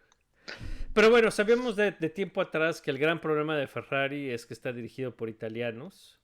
Pero 0.94 1.10
bueno, 1.10 1.30
sabíamos 1.32 1.76
de, 1.76 1.92
de 1.92 2.10
tiempo 2.10 2.42
atrás 2.42 2.82
que 2.82 2.92
el 2.92 2.98
gran 2.98 3.20
problema 3.22 3.58
de 3.58 3.68
Ferrari 3.68 4.30
es 4.32 4.46
que 4.46 4.54
está 4.54 4.72
dirigido 4.74 5.16
por 5.16 5.30
italianos. 5.30 6.21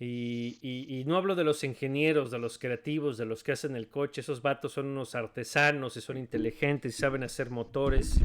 Y, 0.00 0.58
y- 0.60 0.98
y 1.00 1.04
no 1.04 1.16
hablo 1.16 1.34
de 1.36 1.44
los 1.44 1.62
ingenieros, 1.62 2.30
de 2.32 2.38
los 2.38 2.58
creativos, 2.58 3.16
de 3.16 3.26
los 3.26 3.44
que 3.44 3.52
hacen 3.52 3.76
el 3.76 3.88
coche. 3.88 4.20
Esos 4.22 4.42
vatos 4.42 4.72
son 4.72 4.86
unos 4.86 5.14
artesanos 5.14 5.96
y 5.96 6.00
son 6.00 6.16
inteligentes 6.18 6.94
y 6.96 6.98
saben 7.00 7.22
hacer 7.22 7.50
motores 7.50 8.20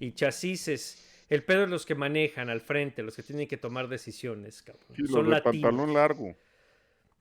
y, 0.00 0.06
y 0.06 0.12
chasis. 0.12 1.04
El 1.30 1.42
pedo 1.42 1.64
es 1.64 1.70
los 1.70 1.84
que 1.86 1.94
manejan 1.94 2.50
al 2.50 2.60
frente, 2.60 3.02
los 3.02 3.16
que 3.16 3.22
tienen 3.22 3.48
que 3.48 3.56
tomar 3.56 3.88
decisiones. 3.88 4.62
cabrón. 4.62 4.86
Sí, 4.94 5.02
los 5.02 5.10
son 5.10 5.24
de 5.24 5.30
latinos. 5.32 5.62
pantalón 5.62 5.94
largo. 5.94 6.36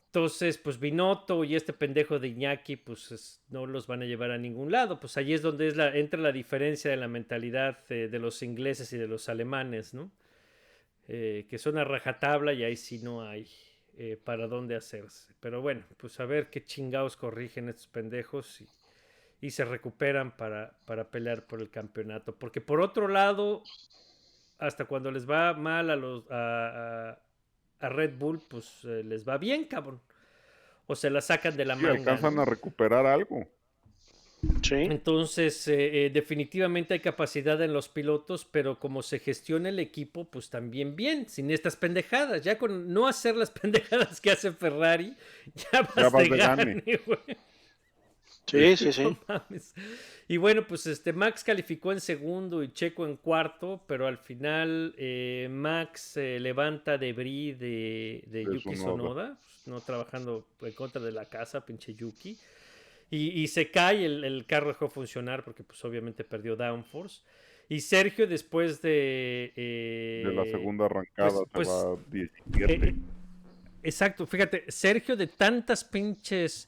Entonces, 0.07 0.57
pues 0.57 0.79
Binotto 0.79 1.43
y 1.43 1.55
este 1.55 1.73
pendejo 1.73 2.17
de 2.19 2.27
Iñaki, 2.29 2.75
pues 2.77 3.11
es- 3.11 3.41
no 3.49 3.65
los 3.65 3.87
van 3.87 4.01
a 4.01 4.05
llevar 4.05 4.31
a 4.31 4.37
ningún 4.37 4.71
lado. 4.71 4.99
Pues 4.99 5.15
ahí 5.17 5.33
es 5.33 5.41
donde 5.41 5.67
es 5.67 5.75
la, 5.77 5.95
entra 5.95 6.19
la 6.19 6.31
diferencia 6.31 6.89
de 6.91 6.97
la 6.97 7.07
mentalidad 7.07 7.85
de 7.87 8.19
los 8.19 8.41
ingleses 8.43 8.91
y 8.93 8.97
de 8.97 9.07
los 9.07 9.29
alemanes, 9.29 9.93
¿no? 9.93 10.09
Eh, 11.07 11.47
que 11.49 11.57
son 11.57 11.77
a 11.77 11.83
rajatabla 11.85 12.53
y 12.53 12.63
ahí 12.63 12.75
sí 12.75 12.99
no 12.99 13.21
hay 13.27 13.47
eh, 13.97 14.17
para 14.23 14.47
dónde 14.47 14.75
hacerse. 14.75 15.33
Pero 15.39 15.61
bueno, 15.61 15.85
pues 15.97 16.19
a 16.19 16.25
ver 16.25 16.49
qué 16.49 16.63
chingados 16.63 17.15
corrigen 17.17 17.69
estos 17.69 17.87
pendejos 17.87 18.61
y, 18.61 18.69
y 19.41 19.51
se 19.51 19.65
recuperan 19.65 20.37
para, 20.37 20.77
para 20.85 21.09
pelear 21.11 21.47
por 21.47 21.61
el 21.61 21.69
campeonato. 21.71 22.35
Porque 22.37 22.61
por 22.61 22.81
otro 22.81 23.07
lado, 23.07 23.63
hasta 24.59 24.85
cuando 24.85 25.11
les 25.11 25.29
va 25.29 25.53
mal 25.53 25.89
a 25.89 25.95
los 25.95 26.29
a, 26.31 27.11
a- 27.11 27.19
a 27.79 27.89
Red 27.89 28.17
Bull, 28.17 28.41
pues 28.47 28.83
eh, 28.85 29.03
les 29.03 29.27
va 29.27 29.37
bien, 29.37 29.65
cabrón. 29.65 30.01
O 30.87 30.95
se 30.95 31.09
la 31.11 31.21
sacan 31.21 31.57
de 31.57 31.65
la 31.65 31.75
Sí, 31.75 31.85
manga. 31.85 31.87
alcanzan 31.87 32.39
¿no? 32.39 32.39
a 32.39 32.45
recuperar 32.45 33.05
algo. 33.05 33.47
Sí. 34.61 34.75
Entonces, 34.75 35.67
eh, 35.67 36.05
eh, 36.05 36.09
definitivamente 36.11 36.93
hay 36.93 36.99
capacidad 36.99 37.59
en 37.61 37.73
los 37.73 37.89
pilotos, 37.89 38.45
pero 38.45 38.79
como 38.79 39.01
se 39.01 39.19
gestiona 39.19 39.69
el 39.69 39.79
equipo, 39.79 40.25
pues 40.25 40.49
también 40.49 40.95
bien, 40.95 41.27
sin 41.27 41.49
estas 41.49 41.75
pendejadas. 41.75 42.43
Ya 42.43 42.57
con 42.57 42.93
no 42.93 43.07
hacer 43.07 43.35
las 43.35 43.49
pendejadas 43.61 44.21
que 44.21 44.31
hace 44.31 44.51
Ferrari, 44.51 45.15
ya 45.55 45.81
vas, 45.81 45.95
Ya 45.95 46.09
vas 46.09 46.23
de 46.23 46.29
de 46.29 46.37
gane. 46.37 46.83
Sí, 48.45 48.77
sí, 48.77 48.93
sí. 48.93 49.03
No 49.03 49.17
mames. 49.27 49.73
Y 50.27 50.37
bueno, 50.37 50.65
pues 50.67 50.85
este 50.85 51.13
Max 51.13 51.43
calificó 51.43 51.91
en 51.91 51.99
segundo 51.99 52.63
y 52.63 52.71
Checo 52.71 53.05
en 53.05 53.17
cuarto, 53.17 53.81
pero 53.87 54.07
al 54.07 54.19
final 54.19 54.93
eh, 54.97 55.47
Max 55.49 56.15
levanta 56.15 56.97
de 56.97 57.11
Brie 57.11 57.55
de, 57.55 58.23
de 58.27 58.45
De 58.45 58.53
Yuki. 58.53 58.75
Sonoda, 58.75 59.37
pues, 59.43 59.67
no 59.67 59.81
trabajando 59.81 60.45
en 60.61 60.71
contra 60.73 61.01
de 61.01 61.11
la 61.11 61.25
casa, 61.25 61.65
pinche 61.65 61.95
Yuki. 61.95 62.37
Y, 63.09 63.41
y 63.41 63.47
se 63.47 63.71
cae, 63.71 64.05
el, 64.05 64.23
el 64.23 64.45
carro 64.45 64.67
dejó 64.67 64.85
de 64.85 64.91
funcionar 64.91 65.43
porque 65.43 65.63
pues 65.63 65.83
obviamente 65.85 66.23
perdió 66.23 66.55
downforce. 66.55 67.21
Y 67.69 67.81
Sergio 67.81 68.27
después 68.27 68.81
de... 68.81 69.51
eh, 69.55 70.23
De 70.25 70.33
la 70.33 70.45
segunda 70.45 70.85
arrancada 70.85 71.31
pues- 71.51 71.67
se 71.67 71.73
va 71.73 71.93
a 71.93 71.97
17. 72.11 72.89
eh, 72.89 72.95
Exacto, 73.83 74.25
fíjate, 74.25 74.65
Sergio 74.69 75.15
de 75.15 75.27
tantas 75.27 75.83
pinches 75.85 76.67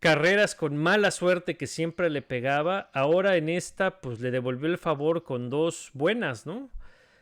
carreras 0.00 0.54
con 0.54 0.76
mala 0.76 1.10
suerte 1.10 1.56
que 1.56 1.66
siempre 1.66 2.08
le 2.10 2.22
pegaba, 2.22 2.90
ahora 2.94 3.36
en 3.36 3.48
esta 3.48 4.00
pues 4.00 4.18
le 4.20 4.30
devolvió 4.30 4.66
el 4.68 4.78
favor 4.78 5.22
con 5.22 5.50
dos 5.50 5.90
buenas, 5.92 6.46
¿no? 6.46 6.70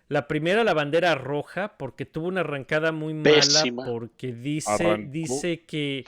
La 0.08 0.26
primera 0.28 0.64
la 0.64 0.72
bandera 0.74 1.14
roja 1.16 1.76
porque 1.76 2.06
tuvo 2.06 2.28
una 2.28 2.40
arrancada 2.40 2.92
muy 2.92 3.12
mala 3.14 3.34
Pésima. 3.34 3.84
porque 3.84 4.32
dice 4.32 4.70
Arrancó. 4.72 5.10
dice 5.10 5.60
que 5.66 6.04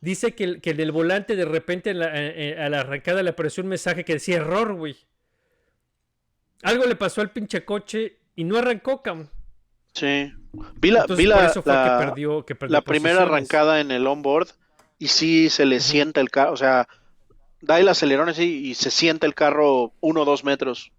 dice 0.00 0.34
que, 0.34 0.44
el- 0.44 0.60
que 0.60 0.70
en 0.70 0.80
el 0.80 0.92
volante 0.92 1.36
de 1.36 1.44
repente 1.44 1.90
en 1.90 1.98
la- 2.00 2.14
eh, 2.14 2.52
eh, 2.52 2.60
a 2.62 2.68
la 2.68 2.80
arrancada 2.80 3.22
le 3.22 3.30
apareció 3.30 3.62
un 3.62 3.68
mensaje 3.70 4.04
que 4.04 4.14
decía 4.14 4.36
error, 4.36 4.74
güey. 4.74 4.96
Algo 6.62 6.86
le 6.86 6.96
pasó 6.96 7.20
al 7.20 7.30
pinche 7.30 7.64
coche 7.64 8.16
y 8.34 8.44
no 8.44 8.58
arrancó, 8.58 9.02
cabrón. 9.02 9.30
Sí. 9.92 10.32
Vi 10.76 10.90
la, 10.90 11.00
Entonces, 11.02 11.24
vi 11.26 11.30
por 11.32 11.42
la, 11.42 11.46
eso 11.46 11.62
fue 11.62 11.72
la- 11.72 11.84
que 12.00 12.06
perdió, 12.06 12.44
que 12.44 12.54
perdió 12.54 12.72
la 12.72 12.82
primera 12.82 13.22
arrancada 13.22 13.80
en 13.80 13.90
el 13.90 14.06
onboard 14.06 14.48
y 14.98 15.08
sí 15.08 15.50
se 15.50 15.64
le 15.66 15.80
sienta 15.80 16.20
el 16.20 16.30
carro, 16.30 16.52
o 16.52 16.56
sea, 16.56 16.88
da 17.60 17.78
el 17.78 17.88
acelerón 17.88 18.28
así 18.28 18.66
y 18.68 18.74
se 18.74 18.90
siente 18.90 19.26
el 19.26 19.34
carro 19.34 19.92
uno 20.00 20.22
o 20.22 20.24
dos 20.24 20.44
metros. 20.44 20.90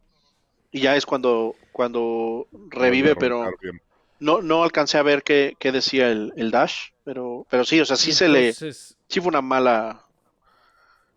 Y 0.72 0.82
ya 0.82 0.96
es 0.96 1.06
cuando, 1.06 1.56
cuando 1.72 2.48
revive, 2.70 3.16
pero 3.16 3.52
bien. 3.62 3.82
no, 4.20 4.42
no 4.42 4.64
alcancé 4.64 4.98
a 4.98 5.04
ver 5.04 5.24
qué, 5.24 5.56
qué 5.60 5.72
decía 5.72 6.10
el, 6.12 6.32
el 6.38 6.52
dash, 6.52 6.90
pero, 7.10 7.48
pero 7.50 7.64
sí, 7.64 7.80
o 7.80 7.86
sea, 7.86 7.96
sí 7.96 8.12
se 8.14 8.28
le, 8.30 8.54
sí 8.54 9.20
fue 9.22 9.30
una 9.30 9.42
mala, 9.42 10.06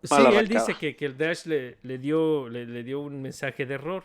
Sí, 0.03 0.09
Mala 0.09 0.29
él 0.29 0.49
arrancada. 0.49 0.49
dice 0.49 0.75
que, 0.77 0.95
que 0.95 1.05
el 1.05 1.17
Dash 1.17 1.45
le, 1.45 1.77
le 1.81 1.97
dio, 1.97 2.49
le, 2.49 2.65
le 2.65 2.83
dio 2.83 2.99
un 3.01 3.21
mensaje 3.21 3.65
de 3.65 3.75
error. 3.75 4.03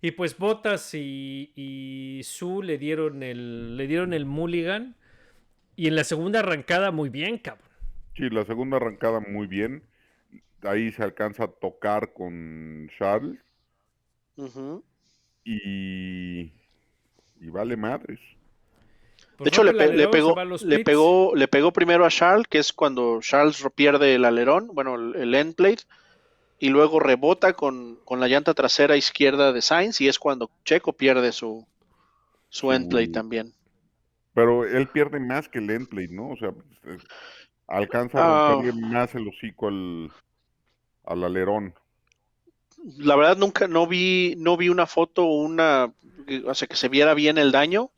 Y 0.00 0.12
pues 0.12 0.36
Bottas 0.38 0.94
y, 0.94 1.52
y 1.56 2.22
Su 2.24 2.62
le 2.62 2.78
dieron 2.78 3.22
el, 3.22 3.76
le 3.76 3.86
dieron 3.86 4.12
el 4.14 4.24
mulligan. 4.26 4.96
Y 5.76 5.88
en 5.88 5.96
la 5.96 6.04
segunda 6.04 6.40
arrancada, 6.40 6.90
muy 6.92 7.10
bien, 7.10 7.38
cabrón. 7.38 7.68
Sí, 8.16 8.30
la 8.30 8.46
segunda 8.46 8.78
arrancada 8.78 9.20
muy 9.20 9.46
bien. 9.46 9.82
Ahí 10.62 10.92
se 10.92 11.02
alcanza 11.04 11.44
a 11.44 11.48
tocar 11.52 12.12
con 12.14 12.88
Charles 12.98 13.40
y, 15.44 16.42
y 17.40 17.48
vale 17.50 17.76
madres. 17.76 18.20
Pues 19.42 19.44
De 19.44 19.48
hecho, 19.48 19.64
le, 19.64 19.72
le 19.92 20.08
pegó, 20.08 20.34
le 20.64 20.78
pegó, 20.84 21.34
le 21.34 21.48
pegó 21.48 21.72
primero 21.72 22.04
a 22.04 22.10
Charles, 22.10 22.46
que 22.48 22.58
es 22.58 22.72
cuando 22.72 23.20
Charles 23.20 23.64
pierde 23.74 24.14
el 24.14 24.24
alerón, 24.24 24.68
bueno, 24.72 24.94
el, 24.94 25.16
el 25.16 25.34
end 25.34 25.54
plate, 25.54 25.84
y 26.58 26.68
luego 26.68 27.00
rebota 27.00 27.54
con, 27.54 27.96
con 28.04 28.20
la 28.20 28.28
llanta 28.28 28.54
trasera 28.54 28.96
izquierda 28.96 29.52
de 29.52 29.62
Sainz, 29.62 30.00
y 30.00 30.08
es 30.08 30.18
cuando 30.18 30.50
Checo 30.64 30.92
pierde 30.92 31.32
su, 31.32 31.66
su 32.48 32.72
end 32.72 32.88
plate 32.88 33.08
también. 33.08 33.54
Pero 34.34 34.64
él 34.64 34.88
pierde 34.88 35.20
más 35.20 35.48
que 35.48 35.58
el 35.58 35.70
end 35.70 35.88
plate, 35.88 36.12
¿no? 36.12 36.30
O 36.30 36.36
sea, 36.36 36.50
alcanza 37.66 38.18
Ah. 38.18 38.48
a 38.48 38.52
romperle 38.52 38.80
más 38.80 39.14
el 39.14 39.28
hocico 39.28 39.68
al, 39.68 40.10
al 41.04 41.24
alerón. 41.24 41.74
La 42.98 43.16
verdad 43.16 43.36
nunca 43.36 43.68
no 43.68 43.86
vi 43.86 44.34
no 44.38 44.56
vi 44.56 44.68
una 44.68 44.86
foto 44.86 45.24
o 45.24 45.36
una 45.42 45.92
o 46.46 46.54
sea 46.54 46.68
que 46.68 46.76
se 46.76 46.88
viera 46.88 47.14
bien 47.14 47.38
el 47.38 47.52
daño, 47.52 47.90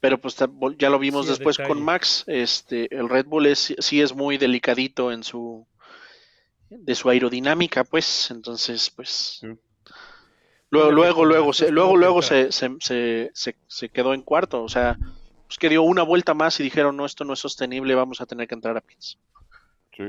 pero 0.00 0.18
pues 0.18 0.36
ya 0.78 0.90
lo 0.90 0.98
vimos 0.98 1.26
Sí, 1.26 1.30
después 1.32 1.56
detalle. 1.56 1.74
con 1.74 1.84
Max, 1.84 2.24
este 2.26 2.94
el 2.96 3.08
Red 3.08 3.26
Bull 3.26 3.46
es 3.46 3.74
sí 3.78 4.00
es 4.00 4.14
muy 4.14 4.38
delicadito 4.38 5.12
en 5.12 5.22
su 5.22 5.66
de 6.70 6.94
su 6.94 7.08
aerodinámica, 7.10 7.84
pues, 7.84 8.30
entonces 8.30 8.90
pues 8.90 9.38
Sí. 9.40 9.48
luego 10.70 10.90
luego 10.92 11.14
cómo 11.14 11.26
luego 11.26 11.52
se, 11.52 11.70
luego 11.70 11.96
luego 11.96 12.22
se, 12.22 12.52
se, 12.52 12.70
se, 12.80 13.30
se, 13.34 13.56
se 13.66 13.88
quedó 13.88 14.14
en 14.14 14.22
cuarto, 14.22 14.62
o 14.62 14.68
sea, 14.68 14.96
pues 15.46 15.58
que 15.58 15.68
dio 15.68 15.82
una 15.82 16.02
vuelta 16.04 16.32
más 16.32 16.60
y 16.60 16.62
dijeron, 16.62 16.96
"No, 16.96 17.04
esto 17.06 17.24
no 17.24 17.32
es 17.32 17.40
sostenible, 17.40 17.94
vamos 17.96 18.20
a 18.20 18.26
tener 18.26 18.46
que 18.46 18.54
entrar 18.54 18.76
a 18.76 18.80
pits." 18.80 19.18
Sí. 19.96 20.04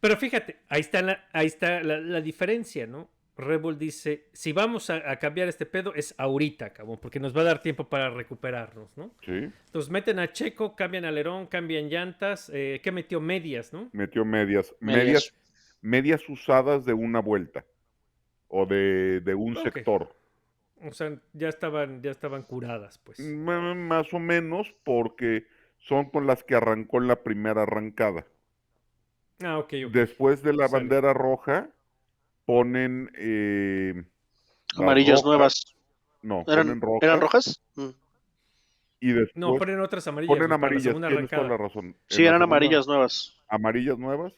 Pero 0.00 0.16
fíjate, 0.16 0.60
ahí 0.68 0.80
está 0.80 1.02
la, 1.02 1.28
ahí 1.32 1.46
está 1.46 1.82
la, 1.82 1.98
la 2.00 2.20
diferencia, 2.22 2.86
¿no? 2.86 3.10
Red 3.38 3.60
Bull 3.60 3.78
dice, 3.78 4.26
si 4.32 4.52
vamos 4.52 4.90
a, 4.90 5.10
a 5.10 5.16
cambiar 5.18 5.48
este 5.48 5.64
pedo, 5.64 5.94
es 5.94 6.14
ahorita, 6.18 6.72
cabrón, 6.72 6.98
porque 7.00 7.20
nos 7.20 7.34
va 7.36 7.42
a 7.42 7.44
dar 7.44 7.62
tiempo 7.62 7.88
para 7.88 8.10
recuperarnos, 8.10 8.96
¿no? 8.96 9.12
Sí. 9.24 9.32
Entonces 9.66 9.90
meten 9.90 10.18
a 10.18 10.32
Checo, 10.32 10.74
cambian 10.74 11.04
alerón, 11.04 11.46
cambian 11.46 11.88
llantas, 11.88 12.50
eh, 12.52 12.80
¿qué 12.82 12.90
metió? 12.90 13.20
Medias, 13.20 13.72
¿no? 13.72 13.88
Metió 13.92 14.24
medias, 14.24 14.74
Medias. 14.80 15.32
medias, 15.80 16.28
usadas 16.28 16.84
de 16.84 16.92
una 16.94 17.20
vuelta 17.20 17.64
o 18.48 18.66
de, 18.66 19.20
de 19.20 19.34
un 19.34 19.54
sector. 19.56 20.14
O 20.82 20.92
sea, 20.92 21.16
ya 21.32 21.48
estaban, 21.48 22.02
ya 22.02 22.10
estaban 22.10 22.42
curadas, 22.42 22.98
pues. 22.98 23.20
M- 23.20 23.74
Más 23.74 24.12
o 24.12 24.18
menos 24.18 24.74
porque 24.84 25.46
son 25.78 26.10
con 26.10 26.26
las 26.26 26.42
que 26.42 26.56
arrancó 26.56 26.98
en 26.98 27.06
la 27.08 27.22
primera 27.22 27.62
arrancada. 27.62 28.26
Ah, 29.42 29.58
ok, 29.58 29.74
ok. 29.86 29.92
Después 29.92 30.42
de 30.42 30.52
la 30.52 30.66
bandera 30.66 31.12
roja 31.12 31.70
ponen 32.48 33.10
eh, 33.14 33.92
las 34.70 34.80
Amarillas 34.80 35.22
nuevas. 35.22 35.76
No, 36.22 36.44
¿Eran, 36.48 36.66
ponen 36.66 36.80
rojas. 36.80 37.02
¿eran 37.02 37.20
rojas? 37.20 37.60
Mm. 37.74 37.88
Y 39.00 39.06
después 39.12 39.36
No, 39.36 39.54
ponen 39.56 39.80
otras 39.80 40.08
amarillas. 40.08 40.34
ponen 40.34 40.50
amarillas. 40.50 40.94
Tienes 40.96 41.28
toda 41.30 41.42
la 41.46 41.56
razón. 41.58 41.94
Sí, 42.08 42.24
eran 42.24 42.40
amarillas 42.40 42.86
nuevas. 42.86 43.36
Amarillas 43.48 43.98
nuevas. 43.98 44.32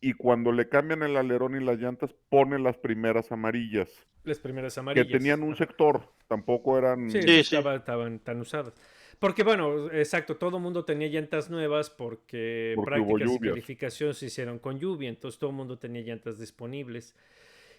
Y 0.00 0.14
cuando 0.14 0.52
le 0.52 0.70
cambian 0.70 1.02
el 1.02 1.18
alerón 1.18 1.54
y 1.60 1.62
las 1.62 1.78
llantas, 1.78 2.14
ponen 2.30 2.62
las 2.62 2.78
primeras 2.78 3.30
amarillas. 3.30 3.90
Las 4.24 4.38
primeras 4.38 4.72
Que 4.72 4.80
amarillas. 4.80 5.08
tenían 5.12 5.42
un 5.42 5.54
sector. 5.54 6.14
Tampoco 6.26 6.78
eran. 6.78 7.10
Sí, 7.10 7.20
Sí, 7.20 7.28
sí, 7.28 7.44
sí. 7.44 7.56
estaba- 7.56 7.76
estaban 7.76 8.20
tan 8.20 8.40
usadas. 8.40 8.72
Porque 9.18 9.42
bueno, 9.42 9.90
exacto, 9.90 10.36
todo 10.36 10.56
el 10.58 10.62
mundo 10.62 10.84
tenía 10.84 11.08
llantas 11.08 11.50
nuevas 11.50 11.90
porque, 11.90 12.74
prácticas 12.84 13.30
y 13.34 13.38
calificación 13.38 14.14
se 14.14 14.26
hicieron 14.26 14.58
con 14.58 14.78
lluvia, 14.78 15.08
entonces 15.08 15.38
todo 15.38 15.50
el 15.50 15.56
mundo 15.56 15.78
tenía 15.78 16.02
llantas 16.02 16.38
disponibles. 16.38 17.14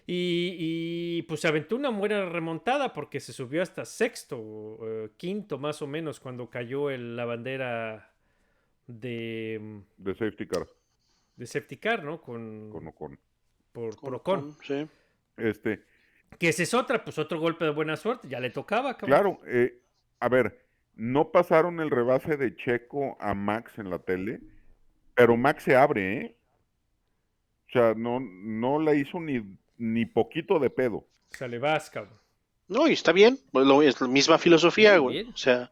Y, 0.08 0.54
y, 0.58 1.22
pues 1.22 1.40
se 1.40 1.48
aventó 1.48 1.74
una 1.74 1.88
buena 1.90 2.24
remontada 2.28 2.92
porque 2.92 3.18
se 3.18 3.32
subió 3.32 3.60
hasta 3.60 3.84
sexto, 3.84 4.78
eh, 4.82 5.10
quinto 5.16 5.58
más 5.58 5.82
o 5.82 5.88
menos 5.88 6.20
cuando 6.20 6.48
cayó 6.48 6.90
el- 6.90 7.16
la 7.16 7.24
bandera 7.24 8.12
de, 8.86 9.80
de 9.96 10.14
safety 10.14 10.46
car 10.46 10.66
de 11.36 11.44
safety 11.46 11.76
car, 11.76 12.02
¿no? 12.04 12.20
Con, 12.22 12.70
con 12.70 12.86
Ocon. 12.86 13.18
por, 13.72 13.90
por 13.90 14.00
Con- 14.00 14.14
Ocon. 14.14 14.52
con- 14.52 14.64
sí. 14.64 14.86
Este, 15.36 15.82
Que 16.38 16.48
esa 16.50 16.62
es 16.62 16.72
otra, 16.72 17.04
pues 17.04 17.18
otro 17.18 17.38
golpe 17.40 17.64
de 17.64 17.72
buena 17.72 17.96
suerte, 17.96 18.28
ya 18.28 18.40
le 18.40 18.50
tocaba, 18.50 18.96
cabrón. 18.96 19.08
claro, 19.18 19.40
eh, 19.46 19.80
a 20.20 20.28
ver, 20.30 20.65
no 20.96 21.30
pasaron 21.30 21.80
el 21.80 21.90
rebase 21.90 22.36
de 22.36 22.56
Checo 22.56 23.16
a 23.20 23.34
Max 23.34 23.78
en 23.78 23.90
la 23.90 23.98
tele, 23.98 24.40
pero 25.14 25.36
Max 25.36 25.62
se 25.64 25.76
abre, 25.76 26.16
¿eh? 26.20 26.36
O 27.68 27.72
sea, 27.72 27.94
no, 27.94 28.20
no 28.20 28.78
la 28.80 28.94
hizo 28.94 29.20
ni, 29.20 29.42
ni 29.78 30.06
poquito 30.06 30.58
de 30.58 30.70
pedo. 30.70 30.96
O 30.98 31.36
sea, 31.36 31.48
le 31.48 31.58
vas, 31.58 31.90
cabrón. 31.90 32.18
No, 32.68 32.88
y 32.88 32.92
está 32.92 33.12
bien, 33.12 33.38
pues, 33.52 33.66
lo- 33.66 33.82
es 33.82 34.00
la 34.00 34.08
misma 34.08 34.38
filosofía, 34.38 34.98
güey. 34.98 35.22
O 35.28 35.36
sea, 35.36 35.70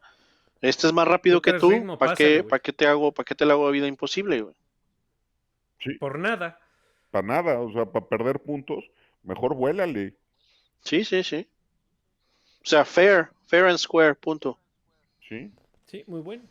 este 0.61 0.87
es 0.87 0.93
más 0.93 1.07
rápido 1.07 1.41
que 1.41 1.53
tú, 1.53 1.97
¿para 1.97 2.15
qué, 2.15 2.43
para 2.43 2.61
qué 2.61 2.71
te 2.73 2.87
hago, 2.87 3.11
para 3.11 3.25
qué 3.25 3.35
te 3.35 3.45
le 3.45 3.51
hago 3.51 3.65
la 3.65 3.71
vida 3.71 3.87
imposible, 3.87 4.41
güey? 4.41 4.55
Sí, 5.79 5.93
Por 5.95 6.17
nada. 6.19 6.59
para 7.11 7.27
nada, 7.27 7.59
o 7.59 7.71
sea, 7.71 7.85
para 7.85 8.05
perder 8.07 8.39
puntos, 8.39 8.83
mejor 9.23 9.55
vuélale. 9.55 10.13
Sí, 10.81 11.03
sí, 11.03 11.23
sí. 11.23 11.47
O 12.61 12.65
sea, 12.65 12.85
fair, 12.85 13.29
fair 13.47 13.65
and 13.65 13.77
square, 13.77 14.15
punto. 14.15 14.57
Sí, 15.27 15.51
Sí, 15.87 16.03
muy 16.07 16.21
bueno. 16.21 16.43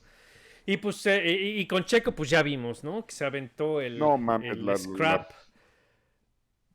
Y 0.67 0.77
pues, 0.79 1.05
eh, 1.07 1.23
y, 1.27 1.61
y 1.61 1.67
con 1.67 1.85
Checo, 1.85 2.13
pues 2.13 2.31
ya 2.31 2.43
vimos, 2.43 2.85
¿no? 2.85 3.05
Que 3.05 3.15
se 3.15 3.25
aventó 3.25 3.81
el, 3.81 3.99
No 3.99 4.17
mames, 4.17 4.53
el 4.53 4.65
la- 4.65 4.73
la- 4.73 4.79
scrap. 4.79 5.31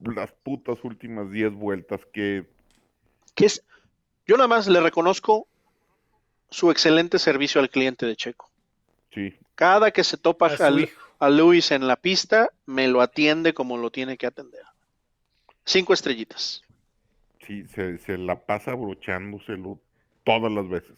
las 0.02 0.32
putas 0.32 0.84
últimas 0.84 1.32
10 1.32 1.54
vueltas 1.54 2.02
que 2.14 2.46
Que 3.36 3.46
es, 3.46 3.64
yo 4.28 4.36
nada 4.38 4.48
más 4.48 4.68
le 4.68 4.80
reconozco 4.82 5.48
su 6.50 6.70
excelente 6.72 7.18
servicio 7.20 7.62
al 7.62 7.70
cliente 7.70 8.06
de 8.06 8.16
Checo. 8.16 8.50
sí, 9.14 9.34
Cada 9.56 9.92
que 9.92 10.04
se 10.04 10.18
topa 10.18 10.48
A 11.20 11.30
Luis 11.30 11.72
en 11.72 11.88
la 11.88 11.96
pista, 11.96 12.50
me 12.66 12.88
lo 12.88 13.02
atiende 13.02 13.54
como 13.54 13.78
lo 13.78 13.90
tiene 13.92 14.18
que 14.18 14.28
atender. 14.28 14.64
Cinco 15.66 15.94
estrellitas. 15.94 16.62
Sí, 17.46 17.66
se, 17.68 17.98
se 17.98 18.18
la 18.18 18.46
pasa 18.46 18.72
abrochándoselo 18.72 19.80
todas 20.24 20.52
las 20.52 20.68
veces. 20.70 20.98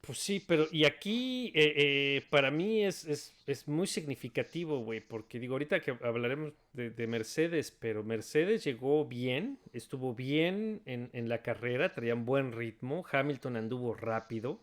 Pues 0.00 0.18
sí, 0.18 0.40
pero 0.46 0.66
y 0.70 0.84
aquí 0.84 1.52
eh, 1.54 1.72
eh, 1.76 2.26
para 2.30 2.50
mí 2.50 2.84
es, 2.84 3.04
es, 3.04 3.34
es 3.46 3.66
muy 3.66 3.86
significativo, 3.86 4.78
güey, 4.78 5.00
porque 5.00 5.38
digo, 5.40 5.54
ahorita 5.54 5.80
que 5.80 5.90
hablaremos 6.02 6.52
de, 6.72 6.90
de 6.90 7.06
Mercedes, 7.06 7.70
pero 7.78 8.04
Mercedes 8.04 8.64
llegó 8.64 9.04
bien, 9.04 9.58
estuvo 9.72 10.14
bien 10.14 10.80
en, 10.86 11.10
en 11.12 11.28
la 11.28 11.42
carrera, 11.42 11.92
traían 11.92 12.24
buen 12.24 12.52
ritmo, 12.52 13.04
Hamilton 13.10 13.56
anduvo 13.56 13.92
rápido, 13.92 14.60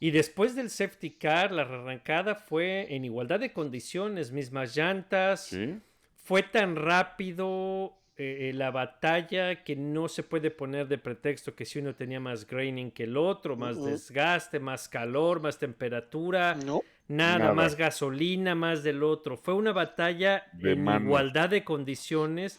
y 0.00 0.10
después 0.10 0.54
del 0.56 0.68
safety 0.68 1.10
car, 1.12 1.52
la 1.52 1.62
arrancada 1.62 2.34
fue 2.34 2.94
en 2.94 3.04
igualdad 3.04 3.40
de 3.40 3.52
condiciones, 3.52 4.32
mismas 4.32 4.76
llantas, 4.76 5.46
Sí. 5.46 5.78
fue 6.16 6.42
tan 6.42 6.74
rápido 6.76 7.96
eh, 8.16 8.50
eh, 8.50 8.52
la 8.52 8.70
batalla 8.70 9.62
que 9.64 9.76
no 9.76 10.08
se 10.08 10.22
puede 10.22 10.50
poner 10.50 10.88
de 10.88 10.98
pretexto 10.98 11.54
que 11.54 11.64
si 11.64 11.78
uno 11.78 11.94
tenía 11.94 12.20
más 12.20 12.46
graining 12.46 12.90
que 12.90 13.04
el 13.04 13.16
otro, 13.16 13.56
más 13.56 13.82
desgaste, 13.82 14.60
más 14.60 14.88
calor, 14.88 15.40
más 15.40 15.58
temperatura, 15.58 16.54
No. 16.54 16.82
nada, 17.08 17.38
Nada. 17.38 17.54
más 17.54 17.76
gasolina, 17.76 18.54
más 18.54 18.82
del 18.82 19.02
otro. 19.02 19.36
Fue 19.38 19.54
una 19.54 19.72
batalla 19.72 20.44
De 20.52 20.72
en 20.72 20.86
igualdad 20.86 21.48
de 21.48 21.64
condiciones. 21.64 22.58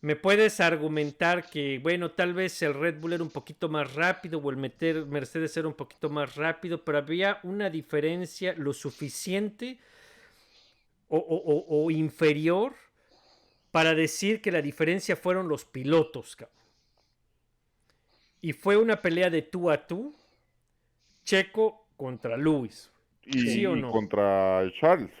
Me 0.00 0.16
puedes 0.16 0.58
argumentar 0.60 1.48
que, 1.48 1.78
bueno, 1.80 2.10
tal 2.10 2.32
vez 2.34 2.60
el 2.62 2.74
Red 2.74 2.98
Bull 2.98 3.12
era 3.12 3.22
un 3.22 3.30
poquito 3.30 3.68
más 3.68 3.94
rápido 3.94 4.40
o 4.40 4.50
el 4.50 4.56
meter 4.56 5.06
Mercedes 5.06 5.56
era 5.56 5.68
un 5.68 5.74
poquito 5.74 6.08
más 6.10 6.34
rápido, 6.34 6.82
pero 6.84 6.98
había 6.98 7.38
una 7.44 7.70
diferencia 7.70 8.54
lo 8.56 8.72
suficiente 8.72 9.78
o, 11.08 11.18
o- 11.18 11.42
o- 11.54 11.84
o 11.84 11.90
inferior 11.90 12.72
para 13.72 13.94
decir 13.94 14.40
que 14.40 14.52
la 14.52 14.62
diferencia 14.62 15.16
fueron 15.16 15.48
los 15.48 15.64
pilotos. 15.64 16.36
cabrón. 16.36 16.56
Y 18.40 18.52
fue 18.52 18.76
una 18.76 19.00
pelea 19.02 19.28
de 19.30 19.42
tú 19.42 19.70
a 19.70 19.86
tú, 19.86 20.14
Checo 21.24 21.86
contra 21.96 22.36
Lewis. 22.36 22.90
Y, 23.24 23.40
¿Sí 23.40 23.66
o 23.66 23.76
y 23.76 23.80
no? 23.82 23.90
contra 23.90 24.62
Charles. 24.80 25.12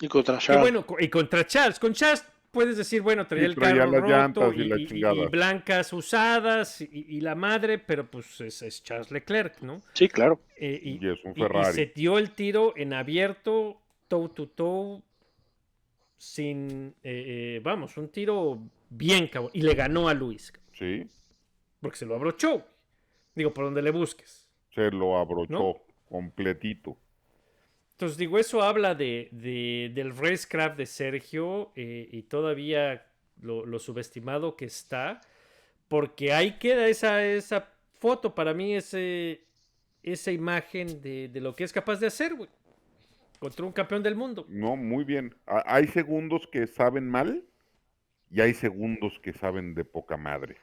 Y 0.00 0.08
contra 0.08 0.38
Charles. 0.38 0.62
bueno, 0.62 0.86
co- 0.86 0.96
y 0.98 1.08
contra 1.08 1.46
Charles. 1.46 1.78
Con 1.78 1.92
Charles 1.94 2.24
puedes 2.50 2.76
decir, 2.76 3.02
bueno, 3.02 3.26
traía 3.26 3.46
el 3.46 3.54
carro 3.54 3.76
las 3.76 3.90
roto 4.00 4.06
llantas 4.08 4.54
y 4.56 4.60
y, 4.62 4.64
la 4.68 4.76
y- 4.78 4.88
y- 4.90 5.22
y 5.22 5.26
blancas 5.28 5.92
usadas 5.92 6.80
y, 6.80 6.88
y 6.90 7.20
la 7.20 7.34
madre, 7.36 7.78
pero 7.78 8.10
pues 8.10 8.40
es, 8.40 8.62
es 8.62 8.82
Charles 8.82 9.10
Leclerc, 9.12 9.60
¿no? 9.60 9.80
Sí, 9.94 10.08
claro. 10.08 10.40
Eh, 10.56 10.80
y, 10.82 11.04
Y 11.06 11.08
es 11.10 11.24
un 11.24 11.30
y- 11.36 11.40
y 11.40 11.42
Ferrari. 11.42 11.74
se 11.74 11.86
dio 11.94 12.18
el 12.18 12.32
tiro 12.32 12.74
en 12.76 12.92
abierto, 12.94 13.80
toe 14.08 14.28
to 14.30 14.48
toe, 14.48 15.02
sin, 16.16 16.94
eh, 17.02 17.56
eh, 17.56 17.60
vamos, 17.62 17.96
un 17.96 18.08
tiro 18.08 18.58
bien, 18.90 19.28
cabrón. 19.28 19.50
Y 19.54 19.62
le 19.62 19.74
ganó 19.74 20.08
a 20.08 20.14
Luis, 20.14 20.52
cabrón, 20.52 20.70
Sí. 20.72 21.06
porque 21.80 21.96
se 21.98 22.06
lo 22.06 22.14
abrochó. 22.14 22.64
Digo, 23.34 23.52
por 23.52 23.64
donde 23.66 23.82
le 23.82 23.90
busques. 23.90 24.48
Se 24.74 24.90
lo 24.90 25.18
abrochó 25.18 25.52
¿No? 25.52 25.76
completito. 26.08 26.96
Entonces, 27.92 28.18
digo, 28.18 28.38
eso 28.38 28.62
habla 28.62 28.94
de, 28.94 29.28
de- 29.32 29.90
del 29.94 30.14
racecraft 30.16 30.76
de 30.76 30.86
Sergio 30.86 31.72
eh, 31.76 32.08
y 32.12 32.22
todavía 32.22 33.06
lo, 33.40 33.64
lo 33.64 33.78
subestimado 33.78 34.56
que 34.56 34.66
está, 34.66 35.20
porque 35.88 36.32
ahí 36.32 36.58
queda 36.58 36.88
esa, 36.88 37.24
esa 37.24 37.70
foto, 37.98 38.34
para 38.34 38.52
mí, 38.52 38.74
ese, 38.74 39.40
esa 40.02 40.30
imagen 40.32 41.00
de, 41.00 41.28
de 41.28 41.40
lo 41.40 41.54
que 41.54 41.64
es 41.64 41.72
capaz 41.72 41.96
de 42.00 42.06
hacer, 42.08 42.34
güey, 42.34 42.50
contra 43.38 43.64
un 43.66 43.72
campeón 43.72 44.02
del 44.02 44.16
mundo. 44.16 44.46
No, 44.48 44.76
muy 44.76 45.04
bien. 45.04 45.34
Ha- 45.46 45.64
Hay 45.66 45.86
segundos 45.88 46.46
que 46.50 46.66
saben 46.66 47.08
mal 47.08 47.44
y 48.30 48.40
hay 48.40 48.54
segundos 48.54 49.18
que 49.20 49.32
saben 49.32 49.74
de 49.74 49.84
poca 49.84 50.16
madre. 50.16 50.56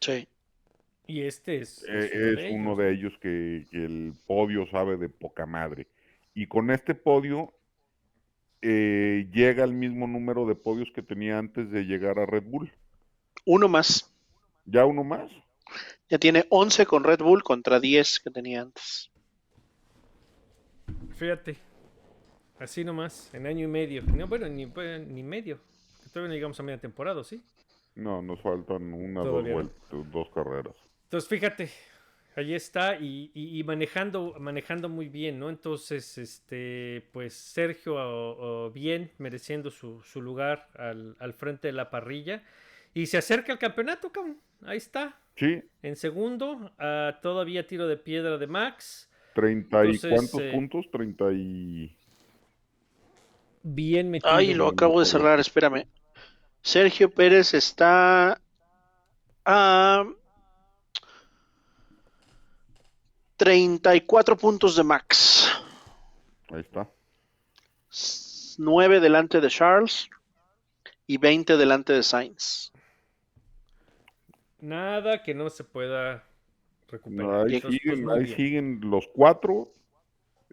Sí. 0.00 0.26
Y 1.06 1.22
este 1.22 1.56
es, 1.58 1.84
Eh, 1.88 2.10
es 2.12 2.12
uno 2.14 2.30
es 2.30 2.36
de 2.36 2.50
uno 2.52 2.72
ellos. 2.72 2.78
de 2.78 2.92
ellos 2.92 3.18
que, 3.20 3.66
que 3.70 3.84
el 3.84 4.14
podio 4.26 4.66
sabe 4.66 4.96
de 4.96 5.08
poca 5.08 5.46
madre. 5.46 5.86
Y 6.34 6.46
con 6.46 6.70
este 6.70 6.94
podio 6.94 7.52
eh, 8.62 9.28
llega 9.32 9.64
al 9.64 9.72
mismo 9.72 10.06
número 10.06 10.46
de 10.46 10.54
podios 10.54 10.90
que 10.92 11.02
tenía 11.02 11.38
antes 11.38 11.70
de 11.70 11.84
llegar 11.84 12.18
a 12.18 12.26
Red 12.26 12.44
Bull. 12.44 12.72
Uno 13.46 13.68
más. 13.68 14.12
¿Ya 14.66 14.84
uno 14.84 15.02
más? 15.02 15.30
Ya 16.08 16.18
tiene 16.18 16.44
11 16.50 16.84
con 16.86 17.04
Red 17.04 17.20
Bull 17.20 17.42
contra 17.42 17.80
10 17.80 18.20
que 18.20 18.30
tenía 18.30 18.62
antes. 18.62 19.09
Fíjate, 21.20 21.58
así 22.58 22.82
nomás, 22.82 23.28
en 23.34 23.46
año 23.46 23.64
y 23.64 23.68
medio. 23.68 24.00
No, 24.04 24.26
bueno, 24.26 24.48
ni, 24.48 24.64
pues, 24.64 25.06
ni 25.06 25.22
medio. 25.22 25.60
Todavía 26.14 26.28
no 26.28 26.34
llegamos 26.34 26.58
a 26.58 26.62
media 26.62 26.80
temporada, 26.80 27.22
¿sí? 27.22 27.44
No, 27.94 28.22
nos 28.22 28.40
faltan 28.40 28.90
una, 28.94 29.20
dos 29.20 29.44
vueltas, 29.46 29.76
dos 30.10 30.30
carreras. 30.34 30.74
Entonces, 31.04 31.28
fíjate, 31.28 31.68
ahí 32.36 32.54
está 32.54 32.96
y, 32.96 33.30
y- 33.34 33.58
y 33.60 33.64
manejando, 33.64 34.34
manejando 34.40 34.88
muy 34.88 35.10
bien, 35.10 35.38
¿no? 35.38 35.50
Entonces, 35.50 36.16
este, 36.16 37.06
pues 37.12 37.34
Sergio 37.34 37.96
o- 37.96 38.64
o 38.68 38.70
bien 38.70 39.10
mereciendo 39.18 39.70
su, 39.70 40.00
su 40.02 40.22
lugar 40.22 40.68
al, 40.74 41.16
al 41.18 41.34
frente 41.34 41.68
de 41.68 41.72
la 41.74 41.90
parrilla 41.90 42.42
y 42.94 43.04
se 43.04 43.18
acerca 43.18 43.52
al 43.52 43.58
campeonato, 43.58 44.10
cabrón. 44.10 44.40
Ahí 44.62 44.78
está. 44.78 45.18
Sí, 45.36 45.62
En 45.82 45.96
segundo, 45.96 46.72
todavía 47.20 47.66
tiro 47.66 47.86
de 47.88 47.98
piedra 47.98 48.38
de 48.38 48.46
Max. 48.46 49.09
Treinta 49.34 49.84
y 49.84 49.90
Entonces, 49.90 50.10
cuántos 50.10 50.40
eh, 50.40 50.50
puntos, 50.52 50.90
treinta 50.90 51.32
y 51.32 51.96
Bien 53.62 54.10
metido. 54.10 54.32
Ay, 54.32 54.54
lo 54.54 54.68
acabo 54.68 55.00
de 55.00 55.06
cerrar, 55.06 55.38
espérame. 55.38 55.86
Sergio 56.62 57.10
Pérez 57.10 57.54
está 57.54 58.40
a 59.44 60.06
34 63.36 64.36
puntos 64.36 64.76
de 64.76 64.82
Max. 64.82 65.50
ahí 66.50 66.60
está. 66.60 66.88
9 68.58 69.00
delante 69.00 69.40
de 69.40 69.48
Charles 69.48 70.10
y 71.06 71.16
20 71.16 71.56
delante 71.56 71.92
de 71.92 72.02
Sainz. 72.02 72.72
Nada 74.60 75.22
que 75.22 75.34
no 75.34 75.48
se 75.48 75.64
pueda 75.64 76.29
recuperar. 76.90 77.26
No, 77.26 77.42
ahí 77.42 77.60
siguen, 77.60 78.10
ahí 78.10 78.26
siguen 78.26 78.80
los 78.82 79.08
cuatro, 79.08 79.68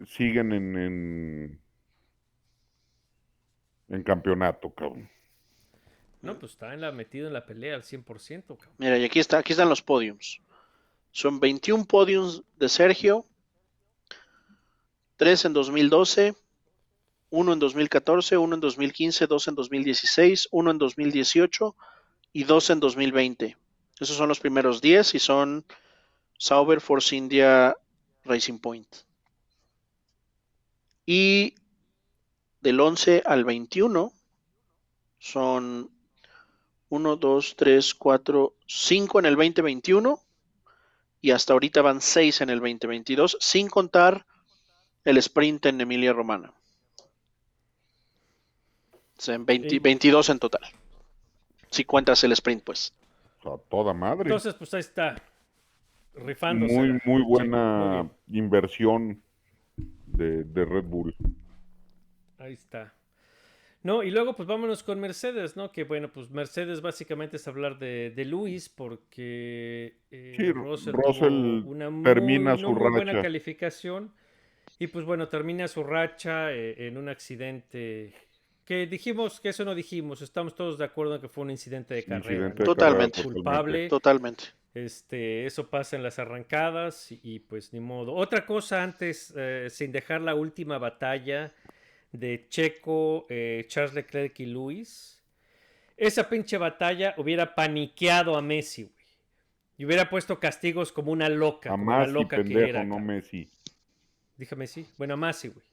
siguen 0.06 0.52
en, 0.52 0.76
en, 0.76 1.60
en 3.88 4.02
campeonato, 4.02 4.70
cabrón. 4.70 5.08
No, 6.20 6.38
pues 6.38 6.52
está 6.52 6.74
en 6.74 6.80
la, 6.80 6.90
metido 6.92 7.28
en 7.28 7.32
la 7.32 7.46
pelea 7.46 7.74
al 7.74 7.82
100%, 7.82 8.44
cabrón. 8.46 8.74
Mira, 8.78 8.98
y 8.98 9.04
aquí 9.04 9.20
está, 9.20 9.38
aquí 9.38 9.52
están 9.52 9.68
los 9.68 9.82
podiums. 9.82 10.40
Son 11.12 11.40
21 11.40 11.84
podiums 11.84 12.42
de 12.58 12.68
Sergio, 12.68 13.24
3 15.16 15.46
en 15.46 15.52
2012, 15.52 16.34
1 17.30 17.52
en 17.52 17.58
2014, 17.58 18.36
1 18.36 18.54
en 18.54 18.60
2015, 18.60 19.26
2 19.26 19.48
en 19.48 19.54
2016, 19.54 20.48
1 20.50 20.70
en 20.70 20.78
2018 20.78 21.76
y 22.32 22.44
2 22.44 22.70
en 22.70 22.80
2020. 22.80 23.56
Esos 24.00 24.16
son 24.16 24.28
los 24.28 24.40
primeros 24.40 24.80
10 24.80 25.14
y 25.14 25.18
son 25.18 25.64
Sauber, 26.38 26.80
Force 26.80 27.14
India, 27.14 27.76
Racing 28.24 28.58
Point. 28.58 28.88
Y 31.04 31.54
del 32.60 32.80
11 32.80 33.22
al 33.26 33.44
21 33.44 34.12
son 35.18 35.90
1, 36.90 37.16
2, 37.16 37.56
3, 37.56 37.94
4, 37.94 38.54
5 38.66 39.18
en 39.18 39.26
el 39.26 39.36
2021 39.36 40.20
y 41.20 41.30
hasta 41.32 41.52
ahorita 41.52 41.82
van 41.82 42.00
6 42.00 42.40
en 42.42 42.50
el 42.50 42.60
2022, 42.60 43.36
sin 43.40 43.68
contar 43.68 44.24
el 45.04 45.16
sprint 45.18 45.66
en 45.66 45.80
Emilia 45.80 46.12
Romana. 46.12 46.52
O 49.16 49.20
sea, 49.20 49.34
en 49.34 49.44
20 49.44 49.70
Sí. 49.70 49.78
22 49.80 50.28
en 50.28 50.38
total. 50.38 50.62
Si 51.70 51.84
cuentas 51.84 52.22
el 52.22 52.32
sprint, 52.32 52.62
pues. 52.62 52.92
Sea, 53.42 53.52
toda 53.68 53.92
madre. 53.92 54.22
Entonces, 54.22 54.54
pues 54.54 54.72
ahí 54.74 54.80
está. 54.80 55.20
Rifándose. 56.24 56.74
muy, 56.74 57.00
muy 57.04 57.22
buena 57.22 58.10
muy 58.26 58.38
inversión 58.38 59.22
de, 60.06 60.44
de 60.44 60.64
Red 60.64 60.84
Bull. 60.84 61.14
Ahí 62.38 62.54
está. 62.54 62.94
No, 63.82 64.02
y 64.02 64.10
luego 64.10 64.34
pues 64.34 64.48
vámonos 64.48 64.82
con 64.82 64.98
Mercedes, 65.00 65.56
¿no? 65.56 65.70
Que 65.70 65.84
bueno, 65.84 66.12
pues 66.12 66.30
Mercedes 66.30 66.80
básicamente 66.80 67.36
es 67.36 67.46
hablar 67.46 67.78
de, 67.78 68.10
de 68.14 68.24
Luis 68.24 68.68
porque 68.68 69.98
eh, 70.10 70.34
Sí, 70.36 70.50
Russell, 70.52 70.92
Russell 70.92 71.62
tuvo 71.62 71.70
una 71.70 71.88
muy, 71.88 72.02
termina 72.04 72.52
no 72.52 72.58
su 72.58 72.70
muy 72.72 72.90
buena 72.90 73.12
racha. 73.12 73.22
calificación 73.22 74.12
y 74.80 74.88
pues 74.88 75.04
bueno, 75.04 75.28
termina 75.28 75.68
su 75.68 75.84
racha 75.84 76.52
eh, 76.52 76.88
en 76.88 76.96
un 76.98 77.08
accidente 77.08 78.12
que 78.64 78.86
dijimos 78.86 79.40
que 79.40 79.50
eso 79.50 79.64
no 79.64 79.74
dijimos, 79.74 80.22
estamos 80.22 80.54
todos 80.54 80.76
de 80.76 80.84
acuerdo 80.84 81.14
en 81.14 81.20
que 81.22 81.28
fue 81.28 81.44
un 81.44 81.50
incidente 81.50 81.94
de 81.94 82.04
carrera. 82.04 82.48
Incidente 82.48 82.64
¿no? 82.64 82.64
de 82.64 82.64
Totalmente. 82.64 83.22
carrera, 83.22 83.34
Culpable. 83.34 83.88
Totalmente. 83.88 84.44
Este, 84.74 85.46
eso 85.46 85.70
pasa 85.70 85.96
en 85.96 86.02
las 86.02 86.18
arrancadas 86.18 87.10
y, 87.10 87.20
y, 87.22 87.38
pues 87.40 87.72
ni 87.72 87.80
modo. 87.80 88.14
Otra 88.14 88.46
cosa 88.46 88.82
antes, 88.82 89.32
eh, 89.36 89.68
sin 89.70 89.90
dejar 89.92 90.20
la 90.20 90.34
última 90.34 90.78
batalla 90.78 91.52
de 92.12 92.46
Checo, 92.48 93.26
eh, 93.28 93.64
Charles 93.68 93.94
Leclerc 93.94 94.38
y 94.40 94.46
Luis. 94.46 95.20
esa 95.96 96.28
pinche 96.28 96.58
batalla 96.58 97.14
hubiera 97.16 97.54
paniqueado 97.54 98.36
a 98.36 98.42
Messi, 98.42 98.84
güey. 98.84 98.94
Y 99.78 99.84
hubiera 99.84 100.08
puesto 100.10 100.38
castigos 100.40 100.92
como 100.92 101.12
una 101.12 101.28
loca, 101.28 101.70
A 101.70 101.72
como 101.72 101.84
Masi, 101.86 102.12
loca 102.12 102.42
que 102.42 102.68
era. 102.68 102.84
no. 102.84 102.98
Messi. 102.98 103.48
Dije 104.36 104.54
Messi. 104.56 104.86
Bueno, 104.96 105.14
a 105.14 105.16
Messi, 105.16 105.48
güey. 105.48 105.64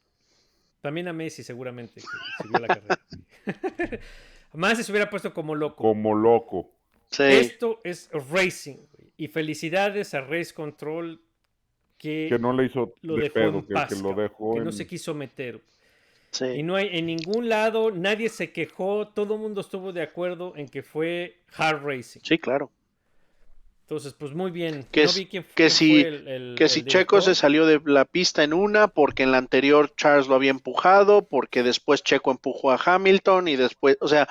También 0.81 1.07
a 1.07 1.13
Messi, 1.13 1.43
seguramente, 1.43 2.01
que 2.01 2.59
la 2.59 2.67
carrera. 2.67 2.99
Messi 4.53 4.83
se 4.83 4.91
hubiera 4.91 5.09
puesto 5.09 5.33
como 5.33 5.55
loco. 5.55 5.83
Como 5.83 6.13
loco. 6.13 6.71
Sí. 7.11 7.23
Esto 7.23 7.79
es 7.83 8.09
racing, 8.31 8.75
güey. 8.93 9.11
Y 9.17 9.27
felicidades 9.29 10.13
a 10.13 10.21
Race 10.21 10.53
Control 10.53 11.21
que, 11.97 12.27
Que 12.29 12.37
no 12.39 12.51
le 12.53 12.65
hizo 12.65 12.93
lo 13.01 13.15
de 13.15 13.23
dejó 13.23 13.33
pedo, 13.33 13.59
en 13.59 13.65
que, 13.65 13.73
paz, 13.73 13.89
que 13.89 13.95
lo 13.95 14.09
cabrón, 14.09 14.23
dejó 14.23 14.53
que 14.53 14.59
en... 14.59 14.65
no 14.65 14.71
se 14.71 14.85
quiso 14.87 15.13
meter. 15.13 15.61
Y 16.53 16.63
no 16.63 16.75
hay 16.75 16.89
en 16.91 17.05
ningún 17.05 17.47
lado, 17.47 17.91
nadie 17.91 18.27
se 18.27 18.51
quejó, 18.51 19.07
todo 19.07 19.35
el 19.35 19.39
mundo 19.39 19.61
estuvo 19.61 19.93
de 19.93 20.01
acuerdo 20.01 20.51
en 20.57 20.67
que 20.67 20.83
fue 20.83 21.37
hard 21.55 21.81
racing. 21.85 22.19
Sí, 22.23 22.37
claro. 22.37 22.69
Entonces, 23.83 24.13
pues 24.13 24.33
muy 24.33 24.51
bien. 24.51 24.85
Que 24.91 25.05
No 25.05 25.13
vi 25.13 25.27
quién- 25.27 25.43
que 25.43 25.49
quién 25.53 25.69
si- 25.69 26.01
fue 26.01 26.09
el- 26.09 26.27
el- 26.27 26.55
Que 26.57 26.63
el 26.65 26.69
si 26.69 26.83
Checo 26.83 27.21
se 27.21 27.35
salió 27.35 27.65
de 27.65 27.79
la 27.85 28.03
pista 28.03 28.43
en 28.43 28.51
una, 28.51 28.89
porque 28.89 29.23
en 29.23 29.31
la 29.31 29.37
anterior 29.37 29.93
Charles 29.95 30.27
lo 30.27 30.35
había 30.35 30.49
empujado, 30.51 31.25
porque 31.25 31.63
después 31.63 32.03
Checo 32.03 32.31
empujó 32.31 32.71
a 32.71 32.81
Hamilton 32.83 33.47
y 33.47 33.55
después, 33.55 33.95
o 34.01 34.07
sea, 34.09 34.27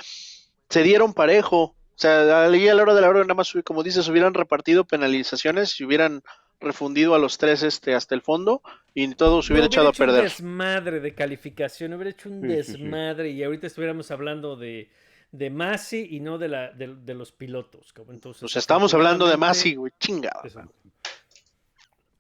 se 0.69 0.83
dieron 0.83 1.15
parejo. 1.15 1.75
O 1.97 1.99
sea, 1.99 2.45
ahí 2.45 2.69
a 2.69 2.75
la 2.75 2.83
hora 2.83 2.95
de 2.95 3.01
la 3.01 3.09
hora, 3.09 3.21
nada 3.21 3.35
más, 3.35 3.53
como 3.65 3.83
dices, 3.83 4.09
hubieran 4.09 4.35
repartido 4.35 4.85
penalizaciones 4.85 5.79
y 5.81 5.85
hubieran 5.85 6.23
refundido 6.61 7.15
a 7.15 7.19
los 7.19 7.37
tres 7.39 7.63
este, 7.63 7.95
hasta 7.95 8.15
el 8.15 8.23
fondo 8.23 8.63
y 8.95 9.15
todo 9.15 9.43
se 9.43 9.51
No, 9.51 9.55
hubiera 9.55 9.67
echado 9.67 9.89
a 9.89 9.91
hecho 9.91 10.03
un 10.03 10.07
perder. 10.09 10.23
desmadre 10.25 11.01
de 11.01 11.15
calificación, 11.15 11.93
hubiera 11.95 12.11
hecho 12.11 12.29
un 12.31 12.41
Sí, 12.43 12.49
sí, 12.63 12.63
sí. 12.65 12.73
desmadre 12.83 13.31
y 13.31 13.43
ahorita 13.45 13.67
estuviéramos 13.67 14.11
hablando 14.11 14.57
de, 14.57 14.89
de 15.31 15.51
Masi 15.51 16.07
y 16.11 16.21
no 16.21 16.39
de, 16.39 16.49
la, 16.49 16.71
de, 16.73 16.95
de 16.95 17.15
los 17.15 17.33
pilotos. 17.33 17.93
cabrón. 17.93 18.17
Entonces, 18.17 18.51
sea, 18.51 18.61
estamos 18.61 18.95
hablando 18.95 19.27
de 19.29 19.37
Masi, 19.37 19.75
güey, 19.75 19.93
chingada. 20.01 20.43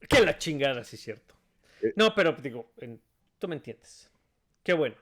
Que 0.08 0.20
la 0.20 0.36
chingada, 0.36 0.84
sí, 0.84 0.96
cierto. 0.96 1.34
Eh. 1.82 1.92
No, 1.96 2.14
pero 2.14 2.32
digo, 2.32 2.70
en- 2.78 3.00
tú 3.38 3.48
me 3.48 3.56
entiendes. 3.56 4.10
Qué 4.62 4.72
bueno. 4.74 4.96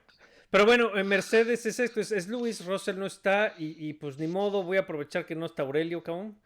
Pero 0.52 0.66
bueno, 0.66 0.96
en 0.98 1.08
Mercedes 1.08 1.66
es 1.66 1.80
esto, 1.80 2.00
es, 2.00 2.12
es 2.12 2.28
Luis, 2.28 2.64
Russell 2.66 2.98
no 2.98 3.06
está 3.06 3.54
y, 3.58 3.88
y, 3.88 3.94
pues 3.94 4.18
ni 4.18 4.28
modo, 4.28 4.62
voy 4.62 4.76
a 4.76 4.82
aprovechar 4.82 5.26
que 5.26 5.34
no 5.34 5.46
está 5.46 5.62
Aurelio, 5.64 6.04
cabrón, 6.04 6.38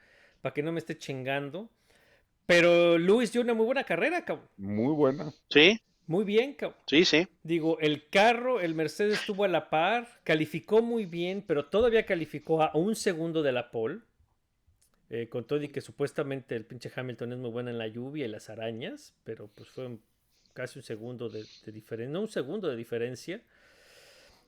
para 0.42 0.54
que 0.54 0.62
no 0.62 0.72
me 0.72 0.78
esté 0.80 0.96
chingando. 0.98 1.68
Pero 2.46 2.98
Luis 2.98 3.32
dio 3.32 3.42
una 3.42 3.54
muy 3.54 3.66
buena 3.66 3.84
carrera, 3.84 4.24
cabrón. 4.24 4.48
Muy 4.58 4.94
buena. 4.94 5.32
Sí, 5.50 5.80
Muy 6.06 6.24
bien, 6.24 6.54
cabrón. 6.54 6.80
sí, 6.86 7.04
sí. 7.04 7.28
Digo, 7.42 7.78
el 7.80 8.08
carro, 8.08 8.60
el 8.60 8.74
Mercedes 8.74 9.20
estuvo 9.20 9.44
a 9.44 9.48
la 9.48 9.70
par, 9.70 10.20
calificó 10.24 10.82
muy 10.82 11.06
bien, 11.06 11.44
pero 11.46 11.66
todavía 11.66 12.06
calificó 12.06 12.62
a 12.62 12.72
un 12.76 12.96
segundo 12.96 13.42
de 13.42 13.52
la 13.52 13.70
pole. 13.70 14.00
Eh, 15.08 15.28
con 15.28 15.44
todo 15.46 15.62
y 15.62 15.68
que 15.68 15.80
supuestamente 15.80 16.56
el 16.56 16.64
pinche 16.66 16.90
Hamilton 16.94 17.32
es 17.34 17.38
muy 17.38 17.50
bueno 17.50 17.70
en 17.70 17.78
la 17.78 17.86
lluvia 17.86 18.24
y 18.26 18.28
las 18.28 18.50
arañas, 18.50 19.14
pero 19.22 19.48
pues 19.54 19.68
fue 19.70 19.86
un- 19.86 20.02
casi 20.52 20.80
un 20.80 20.82
segundo 20.82 21.28
de, 21.28 21.44
diferencia, 21.72 22.12
no 22.12 22.20
un 22.22 22.28
segundo 22.28 22.68
de 22.68 22.74
diferencia. 22.76 23.40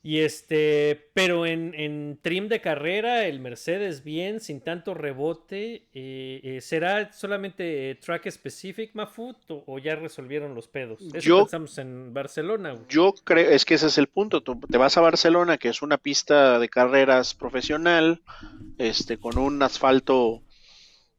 Y 0.09 0.21
este, 0.21 1.11
pero 1.13 1.45
en, 1.45 1.75
en 1.75 2.19
trim 2.23 2.49
de 2.49 2.63
carrera, 2.63 3.27
el 3.27 3.41
Mercedes 3.41 4.05
bien, 4.05 4.41
sin 4.41 4.63
tanto 4.63 4.95
rebote. 4.95 5.83
eh, 5.93 6.41
eh, 6.43 6.61
¿Será 6.63 7.13
solamente 7.13 7.91
eh, 7.91 7.95
track 7.97 8.31
specific, 8.31 8.95
Mafut, 8.95 9.37
o, 9.51 9.65
o 9.67 9.79
ya 9.79 9.97
resolvieron 9.97 10.55
los 10.55 10.67
pedos? 10.67 10.99
Eso 11.03 11.19
Yo- 11.19 11.39
pensamos 11.41 11.77
en 11.77 12.15
Barcelona. 12.15 12.71
güey. 12.73 12.85
Yo 12.89 13.13
creo, 13.23 13.51
es 13.51 13.67
que 13.67 13.75
ese 13.75 13.89
es 13.89 13.99
el 13.99 14.07
punto. 14.07 14.41
Tú 14.41 14.59
te 14.61 14.79
vas 14.79 14.97
a 14.97 15.03
Barcelona, 15.03 15.59
que 15.59 15.69
es 15.69 15.83
una 15.83 15.99
pista 15.99 16.59
de 16.59 16.71
carreras 16.71 17.35
profesional, 17.35 18.23
este, 18.79 19.19
con 19.19 19.37
un 19.37 19.63
asfalto 19.63 20.41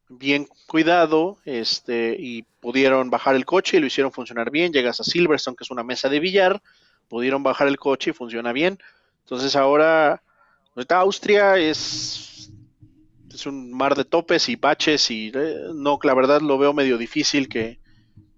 bien 0.08 0.48
cuidado, 0.66 1.38
este, 1.44 2.16
y 2.18 2.42
pudieron 2.58 3.08
bajar 3.08 3.36
el 3.36 3.44
coche 3.44 3.76
y 3.76 3.80
lo 3.80 3.86
hicieron 3.86 4.10
funcionar 4.10 4.50
bien. 4.50 4.72
Llegas 4.72 4.98
a 4.98 5.04
Silverstone, 5.04 5.56
que 5.56 5.62
es 5.62 5.70
una 5.70 5.84
mesa 5.84 6.08
de 6.08 6.18
billar, 6.18 6.60
pudieron 7.10 7.42
bajar 7.42 7.66
el 7.68 7.76
coche 7.78 8.10
y 8.10 8.14
funciona 8.14 8.52
bien. 8.54 8.78
Entonces 9.24 9.56
ahora, 9.56 10.22
ahorita 10.74 10.96
Austria 10.98 11.58
es, 11.58 12.50
es 13.34 13.44
un 13.46 13.72
mar 13.76 13.94
de 13.96 14.04
topes 14.06 14.48
y 14.48 14.56
baches 14.56 15.10
y 15.10 15.30
eh, 15.34 15.56
no, 15.74 15.98
la 16.04 16.14
verdad 16.14 16.40
lo 16.40 16.56
veo 16.56 16.72
medio 16.72 16.96
difícil 16.96 17.48
que, 17.48 17.78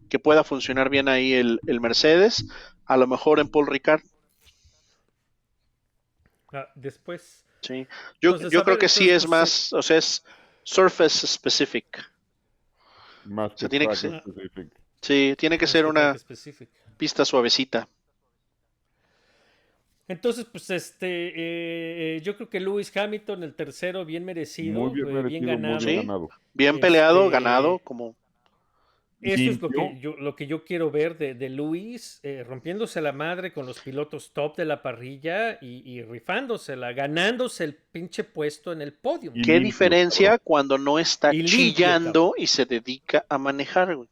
que 0.09 0.19
pueda 0.19 0.43
funcionar 0.43 0.89
bien 0.89 1.09
ahí 1.09 1.35
el, 1.35 1.61
el 1.67 1.81
Mercedes. 1.81 2.47
A 2.87 2.97
lo 2.97 3.07
mejor 3.07 3.39
en 3.39 3.49
Paul 3.49 3.67
Ricard, 3.69 4.01
Ah, 6.55 6.69
después. 6.75 7.45
sí. 7.63 7.87
Yo, 8.21 8.31
Entonces, 8.31 8.53
yo 8.53 8.63
creo 8.63 8.75
ver, 8.75 8.81
que 8.81 8.89
sí 8.89 9.09
es 9.09 9.27
más, 9.27 9.73
o 9.73 9.81
sea, 9.83 9.97
es 9.97 10.23
surface 10.65 11.27
specific. 11.27 12.11
Más 13.25 13.53
Se 13.57 13.65
que 13.67 13.69
tiene 13.71 13.89
que 13.89 13.97
ser- 13.97 14.21
specific. 14.21 14.69
Sí, 15.01 15.35
tiene 15.39 15.59
que 15.59 15.67
ser 15.67 15.87
una 15.87 16.15
pista 16.97 17.25
suavecita. 17.25 17.89
Entonces, 20.09 20.45
pues 20.47 20.69
este, 20.71 21.07
eh, 21.29 22.17
eh, 22.17 22.21
yo 22.23 22.37
creo 22.37 22.49
que 22.51 22.61
Lewis 22.61 22.95
Hamilton, 22.97 23.43
el 23.45 23.55
tercero, 23.55 24.05
bien 24.05 24.25
merecido, 24.25 24.81
Muy 24.81 24.91
bien 24.91 25.09
eh, 25.09 25.13
merecido, 25.13 25.23
bien 25.23 25.45
muy 25.47 25.47
ganado. 25.47 25.81
Sí. 25.81 25.91
bien 25.91 25.97
ganado. 25.97 26.33
Bien 26.55 26.81
peleado, 26.81 27.31
Este, 27.31 27.31
ganado, 27.31 27.79
como 27.81 28.17
Eso 29.21 29.51
es 29.51 29.61
lo 29.61 29.73
que, 29.73 29.99
yo, 30.01 30.17
lo 30.19 30.35
que 30.37 30.47
yo 30.49 30.65
quiero 30.65 30.91
ver 30.91 31.17
de, 31.17 31.35
de 31.35 31.49
Luis, 31.49 32.19
eh, 32.25 32.45
rompiéndose 32.45 33.01
la 33.01 33.13
madre 33.13 33.53
con 33.53 33.67
los 33.67 33.81
pilotos 33.81 34.33
top 34.33 34.57
de 34.57 34.65
la 34.65 34.83
parrilla 34.83 35.59
y, 35.61 35.83
y 35.91 36.03
rifándosela, 36.03 36.93
ganándose 36.93 37.65
el 37.65 37.77
pinche 37.77 38.25
puesto 38.25 38.73
en 38.73 38.83
el 38.83 38.93
podio. 38.95 39.39
Qué 39.43 39.61
limpio, 39.61 39.61
diferencia 39.61 40.39
cabrón. 40.39 40.41
cuando 40.43 40.79
no 40.79 40.99
está 40.99 41.33
Y 41.33 41.43
limpio, 41.43 41.45
chillando 41.45 42.35
y 42.37 42.47
se 42.47 42.65
dedica 42.65 43.27
a 43.29 43.37
manejar, 43.39 43.95
güey. 43.95 44.09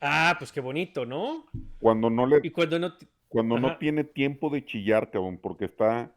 Ah, 0.00 0.36
pues 0.38 0.52
qué 0.52 0.60
bonito, 0.60 1.04
¿no? 1.04 1.46
Cuando 1.78 2.10
no 2.10 2.26
le, 2.26 2.42
Y 2.42 2.50
cuando 2.50 2.78
no... 2.78 2.96
cuando 3.30 3.58
no 3.58 3.78
tiene 3.78 4.04
tiempo 4.04 4.50
de 4.50 4.66
chillar, 4.66 5.10
cabrón, 5.10 5.38
porque 5.42 5.64
está 5.66 6.14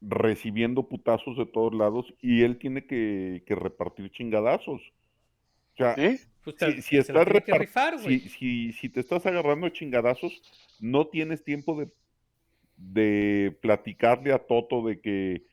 recibiendo 0.00 0.88
putazos 0.88 1.36
de 1.36 1.46
todos 1.46 1.74
lados 1.74 2.14
y 2.20 2.42
él 2.42 2.58
tiene 2.58 2.86
que, 2.86 3.42
que 3.46 3.54
repartir 3.54 4.10
chingadazos. 4.10 4.80
O 5.74 5.76
sea, 5.76 5.94
¿Eh? 5.98 6.20
pues, 6.44 6.56
si, 6.84 6.96
estás 6.98 7.26
rifar, 7.28 7.98
si, 7.98 8.02
güey. 8.04 8.20
si- 8.20 8.72
si 8.72 8.88
te 8.90 9.00
estás 9.00 9.26
agarrando 9.26 9.68
chingadazos, 9.70 10.42
no 10.78 11.08
tienes 11.08 11.44
tiempo 11.44 11.76
de, 11.78 11.90
de 12.76 13.58
platicarle 13.62 14.32
a 14.32 14.38
Toto 14.38 14.86
de 14.86 15.00
que 15.00 15.44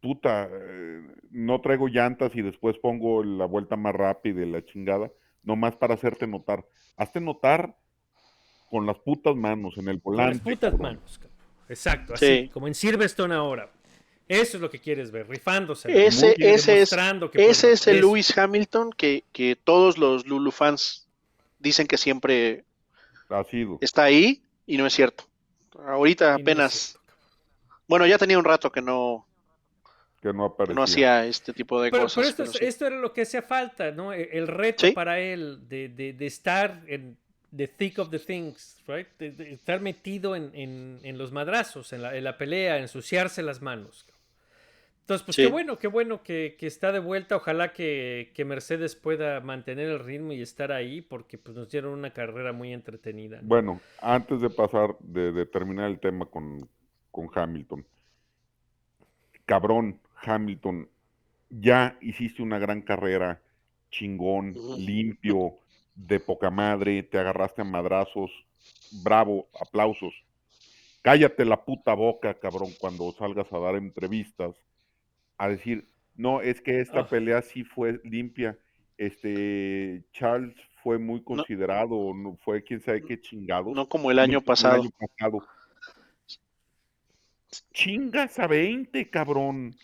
puta, 0.00 0.48
eh, 0.50 1.02
no 1.30 1.60
traigo 1.60 1.88
llantas 1.88 2.34
y 2.34 2.42
después 2.42 2.78
pongo 2.78 3.24
la 3.24 3.46
vuelta 3.46 3.76
más 3.76 3.94
rápida 3.94 4.42
y 4.44 4.50
la 4.50 4.64
chingada, 4.64 5.10
nomás 5.42 5.76
para 5.76 5.94
hacerte 5.94 6.26
notar. 6.26 6.66
Hazte 6.96 7.20
notar 7.20 7.76
con 8.70 8.86
las 8.86 8.96
putas 8.98 9.34
manos 9.36 9.76
en 9.78 9.88
el 9.88 10.00
Con 10.00 10.14
volante. 10.14 10.34
las 10.36 10.42
putas 10.42 10.70
cabrón. 10.72 10.80
manos. 10.96 11.18
cabrón. 11.18 11.36
Exacto, 11.68 12.14
así, 12.14 12.26
Sí. 12.26 12.48
como 12.52 12.66
en 12.68 12.74
Silverstone 12.74 13.34
ahora. 13.34 13.70
Eso 14.26 14.56
es 14.58 14.60
lo 14.60 14.68
que 14.70 14.78
quieres 14.78 15.10
ver, 15.10 15.26
rifándose. 15.28 15.88
Ese, 16.06 16.34
bien, 16.36 16.50
ese 16.54 16.82
es, 16.82 16.90
que 16.90 17.50
ese 17.50 17.62
puede- 17.62 17.72
es 17.74 17.86
el 17.86 17.96
eso. 17.98 18.06
Lewis 18.06 18.36
Hamilton 18.38 18.90
que, 18.92 19.24
que 19.32 19.56
todos 19.56 19.96
los 19.96 20.26
Lulu 20.26 20.50
fans 20.50 21.06
dicen 21.58 21.86
que 21.86 21.96
siempre 21.96 22.64
Ha 23.30 23.42
sido. 23.44 23.78
está 23.80 24.04
ahí 24.04 24.42
y 24.66 24.76
no 24.76 24.86
es 24.86 24.92
cierto. 24.94 25.24
Ahorita 25.86 26.36
Y 26.38 26.42
apenas, 26.42 26.98
bueno, 27.86 28.06
ya 28.06 28.18
tenía 28.18 28.38
un 28.38 28.44
rato 28.44 28.70
que 28.70 28.82
no, 28.82 29.26
Que 30.20 30.32
no 30.32 30.44
aparecía. 30.46 30.74
no 30.74 30.82
hacía 30.82 31.24
este 31.26 31.52
tipo 31.54 31.80
de 31.80 31.90
Pero, 31.90 32.02
cosas. 32.02 32.16
pero 32.16 32.28
esto, 32.28 32.42
pero 32.42 32.50
es- 32.52 32.58
sí. 32.58 32.64
esto 32.66 32.86
era 32.86 32.96
lo 32.96 33.12
que 33.14 33.22
hacía 33.22 33.40
falta, 33.42 33.90
¿no? 33.92 34.12
E- 34.12 34.28
El 34.32 34.46
reto 34.46 34.86
Sí. 34.86 34.92
para 34.92 35.20
él 35.20 35.60
de, 35.68 35.88
de- 35.88 36.12
de 36.12 36.26
estar 36.26 36.82
en 36.86 37.16
the 37.56 37.66
thick 37.66 37.98
of 37.98 38.10
the 38.10 38.18
things, 38.18 38.82
right? 38.86 39.06
De, 39.18 39.30
de 39.32 39.52
estar 39.52 39.80
metido 39.80 40.36
en, 40.36 40.50
en- 40.54 41.00
en 41.02 41.18
los 41.18 41.32
madrazos, 41.32 41.92
en 41.92 42.02
la, 42.02 42.16
en 42.16 42.24
la 42.24 42.36
pelea, 42.36 42.78
ensuciarse 42.78 43.42
las 43.42 43.62
manos. 43.62 44.06
Entonces, 45.00 45.24
pues 45.24 45.36
Sí. 45.36 45.42
qué 45.44 45.48
bueno, 45.48 45.78
qué 45.78 45.86
bueno 45.88 46.22
que, 46.22 46.56
que 46.58 46.66
está 46.66 46.92
de 46.92 46.98
vuelta. 46.98 47.36
Ojalá 47.36 47.72
que, 47.72 48.30
que 48.34 48.44
Mercedes 48.44 48.94
pueda 48.94 49.40
mantener 49.40 49.88
el 49.88 50.00
ritmo 50.00 50.34
y 50.34 50.42
estar 50.42 50.70
ahí, 50.70 51.00
porque 51.00 51.38
pues, 51.38 51.56
nos 51.56 51.70
dieron 51.70 51.92
una 51.94 52.12
carrera 52.12 52.52
muy 52.52 52.74
entretenida. 52.74 53.40
¿no? 53.40 53.48
Bueno, 53.48 53.80
antes 54.02 54.42
de 54.42 54.50
pasar, 54.50 54.96
de, 55.00 55.32
de 55.32 55.46
terminar 55.46 55.88
el 55.90 55.98
tema 55.98 56.26
con, 56.26 56.68
con 57.10 57.30
Hamilton. 57.34 57.86
Cabrón, 59.46 59.98
Hamilton, 60.22 60.88
ya 61.48 61.96
hiciste 62.02 62.42
una 62.42 62.58
gran 62.58 62.82
carrera, 62.82 63.40
chingón, 63.90 64.54
limpio, 64.76 65.54
de 65.98 66.20
poca 66.20 66.48
madre, 66.50 67.02
te 67.02 67.18
agarraste 67.18 67.62
a 67.62 67.64
madrazos, 67.64 68.30
bravo, 69.02 69.48
aplausos. 69.60 70.14
Cállate 71.02 71.44
la 71.44 71.64
puta 71.64 71.94
boca, 71.94 72.34
cabrón, 72.34 72.70
cuando 72.78 73.10
salgas 73.12 73.52
a 73.52 73.58
dar 73.58 73.74
entrevistas, 73.76 74.54
a 75.36 75.48
decir, 75.48 75.88
no, 76.14 76.40
es 76.40 76.60
que 76.60 76.80
esta 76.80 77.00
Ah. 77.00 77.06
pelea 77.08 77.42
sí 77.42 77.64
fue 77.64 78.00
limpia. 78.04 78.56
Este 78.96 80.02
Charles 80.12 80.54
fue 80.82 80.98
muy 80.98 81.22
considerado, 81.22 82.12
no 82.14 82.36
fue 82.36 82.62
quién 82.62 82.80
sabe 82.80 83.02
qué 83.04 83.20
chingados. 83.20 83.74
no 83.74 83.88
como 83.88 84.10
el 84.10 84.18
año 84.18 84.40
pasado. 84.40 84.82
año 84.82 84.90
pasado. 84.98 85.46
Chingas 87.72 88.38
a 88.38 88.46
20, 88.46 89.08
cabrón. 89.10 89.74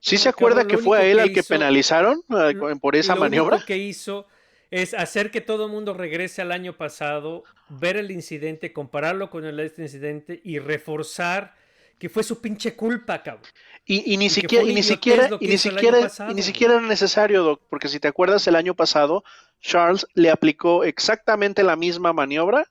¿Sí 0.00 0.16
se 0.18 0.28
acuerda 0.28 0.56
cabrón, 0.62 0.70
que 0.70 0.76
lo 0.76 0.82
fue 0.82 0.98
a 0.98 1.04
él 1.06 1.16
que 1.16 1.22
al 1.22 1.32
que 1.32 1.42
penalizaron 1.42 2.18
eh, 2.30 2.52
Lo- 2.54 2.76
por 2.78 2.94
esa 2.96 3.14
lo 3.14 3.20
maniobra? 3.22 3.56
único 3.56 3.66
que 3.66 3.78
hizo 3.78 4.26
es 4.74 4.92
hacer 4.92 5.30
que 5.30 5.40
todo 5.40 5.66
el 5.66 5.70
mundo 5.70 5.94
regrese 5.94 6.42
al 6.42 6.50
año 6.50 6.76
pasado, 6.76 7.44
ver 7.68 7.96
el 7.96 8.10
incidente, 8.10 8.72
compararlo 8.72 9.30
con 9.30 9.44
el 9.44 9.60
este 9.60 9.82
incidente 9.82 10.40
y 10.42 10.58
reforzar 10.58 11.54
que 11.96 12.08
fue 12.08 12.24
su 12.24 12.40
pinche 12.40 12.74
culpa, 12.74 13.22
cabrón. 13.22 13.44
Y, 13.84 14.12
y 14.12 14.16
ni 14.16 14.28
siquiera, 14.28 14.64
y 14.64 14.74
ni 14.74 14.82
siquiera, 14.82 15.28
y 15.38 15.46
ni 15.46 15.58
siquiera, 15.58 16.10
y 16.28 16.34
ni 16.34 16.42
siquiera 16.42 16.74
era 16.74 16.82
necesario, 16.88 17.44
Doc, 17.44 17.62
porque 17.70 17.86
si 17.86 18.00
te 18.00 18.08
acuerdas 18.08 18.48
el 18.48 18.56
año 18.56 18.74
pasado, 18.74 19.22
Charles 19.60 20.08
le 20.14 20.32
aplicó 20.32 20.82
exactamente 20.82 21.62
la 21.62 21.76
misma 21.76 22.12
maniobra. 22.12 22.68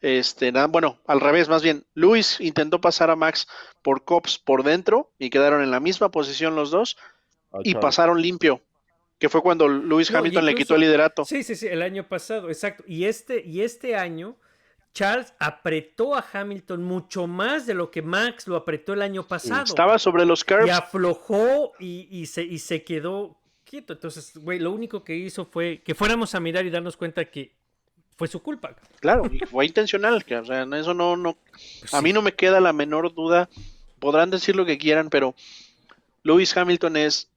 Este, 0.00 0.50
nada, 0.50 0.66
bueno, 0.66 0.98
al 1.06 1.20
revés, 1.20 1.48
más 1.48 1.62
bien, 1.62 1.84
Luis 1.94 2.40
intentó 2.40 2.80
pasar 2.80 3.10
a 3.10 3.16
Max 3.16 3.46
por 3.82 4.02
cops 4.02 4.40
por 4.40 4.64
dentro 4.64 5.12
y 5.20 5.30
quedaron 5.30 5.62
en 5.62 5.70
la 5.70 5.78
misma 5.78 6.10
posición 6.10 6.56
los 6.56 6.72
dos 6.72 6.96
A 7.52 7.60
y 7.62 7.76
pasaron 7.76 8.20
limpio, 8.20 8.60
que 9.22 9.28
fue 9.28 9.40
cuando 9.40 9.68
No, 9.68 10.00
y 10.00 10.04
Hamilton 10.12 10.44
le 10.44 10.52
quitó 10.56 10.74
el 10.74 10.80
liderato. 10.80 11.24
Sí, 11.24 11.44
sí, 11.44 11.54
sí, 11.54 11.68
el 11.68 11.80
año 11.80 12.08
pasado, 12.08 12.48
exacto. 12.48 12.82
Y 12.88 13.04
este, 13.04 13.40
y 13.46 13.60
este 13.60 13.94
año, 13.94 14.34
Charles 14.92 15.32
apretó 15.38 16.16
a 16.16 16.26
Hamilton 16.32 16.82
mucho 16.82 17.28
más 17.28 17.64
de 17.64 17.74
lo 17.74 17.88
que 17.92 18.02
Max 18.02 18.48
lo 18.48 18.56
apretó 18.56 18.94
el 18.94 19.00
año 19.02 19.22
pasado. 19.24 19.62
Estaba 19.62 20.00
sobre 20.00 20.26
los 20.26 20.40
y 20.40 20.44
curbs. 20.44 20.70
aflojó 20.72 21.72
y, 21.78 22.08
y 22.10 22.26
se, 22.26 22.42
y 22.42 22.58
se 22.58 22.82
quedó 22.82 23.36
quieto. 23.64 23.92
Entonces, 23.92 24.32
güey, 24.38 24.58
lo 24.58 24.72
único 24.72 25.04
que 25.04 25.14
hizo 25.14 25.44
fue 25.46 25.82
que 25.84 25.94
fuéramos 25.94 26.34
a 26.34 26.40
mirar 26.40 26.66
y 26.66 26.70
darnos 26.70 26.96
cuenta 26.96 27.24
que 27.24 27.52
fue 28.16 28.26
su 28.26 28.42
culpa. 28.42 28.74
Claro, 28.98 29.30
y 29.30 29.38
fue 29.46 29.66
intencional, 29.66 30.24
que, 30.24 30.36
o 30.36 30.44
sea, 30.44 30.64
eso 30.64 30.94
no, 30.94 31.16
no, 31.16 31.36
Pues 31.78 31.94
a 31.94 31.98
sí. 31.98 32.02
mí 32.02 32.12
no 32.12 32.22
me 32.22 32.32
queda 32.34 32.60
la 32.60 32.72
menor 32.72 33.14
duda. 33.14 33.48
Podrán 34.00 34.30
decir 34.30 34.56
lo 34.56 34.66
que 34.66 34.78
quieran, 34.78 35.10
pero 35.10 35.36
Lewis 36.24 36.56
Hamilton 36.56 36.96
es, 36.96 37.28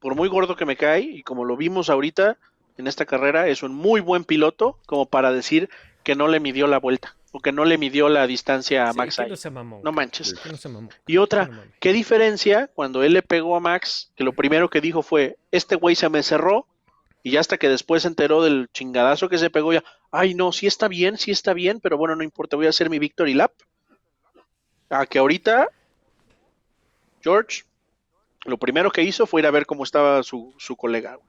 por 0.00 0.14
muy 0.14 0.28
gordo 0.28 0.56
que 0.56 0.66
me 0.66 0.76
cae, 0.76 1.00
y 1.00 1.22
como 1.22 1.44
lo 1.44 1.56
vimos 1.56 1.90
ahorita 1.90 2.36
en 2.76 2.86
esta 2.86 3.06
carrera, 3.06 3.48
es 3.48 3.62
un 3.62 3.74
muy 3.74 4.00
buen 4.00 4.24
piloto 4.24 4.78
como 4.86 5.06
para 5.06 5.32
decir 5.32 5.68
que 6.04 6.14
no 6.14 6.28
le 6.28 6.40
midió 6.40 6.66
la 6.66 6.78
vuelta 6.78 7.16
o 7.32 7.40
que 7.40 7.52
no 7.52 7.64
le 7.64 7.76
midió 7.76 8.08
la 8.08 8.26
distancia 8.26 8.88
a 8.88 8.92
Max 8.94 9.18
no 9.28 9.36
se 9.36 9.50
mamó. 9.50 9.80
No 9.84 9.92
manches. 9.92 10.34
no 10.64 10.70
mamó. 10.70 10.88
Y 11.06 11.18
otra, 11.18 11.46
No. 11.46 11.62
¿qué 11.80 11.92
diferencia 11.92 12.70
cuando 12.74 13.02
él 13.02 13.12
le 13.12 13.22
pegó 13.22 13.56
a 13.56 13.60
Max? 13.60 14.12
Que 14.16 14.24
lo 14.24 14.32
primero 14.32 14.70
que 14.70 14.80
dijo 14.80 15.02
fue, 15.02 15.36
este 15.50 15.76
güey 15.76 15.94
se 15.94 16.08
me 16.08 16.22
cerró, 16.22 16.66
y 17.22 17.32
ya 17.32 17.40
hasta 17.40 17.58
que 17.58 17.68
después 17.68 18.02
se 18.02 18.08
enteró 18.08 18.42
del 18.42 18.68
chingadazo 18.72 19.28
que 19.28 19.38
se 19.38 19.50
pegó, 19.50 19.72
ya, 19.72 19.84
ay 20.10 20.34
no, 20.34 20.52
sí 20.52 20.66
está 20.66 20.88
bien, 20.88 21.18
sí 21.18 21.30
está 21.30 21.52
bien, 21.52 21.80
pero 21.80 21.98
bueno, 21.98 22.16
no 22.16 22.22
importa, 22.22 22.56
voy 22.56 22.66
a 22.66 22.70
hacer 22.70 22.88
mi 22.88 22.98
victory 22.98 23.34
lap. 23.34 23.52
A 24.88 25.04
que 25.04 25.18
ahorita, 25.18 25.68
George, 27.22 27.64
lo 28.48 28.58
primero 28.58 28.90
que 28.90 29.02
hizo 29.02 29.26
fue 29.26 29.40
ir 29.40 29.46
a 29.46 29.50
ver 29.50 29.66
cómo 29.66 29.84
estaba 29.84 30.22
su, 30.22 30.54
su 30.58 30.76
colega. 30.76 31.14
güey. 31.16 31.28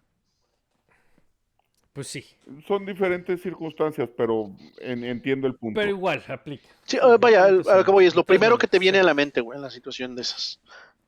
Pues 1.93 2.07
sí, 2.07 2.25
Son 2.67 2.85
diferentes 2.85 3.41
circunstancias, 3.41 4.09
pero 4.15 4.51
en- 4.79 5.03
entiendo 5.03 5.47
el 5.47 5.55
punto. 5.55 5.79
pero 5.79 5.89
igual 5.91 6.23
aplica. 6.27 6.67
Sí, 6.85 6.97
eh, 6.97 7.17
vaya, 7.19 7.45
a 7.45 7.51
lo 7.51 7.83
que 7.83 7.91
voy 7.91 8.05
es 8.05 8.15
lo 8.15 8.23
primero 8.23 8.57
que 8.57 8.67
te 8.67 8.79
viene 8.79 8.99
a 8.99 9.03
la 9.03 9.13
mente, 9.13 9.41
güey, 9.41 9.57
en 9.57 9.63
la 9.63 9.69
situación 9.71 10.15
de 10.15 10.21
esas. 10.21 10.59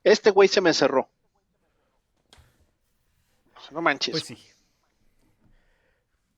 Este 0.03 0.31
güey 0.31 0.47
se 0.49 0.59
me 0.59 0.73
cerró. 0.73 1.07
No 3.71 3.81
manches. 3.81 4.11
Pues 4.11 4.23
sí. 4.25 4.37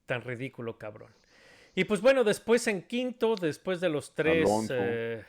Tan 0.05 0.21
ridículo, 0.21 0.77
cabrón. 0.77 1.11
Y 1.73 1.85
pues 1.85 2.01
bueno, 2.01 2.23
después 2.23 2.67
en 2.67 2.83
quinto, 2.83 3.35
después 3.35 3.79
de 3.81 3.89
los 3.89 4.13
tres. 4.13 4.45
Alonso. 4.45 4.73
eh, 4.77 5.23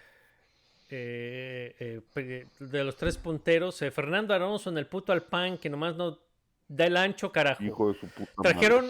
eh, 0.97 1.75
eh, 1.81 2.01
pe- 2.13 2.47
de 2.61 2.85
los 2.85 2.95
tres 2.97 3.19
punteros, 3.19 3.83
eh, 3.83 3.91
Fernando 3.91 4.33
Alonso 4.33 4.71
en 4.71 4.79
el 4.79 4.87
puto 4.87 5.13
Alpine, 5.13 5.59
que 5.59 5.69
nomás 5.69 5.97
no 5.97 6.19
da 6.69 6.87
el 6.87 6.97
ancho, 6.97 7.33
carajo. 7.33 7.63
Hijo 7.65 7.93
de 7.93 7.99
su 7.99 8.07
puta. 8.09 8.33
Trajeron, 8.43 8.87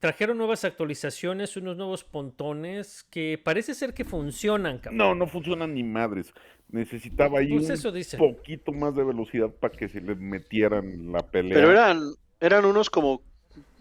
trajeron 0.00 0.36
nuevas 0.36 0.64
actualizaciones, 0.64 1.56
unos 1.56 1.76
nuevos 1.76 2.02
pontones 2.04 3.04
que 3.10 3.40
parece 3.42 3.74
ser 3.74 3.94
que 3.94 4.04
funcionan, 4.04 4.78
cabrón. 4.78 4.98
No, 4.98 5.14
no 5.14 5.26
funcionan 5.28 5.74
ni 5.74 5.84
madres. 5.84 6.32
Necesitaba 6.68 7.38
ahí 7.38 7.52
Pues 7.52 7.66
un 7.66 7.72
eso 7.72 7.92
dicen. 7.92 8.18
poquito 8.18 8.72
más 8.72 8.94
de 8.96 9.04
velocidad 9.04 9.50
para 9.50 9.76
que 9.76 9.88
se 9.88 10.00
le 10.00 10.16
metieran 10.16 11.12
la 11.12 11.20
pelea. 11.20 11.54
Pero 11.54 11.70
eran, 11.70 12.00
eran 12.40 12.64
unos 12.64 12.90
como 12.90 13.22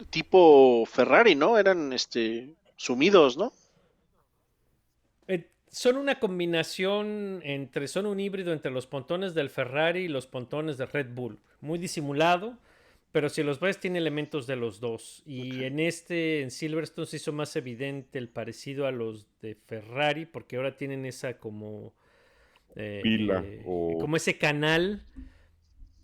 tipo 0.10 0.86
Ferrari, 0.86 1.34
¿no? 1.36 1.58
Eran 1.58 1.92
este 1.94 2.54
sumidos, 2.78 3.38
¿no? 3.38 3.52
Son 5.76 5.98
una 5.98 6.22
combinación 6.22 7.42
entre, 7.44 7.90
son 7.90 8.06
un 8.06 8.18
híbrido 8.22 8.54
entre 8.54 8.72
los 8.72 8.88
pontones 8.88 9.34
del 9.34 9.50
Ferrari 9.50 10.06
y 10.06 10.08
los 10.08 10.26
pontones 10.26 10.78
de 10.78 10.86
Red 10.86 11.08
Bull. 11.14 11.38
Muy 11.60 11.78
disimulado, 11.78 12.58
pero 13.12 13.28
si 13.28 13.44
los 13.44 13.60
ves 13.60 13.78
tiene 13.78 13.98
elementos 14.00 14.48
de 14.48 14.56
los 14.56 14.80
dos. 14.80 15.22
Y 15.26 15.66
en 15.66 15.82
este, 15.82 16.42
en 16.44 16.52
Silverstone 16.52 17.08
se 17.08 17.18
hizo 17.18 17.34
más 17.34 17.58
evidente 17.58 18.20
el 18.20 18.30
parecido 18.30 18.88
a 18.88 18.94
los 18.94 19.28
de 19.42 19.56
Ferrari, 19.68 20.26
porque 20.26 20.56
ahora 20.56 20.78
tienen 20.78 21.06
esa 21.06 21.40
como... 21.40 21.94
eh, 22.78 23.02
Pila 23.04 23.44
eh, 23.46 23.62
o- 23.66 23.98
Como 24.00 24.16
ese 24.16 24.38
canal 24.38 25.04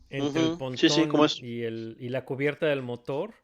entre 0.09 0.41
el 0.43 0.57
pontón 0.57 0.78
sí, 0.78 0.89
sí, 0.89 1.07
como 1.07 1.24
es. 1.24 1.41
y, 1.41 1.63
el, 1.63 1.95
y 1.97 2.09
la 2.09 2.26
cubierta 2.26 2.65
del 2.65 2.82
motor. 2.82 3.36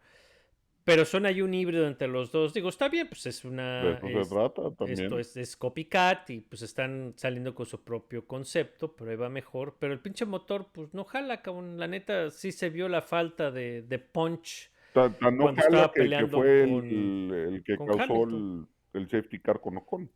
Pero 0.88 1.03
son 1.03 1.25
ahí 1.25 1.41
un 1.41 1.53
híbrido 1.53 1.85
entre 1.85 2.07
los 2.07 2.31
dos. 2.31 2.53
Digo, 2.53 2.69
está 2.69 2.88
bien, 2.88 3.09
pues 3.09 3.25
es 3.25 3.43
una... 3.43 3.83
De 3.83 3.91
eso 3.97 4.07
es- 4.07 4.27
se 4.29 4.33
trata 4.35 4.71
también. 4.71 5.01
esto 5.01 5.19
es, 5.19 5.35
es 5.35 5.57
copycat 5.57 6.29
y 6.29 6.39
pues 6.39 6.61
están 6.61 7.13
saliendo 7.17 7.53
con 7.53 7.65
su 7.65 7.83
propio 7.83 8.25
concepto, 8.25 8.95
pero 8.95 9.11
ahí 9.11 9.17
va 9.17 9.27
mejor. 9.27 9.75
Pero 9.79 9.91
el 9.91 9.99
pinche 9.99 10.25
motor, 10.25 10.69
pues 10.71 10.93
no 10.93 11.03
jala, 11.03 11.41
cabrón. 11.41 11.77
La 11.77 11.88
neta 11.88 12.31
sí 12.31 12.53
se 12.53 12.69
vio 12.69 12.88
la 12.88 13.01
falta 13.01 13.51
de, 13.51 13.81
de 13.81 13.99
punch. 13.99 14.71
Tan- 14.93 15.13
tan 15.15 15.35
no 15.35 15.43
cuando 15.43 15.61
jala 15.61 15.75
estaba 15.77 15.91
que, 15.91 15.99
que 15.99 16.03
peleando 16.05 16.38
fue 16.38 16.63
el- 16.63 16.69
con- 16.69 16.85
el, 16.85 17.63
que 17.65 17.75
causó 17.77 18.23
el, 18.23 18.65
el 18.93 19.09
safety 19.09 19.39
car 19.39 19.59
con 19.59 19.75
Ocon. 19.75 20.09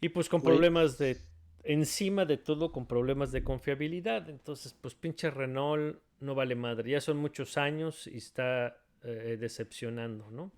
Y 0.00 0.08
pues 0.08 0.28
con 0.28 0.42
problemas 0.42 0.98
de. 0.98 1.18
Encima 1.62 2.24
de 2.24 2.36
todo, 2.38 2.72
con 2.72 2.86
problemas 2.88 3.30
de 3.30 3.44
confiabilidad. 3.44 4.28
Entonces, 4.28 4.74
pues 4.74 4.96
pinche 4.96 5.30
Renault 5.30 6.00
no 6.18 6.34
vale 6.34 6.56
madre. 6.56 6.90
Ya 6.90 7.00
son 7.00 7.18
muchos 7.18 7.56
años 7.56 8.08
y 8.08 8.16
está 8.16 8.76
eh, 9.04 9.36
decepcionando, 9.38 10.30
¿no? 10.30 10.52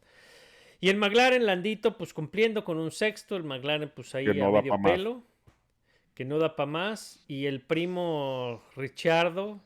Y 0.80 0.90
el 0.90 0.96
McLaren 0.96 1.46
Landito, 1.46 1.96
pues 1.96 2.12
cumpliendo 2.12 2.64
con 2.64 2.78
un 2.78 2.90
sexto. 2.90 3.36
El 3.36 3.44
McLaren, 3.44 3.90
pues 3.94 4.14
ahí 4.14 4.26
Que 4.26 4.34
no 4.34 4.48
a 4.48 4.60
medio 4.60 4.76
más. 4.78 4.92
pelo. 4.92 5.22
Que 6.14 6.24
no 6.24 6.38
da 6.38 6.54
para 6.56 6.70
más. 6.70 7.24
Y 7.26 7.46
el 7.46 7.60
primo 7.62 8.62
Richardo, 8.76 9.60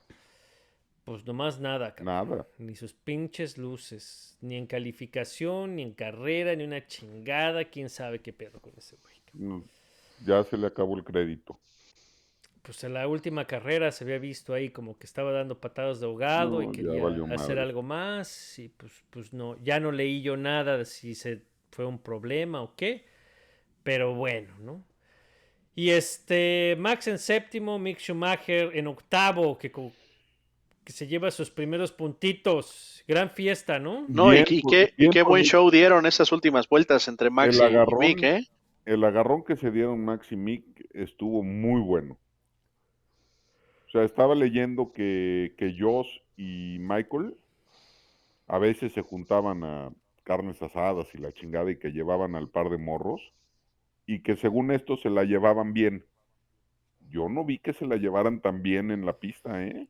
pues 1.05 1.25
nomás 1.27 1.59
nada, 1.61 1.95
cabrón. 1.95 2.29
Nada. 2.29 2.47
Ni 2.59 2.77
sus 2.77 2.93
pinches 2.93 3.59
luces. 3.59 4.37
Ni 4.41 4.57
en 4.57 4.67
calificación, 4.67 5.77
ni 5.77 5.83
en 5.83 5.93
carrera, 5.93 6.55
ni 6.55 6.65
una 6.65 6.87
chingada. 6.87 7.65
Quién 7.65 7.89
sabe 7.89 8.21
qué 8.21 8.33
pedo 8.33 8.61
con 8.61 8.73
ese 8.77 8.97
güey. 8.97 9.63
Ya 10.25 10.43
se 10.45 10.57
le 10.57 10.69
acabó 10.69 10.97
el 10.97 11.05
crédito. 11.05 11.59
Pues 12.69 12.85
en 12.85 12.93
la 12.93 13.09
última 13.09 13.47
carrera 13.47 13.91
se 13.93 14.05
había 14.05 14.19
visto 14.19 14.53
ahí 14.53 14.69
como 14.69 14.99
que 14.99 15.07
estaba 15.07 15.33
dando 15.33 15.59
patadas 15.59 16.01
de 16.01 16.07
ahogado 16.07 16.61
No, 16.61 16.69
y 16.69 16.71
quería 16.71 16.93
hacer 17.35 17.57
madre. 17.57 17.61
algo 17.63 17.83
más. 17.83 18.59
Y 18.59 18.69
pues, 18.69 18.93
pues 19.09 19.33
no, 19.33 19.57
ya 19.65 19.81
no 19.81 19.91
leí 19.91 20.21
yo 20.21 20.37
nada 20.37 20.77
de 20.77 20.85
si 20.85 21.15
se 21.15 21.41
fue 21.71 21.87
un 21.87 21.99
problema 21.99 22.61
o 22.61 22.77
qué. 22.77 23.07
Pero 23.83 24.15
bueno, 24.15 24.53
¿no? 24.61 24.85
Y 25.75 25.89
este, 25.91 26.77
Max 26.79 27.09
en 27.09 27.19
séptimo, 27.19 27.79
Mick 27.79 28.01
Schumacher 28.01 28.77
en 28.77 28.89
octavo, 28.89 29.57
que, 29.57 29.73
que 29.73 30.93
se 30.93 31.07
lleva 31.07 31.31
sus 31.31 31.49
primeros 31.51 31.91
puntitos. 31.91 33.03
Gran 33.09 33.31
fiesta, 33.31 33.79
¿no? 33.79 34.05
No, 34.09 34.31
y, 34.31 34.43
Bien 34.43 34.45
y 34.51 34.61
por- 34.61 34.71
qué, 34.73 34.93
y 34.99 35.09
qué 35.09 35.23
buen 35.23 35.43
show 35.45 35.71
dieron 35.71 36.05
esas 36.05 36.31
últimas 36.33 36.69
vueltas 36.69 37.09
entre 37.09 37.31
Max 37.31 37.57
El 37.57 37.63
y 37.63 37.65
agarrón. 37.77 37.99
Mick, 38.01 38.23
¿eh? 38.25 38.41
El 38.85 39.03
agarrón 39.05 39.43
que 39.43 39.57
se 39.57 39.71
dieron 39.71 40.05
Max 40.05 40.31
y 40.33 40.37
Mick 40.37 40.65
estuvo 40.93 41.43
muy 41.43 41.81
bueno. 41.81 42.19
O 43.89 43.91
sea, 43.91 44.05
estaba 44.05 44.35
leyendo 44.35 44.93
que, 44.93 45.55
que 45.57 45.75
Josh 45.79 46.21
y 46.37 46.79
Michael 46.81 47.37
a 48.47 48.59
veces 48.59 48.93
se 48.93 49.03
juntaban 49.03 49.63
a 49.65 49.91
carnes 50.25 50.61
asadas 50.63 51.07
y 51.15 51.19
la 51.19 51.33
chingada 51.33 51.71
y 51.71 51.79
que 51.79 51.91
llevaban 51.91 52.35
al 52.35 52.49
par 52.49 52.69
de 52.71 52.79
morros 52.79 53.21
y 54.07 54.23
que 54.23 54.37
según 54.37 54.71
esto 54.73 54.97
se 54.97 55.11
la 55.11 55.25
llevaban 55.25 55.73
bien. 55.73 56.05
Yo 57.11 57.29
no 57.29 57.45
vi 57.45 57.59
que 57.59 57.73
se 57.73 57.87
la 57.87 57.97
llevaran 57.97 58.41
tan 58.41 58.63
bien 58.63 58.91
en 58.91 59.07
la 59.07 59.15
pista, 59.15 59.65
¿eh? 59.65 59.89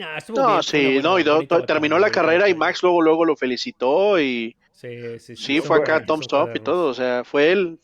Ah, 0.00 0.18
No, 0.28 0.46
bien, 0.48 0.62
sí, 0.62 0.98
no, 1.02 1.18
y 1.20 1.22
do- 1.22 1.42
terminó 1.66 1.98
la 1.98 2.10
carrera 2.10 2.48
y. 2.48 2.54
Max 2.54 2.82
luego, 2.82 3.00
luego 3.00 3.24
lo 3.24 3.36
felicitó 3.36 4.18
y 4.20 4.56
Sí, 4.72 5.18
sí, 5.20 5.36
sí, 5.36 5.56
son 5.56 5.66
fue 5.68 5.76
acá 5.78 6.04
son 6.06 6.18
up 6.42 6.50
y 6.54 6.60
todo, 6.60 6.88
o 6.90 6.94
sea, 6.94 7.22
fue 7.24 7.52
él, 7.52 7.78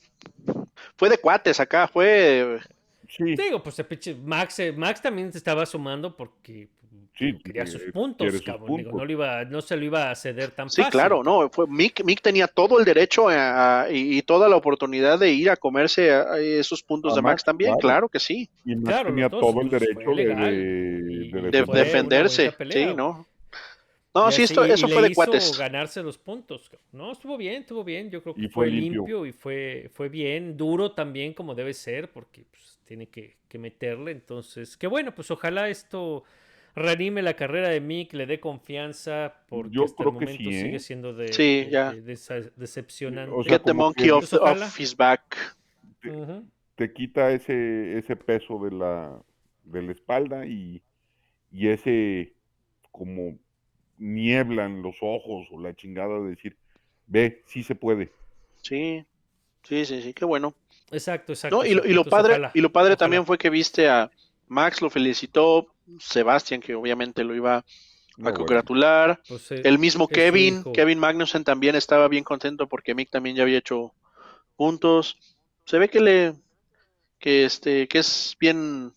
fue 0.96 1.08
de 1.08 1.18
cuates 1.18 1.60
acá, 1.60 1.88
fue, 1.88 2.58
Sí, 3.16 3.24
Digo, 3.36 3.62
pues 3.62 3.78
el 3.78 3.86
pinche 3.86 4.14
Max, 4.14 4.58
eh, 4.60 4.72
Max 4.72 5.02
también 5.02 5.32
se 5.32 5.38
estaba 5.38 5.66
sumando 5.66 6.16
porque 6.16 6.68
Sí, 7.18 7.36
quería 7.44 7.66
sus 7.66 7.82
eh, 7.82 7.92
puntos, 7.92 8.24
quiere 8.24 8.38
sus 8.38 8.46
cabrón. 8.46 8.76
Digo, 8.78 8.90
puntos. 8.90 8.94
no, 8.94 9.04
le 9.04 9.12
iba, 9.12 9.44
no 9.44 9.60
se 9.60 9.76
lo 9.76 9.84
iba 9.84 10.10
a 10.10 10.14
ceder 10.14 10.52
tan 10.52 10.70
Sí, 10.70 10.80
fácil. 10.80 10.92
claro, 10.92 11.22
no, 11.22 11.50
fue 11.50 11.66
Mick, 11.66 12.02
Mick 12.02 12.22
tenía 12.22 12.46
todo 12.48 12.78
el 12.78 12.84
derecho 12.86 13.28
a- 13.28 13.82
a- 13.82 13.90
y, 13.92 14.16
y 14.18 14.22
toda 14.22 14.48
la 14.48 14.56
oportunidad 14.56 15.18
de 15.18 15.30
ir 15.30 15.50
a 15.50 15.56
comerse 15.56 16.10
a- 16.12 16.32
a 16.34 16.38
esos 16.40 16.82
puntos 16.82 17.12
A 17.12 17.16
de 17.16 17.22
Max, 17.22 17.32
Max, 17.32 17.44
también, 17.44 17.70
claro. 17.74 17.80
claro. 17.80 18.08
que 18.08 18.20
sí, 18.20 18.48
Y 18.64 18.74
Max 18.76 18.86
Claro, 18.88 19.08
tenía 19.10 19.28
todo 19.28 19.50
el 19.60 19.66
entonces 19.66 19.88
derecho 19.94 20.14
de, 20.14 21.60
defenderse. 21.78 22.52
pelea. 22.52 22.88
sí, 22.90 22.94
¿no? 22.96 23.26
No, 24.14 24.28
Y 24.28 24.32
sí, 24.32 24.42
así- 24.42 24.52
esto, 24.54 24.66
y 24.66 24.70
eso 24.72 24.86
le 24.88 24.92
fue 24.94 25.02
de 25.02 25.08
hizo 25.10 25.14
cuates. 25.16 25.58
ganarse 25.58 26.02
los 26.02 26.18
puntos. 26.18 26.68
cabrón. 26.68 26.86
No, 26.92 27.12
estuvo 27.12 27.36
bien, 27.36 27.60
estuvo 27.60 27.84
bien. 27.84 28.10
Yo 28.10 28.20
creo 28.22 28.34
que 28.34 28.40
Y 28.42 28.48
fue, 28.48 28.66
fue 28.66 28.70
limpio. 28.70 29.00
limpio. 29.02 29.26
y 29.26 29.32
fue, 29.32 29.88
fue 29.92 30.08
bien. 30.08 30.56
Duro 30.56 30.90
también, 30.92 31.32
como 31.32 31.54
debe 31.54 31.72
ser, 31.74 32.10
porque 32.10 32.42
pues, 32.50 32.79
tiene 32.90 33.06
que, 33.06 33.36
que 33.46 33.56
meterle. 33.56 34.10
Entonces, 34.10 34.76
qué 34.76 34.88
bueno, 34.88 35.14
pues 35.14 35.30
ojalá 35.30 35.68
esto 35.68 36.24
reanime 36.74 37.22
la 37.22 37.34
carrera 37.34 37.68
de 37.68 37.80
Mick, 37.80 38.12
le 38.14 38.26
dé 38.26 38.40
confianza, 38.40 39.44
porque 39.48 39.70
Yo 39.70 39.84
hasta 39.84 40.02
el 40.02 40.08
que 40.08 40.14
momento 40.14 40.50
sí, 40.50 40.56
¿eh? 40.56 40.62
sigue 40.62 40.78
siendo 40.80 41.14
de, 41.14 41.26
Sí, 41.32 41.66
de- 41.66 41.70
ya. 41.70 41.90
de- 41.92 42.02
desa- 42.04 42.50
decepcionante. 42.56 43.30
O 43.32 43.44
sea, 43.44 43.58
Get 43.58 43.62
the 43.64 43.74
monkey 43.74 44.06
que- 44.06 44.12
off, 44.12 44.28
Pues, 44.32 44.80
his 44.80 44.96
back. 44.96 45.56
Te 46.74 46.92
quita 46.92 47.30
ese, 47.30 47.96
ese 47.96 48.16
peso 48.16 48.58
de 48.64 48.72
la, 48.72 49.22
de 49.64 49.82
la 49.82 49.92
espalda 49.92 50.46
y, 50.46 50.82
y 51.52 51.68
ese 51.68 52.34
como 52.90 53.38
niebla 53.98 54.66
en 54.66 54.82
los 54.82 54.96
ojos 55.02 55.48
o 55.52 55.60
la 55.60 55.74
chingada 55.76 56.18
de 56.20 56.30
decir, 56.30 56.56
ve, 57.06 57.42
sí 57.46 57.62
se 57.62 57.74
puede. 57.76 58.10
Sí, 58.62 59.04
sí, 59.64 59.84
sí, 59.86 60.02
sí, 60.02 60.14
qué 60.14 60.24
bueno. 60.24 60.54
Exacto, 60.90 61.32
exacto. 61.32 61.56
No, 61.56 61.64
y 61.64 61.74
lo, 61.74 61.84
y 61.86 61.92
lo 61.92 62.04
padre, 62.04 62.34
ojalá, 62.34 62.50
y 62.54 62.60
lo 62.60 62.72
padre 62.72 62.94
ojalá. 62.94 62.96
también 62.96 63.26
fue 63.26 63.38
que 63.38 63.50
viste 63.50 63.88
a 63.88 64.10
Max, 64.48 64.82
lo 64.82 64.90
felicitó, 64.90 65.68
Sebastián, 65.98 66.60
que 66.60 66.74
obviamente 66.74 67.24
lo 67.24 67.34
iba 67.34 67.58
a 67.58 67.64
bueno. 68.16 68.38
congratular. 68.38 69.20
Pues, 69.28 69.50
eh, 69.52 69.62
El 69.64 69.78
mismo 69.78 70.08
Kevin, 70.08 70.60
hijo. 70.60 70.72
Kevin 70.72 70.98
Magnussen 70.98 71.44
también 71.44 71.76
estaba 71.76 72.08
bien 72.08 72.24
contento 72.24 72.68
porque 72.68 72.94
Mick 72.94 73.10
también 73.10 73.36
ya 73.36 73.42
había 73.42 73.58
hecho 73.58 73.94
puntos. 74.56 75.16
Se 75.64 75.78
ve 75.78 75.88
que 75.88 76.00
le, 76.00 76.34
que 77.18 77.44
este, 77.44 77.86
que 77.86 77.98
es 77.98 78.36
bien 78.40 78.92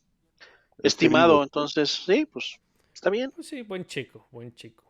estimado, 0.81 1.43
entonces 1.43 1.91
sí, 1.91 2.25
pues 2.25 2.59
está 2.93 3.09
bien. 3.09 3.31
Pues 3.31 3.47
sí, 3.47 3.61
buen 3.61 3.85
chico, 3.85 4.27
buen 4.31 4.55
chico. 4.55 4.82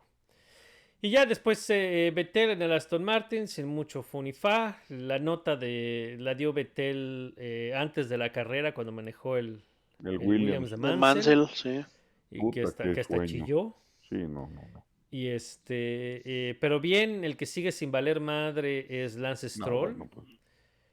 Y 1.04 1.10
ya 1.10 1.26
después 1.26 1.68
eh, 1.68 2.10
Vettel 2.14 2.48
en 2.50 2.62
el 2.62 2.72
Aston 2.72 3.04
Martin, 3.04 3.46
sin 3.46 3.66
mucho 3.66 4.02
funifá. 4.02 4.80
La 4.88 5.18
nota 5.18 5.54
de 5.54 6.16
la 6.18 6.34
dio 6.34 6.54
Vettel 6.54 7.34
eh, 7.36 7.72
antes 7.76 8.08
de 8.08 8.16
la 8.16 8.32
carrera, 8.32 8.72
cuando 8.72 8.90
manejó 8.90 9.36
el, 9.36 9.60
El 10.02 10.14
el 10.14 10.18
Williams. 10.18 10.70
de 10.70 10.76
Mansell, 10.78 11.40
Mansell. 11.40 11.46
sí. 11.52 11.84
y 12.30 12.38
Puta, 12.38 12.54
que 12.54 12.62
hasta, 12.62 13.18
que 13.18 13.26
chilló. 13.26 13.74
Sí, 14.08 14.14
no, 14.16 14.48
no, 14.48 14.62
no. 14.72 14.82
Y 15.10 15.28
este, 15.28 16.22
eh, 16.50 16.54
pero 16.58 16.80
bien, 16.80 17.22
el 17.22 17.36
que 17.36 17.44
sigue 17.44 17.70
sin 17.70 17.92
valer 17.92 18.20
madre 18.20 19.04
es 19.04 19.16
Lance 19.16 19.46
No, 19.46 19.50
Stroll. 19.50 19.90
bueno, 19.94 20.10
pues, 20.12 20.26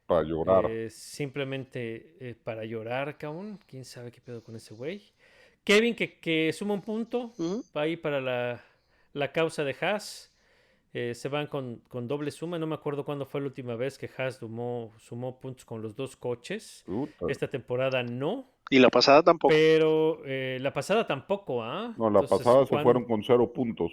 para 0.08 0.24
llorar. 0.24 0.66
Eh, 0.70 0.90
simplemente 0.90 2.18
eh, 2.20 2.36
para 2.44 2.66
llorar, 2.66 3.18
cabrón. 3.18 3.60
¿Quién 3.66 3.86
sabe 3.86 4.12
qué 4.12 4.20
pedo 4.20 4.44
con 4.44 4.58
ese 4.58 4.74
güey? 4.74 5.02
Kevin, 5.64 5.96
que, 5.96 6.20
que 6.20 6.52
suma 6.52 6.74
un 6.74 6.82
punto. 6.82 7.34
Ujú. 7.38 7.64
Va 7.76 7.84
ahí 7.84 7.96
para 7.96 8.20
la, 8.20 8.64
la 9.14 9.32
causa 9.32 9.64
de 9.64 9.76
Haas. 9.82 10.30
Eh, 10.94 11.16
se 11.16 11.30
van 11.30 11.48
con, 11.48 11.78
con 11.88 12.08
doble 12.08 12.32
suma. 12.32 12.60
No 12.60 12.68
me 12.68 12.76
acuerdo 12.76 13.06
cuándo 13.06 13.26
fue 13.26 13.40
la 13.40 13.48
última 13.48 13.76
vez 13.76 13.98
que 13.98 14.10
Haas 14.18 14.36
sumó, 14.38 14.94
sumó 15.00 15.40
puntos 15.40 15.64
con 15.64 15.82
los 15.82 15.96
dos 15.96 16.18
coches. 16.18 16.84
Esta 17.30 17.48
temporada 17.48 18.04
no. 18.04 18.46
Y 18.70 18.80
la 18.80 18.90
pasada 18.90 19.24
tampoco. 19.24 19.54
Pero 19.54 20.22
eh, 20.26 20.58
la 20.62 20.74
pasada 20.74 21.06
tampoco, 21.08 21.64
¿ah? 21.64 21.94
no, 21.98 22.10
la 22.10 22.20
Entonces, 22.22 22.46
pasada 22.46 22.66
se 22.66 22.70
¿cuándo- 22.70 22.84
fueron 22.84 23.06
con 23.06 23.24
cero 23.24 23.52
puntos. 23.54 23.92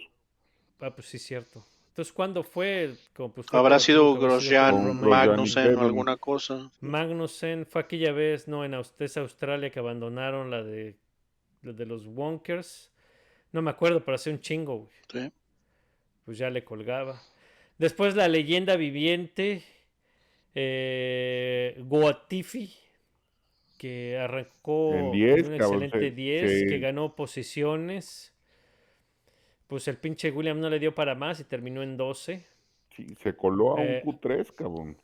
Ah, 0.80 0.90
pues 0.94 1.08
sí, 1.08 1.18
cierto. 1.18 1.64
Entonces, 1.90 2.12
¿cuándo 2.12 2.44
fue? 2.44 2.94
Como, 3.16 3.32
pues, 3.32 3.48
Habrá 3.52 3.80
sido 3.80 4.14
Grosjean, 4.14 5.00
Magnussen 5.00 5.74
o 5.76 5.80
alguna 5.80 6.16
cosa. 6.16 6.70
Magnussen 6.80 7.66
fue 7.66 7.80
aquella 7.80 8.12
vez, 8.12 8.46
no, 8.46 8.64
en 8.64 8.74
Australia 8.74 9.70
que 9.70 9.80
abandonaron 9.80 10.48
la 10.50 10.62
de, 10.62 10.96
la 11.62 11.72
de 11.72 11.86
los 11.86 12.06
Wonkers. 12.06 12.92
No 13.52 13.62
me 13.62 13.70
acuerdo, 13.70 14.04
pero 14.04 14.14
hace 14.16 14.30
un 14.30 14.40
chingo, 14.40 14.76
güey. 14.78 14.90
Sí. 15.12 15.32
Pues 16.24 16.38
ya 16.38 16.50
le 16.50 16.64
colgaba. 16.64 17.20
Después 17.78 18.14
la 18.14 18.28
leyenda 18.28 18.76
viviente, 18.76 19.62
eh, 20.54 21.76
Guatifi, 21.78 22.74
que 23.78 24.18
arrancó 24.18 24.92
En 24.94 25.00
con 25.04 25.12
10, 25.12 25.48
un 25.48 25.58
cabrón, 25.58 25.82
excelente 25.84 26.00
se- 26.00 26.10
10, 26.14 26.60
se- 26.60 26.66
que 26.66 26.78
ganó 26.78 27.14
posiciones. 27.14 28.32
Pues 29.68 29.86
el 29.88 29.96
pinche 29.98 30.30
William 30.30 30.58
no 30.60 30.68
le 30.70 30.78
dio 30.78 30.94
para 30.94 31.14
más 31.14 31.40
y 31.40 31.44
terminó 31.44 31.82
en 31.82 31.96
12. 31.96 32.44
Sí, 32.96 33.06
se 33.22 33.34
coló 33.36 33.78
a 33.78 33.84
Eh, 33.84 34.02
un 34.04 34.12
Q3, 34.20 34.52
cabrón. 34.54 34.96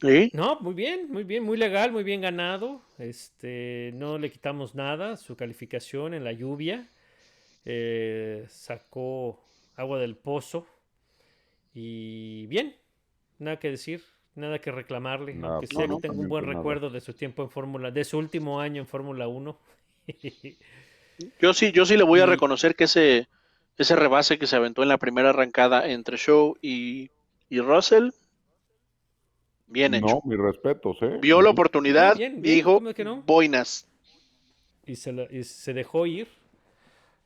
Sí. 0.00 0.30
No, 0.32 0.58
muy 0.60 0.74
bien, 0.74 1.10
muy 1.10 1.24
bien, 1.24 1.42
muy 1.42 1.56
legal, 1.56 1.90
muy 1.92 2.04
bien 2.04 2.20
ganado. 2.20 2.82
Este, 2.98 3.90
no 3.94 4.18
le 4.18 4.30
quitamos 4.30 4.74
nada, 4.74 5.16
su 5.16 5.36
calificación 5.36 6.14
en 6.14 6.24
la 6.24 6.32
lluvia. 6.32 6.88
Eh, 7.66 8.46
sacó 8.48 9.40
agua 9.76 9.98
del 10.00 10.16
pozo. 10.16 10.66
Y 11.74 12.46
bien, 12.46 12.74
nada 13.38 13.58
que 13.58 13.70
decir, 13.70 14.02
nada 14.34 14.60
que 14.60 14.72
reclamarle. 14.72 15.38
Aunque 15.42 15.66
no, 15.66 15.80
sea, 15.80 15.86
no, 15.86 16.00
tengo 16.00 16.20
un 16.22 16.28
buen 16.28 16.46
recuerdo 16.46 16.90
de 16.90 17.00
su 17.00 17.14
tiempo 17.14 17.42
en 17.42 17.50
Fórmula, 17.50 17.90
de 17.90 18.04
su 18.04 18.18
último 18.18 18.60
año 18.60 18.82
en 18.82 18.88
Fórmula 18.88 19.28
1. 19.28 19.58
Yo 21.40 21.54
sí, 21.54 21.72
yo 21.72 21.86
sí 21.86 21.96
le 21.96 22.04
voy 22.04 22.20
a 22.20 22.26
reconocer 22.26 22.74
que 22.74 22.84
ese, 22.84 23.28
ese 23.78 23.96
rebase 23.96 24.38
que 24.38 24.46
se 24.46 24.56
aventó 24.56 24.82
en 24.82 24.88
la 24.88 24.98
primera 24.98 25.30
arrancada 25.30 25.88
entre 25.88 26.16
Show 26.18 26.56
y, 26.60 27.10
y 27.48 27.60
Russell, 27.60 28.10
bien 29.66 29.94
hecho. 29.94 30.06
No, 30.06 30.22
mis 30.24 30.38
respetos, 30.38 30.96
¿eh? 31.02 31.18
Vio 31.20 31.40
la 31.42 31.50
oportunidad 31.50 32.16
Bien, 32.16 32.42
dijo, 32.42 32.74
¿cómo 32.78 32.90
es 32.90 32.94
que 32.96 33.04
no? 33.04 33.22
boinas. 33.26 33.86
y 34.86 34.96
se, 34.96 35.12
la- 35.12 35.28
y 35.30 35.42
se 35.44 35.72
dejó 35.74 36.06
ir. 36.06 36.28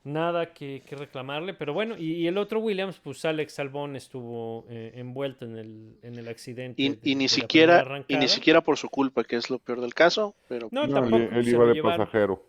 Nada 0.03 0.55
que, 0.55 0.83
que 0.87 0.97
reclamarle, 0.97 1.53
pero 1.53 1.75
bueno, 1.75 1.95
y, 1.99 2.13
y 2.15 2.27
el 2.27 2.39
otro 2.39 2.59
Williams, 2.61 2.99
pues 3.05 3.23
Alex 3.27 3.59
Albón 3.59 3.97
estuvo 3.97 4.65
eh, 4.71 4.93
envuelto 4.95 5.45
en 5.45 5.59
el, 5.59 5.99
en 6.03 6.15
el 6.19 6.27
accidente. 6.27 6.81
Y, 6.83 6.89
de- 6.89 6.99
y 7.03 7.11
de 7.11 7.17
ni 7.17 7.29
siquiera, 7.29 8.05
y 8.09 8.17
ni 8.17 8.27
siquiera 8.29 8.63
por 8.63 8.79
su 8.79 8.89
culpa, 8.89 9.25
que 9.25 9.37
es 9.37 9.51
lo 9.51 9.59
peor 9.59 9.83
del 9.83 9.93
caso, 9.93 10.35
pero 10.49 10.69
No, 10.73 10.87
No, 10.87 10.95
tampoco. 11.03 11.17
él, 11.17 11.47
iba 11.47 11.67
de 11.67 11.75
llevaron. 11.75 11.99
pasajero. 11.99 12.47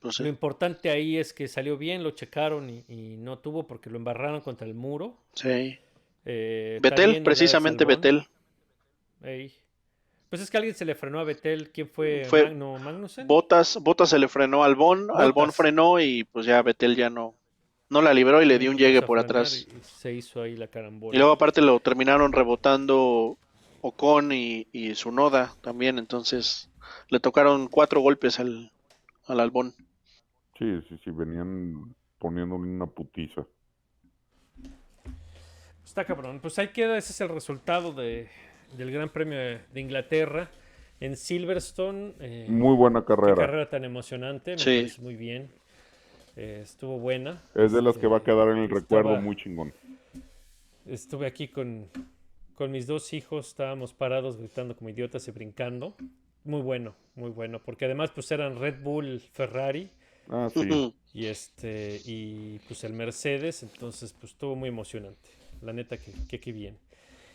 pues, 0.00 0.20
Lo 0.20 0.28
importante 0.28 0.90
ahí 0.90 1.18
es 1.18 1.32
que 1.32 1.48
salió 1.48 1.76
bien, 1.76 2.04
lo 2.04 2.12
checaron 2.12 2.70
y, 2.70 2.84
y 2.88 3.16
no 3.16 3.40
tuvo 3.40 3.66
porque 3.66 3.90
lo 3.90 3.96
embarraron 3.96 4.40
contra 4.40 4.64
el 4.66 4.74
muro. 4.74 5.16
Sí. 5.34 5.76
Eh, 6.24 6.78
Betel, 6.80 7.24
precisamente. 7.24 7.84
Betel. 7.84 8.22
Ey. 9.24 9.52
Pues 10.32 10.40
es 10.40 10.50
que 10.50 10.56
alguien 10.56 10.74
se 10.74 10.86
le 10.86 10.94
frenó 10.94 11.20
a 11.20 11.24
Betel. 11.24 11.70
¿Quién 11.72 11.90
fue? 11.90 12.24
Fue 12.24 12.44
Magno, 12.44 12.78
Magnussen. 12.78 13.26
Botas, 13.28 13.76
Botas 13.82 14.08
se 14.08 14.18
le 14.18 14.28
frenó 14.28 14.64
al 14.64 14.70
Albón, 14.70 15.10
Albón 15.10 15.34
Bottas. 15.34 15.56
frenó 15.56 16.00
y 16.00 16.24
pues 16.24 16.46
ya 16.46 16.62
Betel 16.62 16.96
ya 16.96 17.10
no, 17.10 17.34
no 17.90 18.00
la 18.00 18.14
libró 18.14 18.40
y 18.40 18.46
le 18.46 18.58
dio 18.58 18.70
un 18.70 18.78
llegue 18.78 18.96
a 18.96 19.04
por 19.04 19.18
atrás. 19.18 19.54
y 19.54 19.68
se 19.82 20.14
hizo 20.14 20.40
ahí 20.40 20.56
la 20.56 20.68
carambola. 20.68 21.14
Y 21.14 21.18
luego 21.18 21.34
aparte 21.34 21.60
lo 21.60 21.78
terminaron 21.80 22.32
rebotando 22.32 23.36
Ocon 23.82 24.32
y, 24.32 24.66
y 24.72 24.94
su 24.94 25.12
Noda 25.12 25.54
también, 25.60 25.98
entonces 25.98 26.70
le 27.10 27.20
tocaron 27.20 27.68
cuatro 27.68 28.00
golpes 28.00 28.40
al, 28.40 28.72
al 29.26 29.38
Albón. 29.38 29.74
Sí, 30.58 30.80
sí, 30.88 30.98
sí, 31.04 31.10
venían 31.10 31.94
poniéndole 32.18 32.70
una 32.70 32.86
putiza. 32.86 33.44
Está 35.84 36.06
cabrón. 36.06 36.40
Pues 36.40 36.58
ahí 36.58 36.68
queda, 36.68 36.96
ese 36.96 37.12
es 37.12 37.20
el 37.20 37.28
resultado 37.28 37.92
de, 37.92 38.30
del 38.76 38.90
Gran 38.90 39.08
Premio 39.10 39.38
de, 39.38 39.60
de 39.72 39.80
Inglaterra 39.80 40.50
en 41.00 41.16
Silverstone. 41.16 42.14
eh, 42.20 42.46
Muy 42.48 42.76
buena 42.76 43.00
qué 43.00 43.06
carrera. 43.08 43.34
carrera 43.36 43.68
tan 43.70 43.84
emocionante, 43.84 44.52
me 44.52 44.58
Sí. 44.58 44.64
parece 44.80 45.00
muy 45.02 45.16
bien. 45.16 45.50
Eh, 46.36 46.60
estuvo 46.62 46.98
buena. 46.98 47.42
Es 47.54 47.72
de 47.72 47.82
las 47.82 47.98
que 47.98 48.06
va 48.06 48.16
a 48.16 48.18
Este, 48.18 48.30
quedar 48.30 48.48
en 48.48 48.58
el 48.58 48.64
estaba- 48.64 48.80
recuerdo 48.80 49.20
muy 49.20 49.36
chingón. 49.36 49.72
Estuve 50.86 51.26
aquí 51.26 51.48
con, 51.48 51.86
con 52.54 52.70
mis 52.70 52.86
dos 52.86 53.12
hijos, 53.12 53.48
estábamos 53.48 53.92
parados 53.92 54.36
gritando 54.36 54.74
como 54.76 54.90
idiotas 54.90 55.28
y 55.28 55.30
brincando. 55.30 55.94
Muy 56.44 56.60
bueno, 56.60 56.94
muy 57.14 57.30
bueno, 57.30 57.60
porque 57.64 57.84
además 57.84 58.10
pues 58.12 58.30
eran 58.32 58.58
Red 58.58 58.82
Bull, 58.82 59.20
Ferrari 59.32 59.90
Ah, 60.28 60.48
sí. 60.52 60.94
y 61.14 61.26
este 61.26 62.00
y 62.04 62.58
pues 62.66 62.82
el 62.84 62.94
Mercedes, 62.94 63.62
entonces 63.62 64.12
pues 64.18 64.32
estuvo 64.32 64.56
muy 64.56 64.68
emocionante. 64.70 65.30
La 65.60 65.72
neta 65.72 65.96
que, 65.98 66.10
que, 66.28 66.40
que 66.40 66.52
bien. 66.52 66.76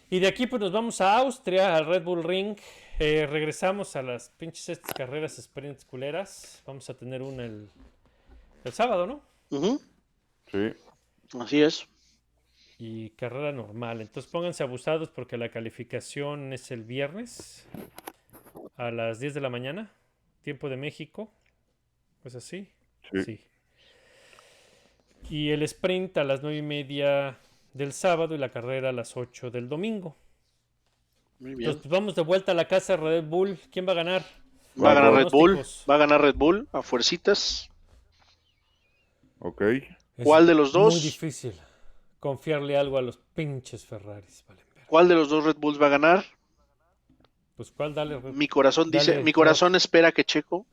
Y 0.10 0.20
de 0.20 0.28
aquí 0.28 0.48
pues 0.48 0.62
nos 0.62 0.72
vamos 0.72 1.02
a 1.02 1.18
Austria, 1.18 1.76
al 1.76 1.86
Red 1.86 2.04
Bull 2.04 2.24
Ring. 2.24 2.58
Eh, 3.00 3.28
regresamos 3.30 3.96
a 3.98 4.02
las 4.02 4.30
pinches 4.30 4.70
estas 4.70 4.94
carreras 4.94 5.36
sprints 5.36 5.84
culeras. 5.84 6.64
Vamos 6.66 6.90
a 6.90 6.94
tener 6.96 7.22
una 7.22 7.44
el, 7.44 7.70
el 8.64 8.72
sábado, 8.72 9.06
¿no? 9.06 9.22
Sí. 10.50 10.74
Así 11.40 11.62
es. 11.62 11.88
Y 12.80 13.10
carrera 13.12 13.52
normal. 13.52 14.00
Entonces 14.00 14.32
pónganse 14.32 14.64
abusados 14.64 15.10
porque 15.10 15.38
la 15.38 15.50
calificación 15.50 16.54
es 16.54 16.72
el 16.72 16.84
viernes 16.84 17.68
a 18.78 18.92
las 18.92 19.20
10 19.20 19.34
de 19.34 19.42
la 19.42 19.50
mañana, 19.50 19.92
tiempo 20.42 20.70
de 20.70 20.78
México. 20.78 21.34
Pues 22.22 22.34
así. 22.36 22.70
Sí. 23.12 23.24
Sí. 23.24 23.42
Y 25.30 25.50
el 25.50 25.64
sprint 25.64 26.18
a 26.18 26.24
las 26.24 26.42
9 26.42 26.58
y 26.58 26.62
media 26.62 27.38
del 27.74 27.94
sábado 27.94 28.34
y 28.36 28.38
la 28.38 28.50
carrera 28.50 28.90
a 28.90 28.94
las 28.94 29.16
8 29.18 29.52
del 29.52 29.70
domingo. 29.70 30.16
Muy 31.40 31.56
bien. 31.56 31.70
Entonces, 31.70 31.82
pues, 31.84 31.92
vamos 31.92 32.16
de 32.16 32.22
vuelta 32.24 32.52
a 32.52 32.56
la 32.56 32.68
casa 32.68 32.98
de 32.98 33.04
Red 33.04 33.24
Bull. 33.26 33.60
¿Quién 33.72 33.88
va 33.88 33.92
a 33.92 33.96
ganar? 33.96 34.26
Va 34.82 34.92
a 34.92 34.94
ganar 34.96 35.14
Red 35.14 35.30
Bull. 35.32 35.60
Va 35.90 35.96
a 35.96 35.98
ganar 35.98 36.22
Red 36.22 36.36
Bull 36.36 36.68
a 36.72 36.82
fuercitas. 36.82 37.70
Ok. 39.40 39.62
Es 39.62 39.86
¿Cuál 40.24 40.48
de 40.48 40.56
los 40.56 40.72
dos? 40.72 40.94
Muy 40.94 41.02
difícil 41.04 41.54
confiarle 42.20 42.78
algo 42.78 42.98
a 42.98 43.02
los 43.02 43.18
pinches 43.36 43.86
Ferraris. 43.86 44.44
¿Cuál 44.88 45.08
de 45.08 45.16
los 45.16 45.30
dos 45.30 45.44
Red 45.44 45.58
Bulls 45.58 45.80
va 45.82 45.88
a 45.88 45.90
ganar? 45.90 46.26
Pues 47.56 47.72
cuál, 47.72 47.94
dale. 47.94 48.20
Red- 48.20 48.34
Mi 48.34 48.48
corazón 48.48 48.90
dice, 48.90 49.12
Dale, 49.12 49.24
mi 49.24 49.34
corazón 49.34 49.76
espera 49.76 50.12
que 50.12 50.24
Checo. 50.24 50.66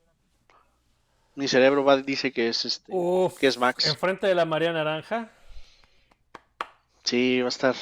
Mi 1.35 1.49
cerebro 1.49 1.85
va, 1.85 1.97
dice 1.97 2.33
que 2.33 2.49
es 2.49 2.65
este, 2.65 2.93
Uf, 2.95 3.39
que 3.39 3.49
es 3.49 3.59
Max. 3.59 3.87
Enfrente 3.87 4.27
de 4.27 4.35
la 4.35 4.45
María 4.45 4.73
Naranja. 4.73 5.31
Sí, 7.11 7.41
va 7.41 7.47
a 7.47 7.49
estar. 7.49 7.75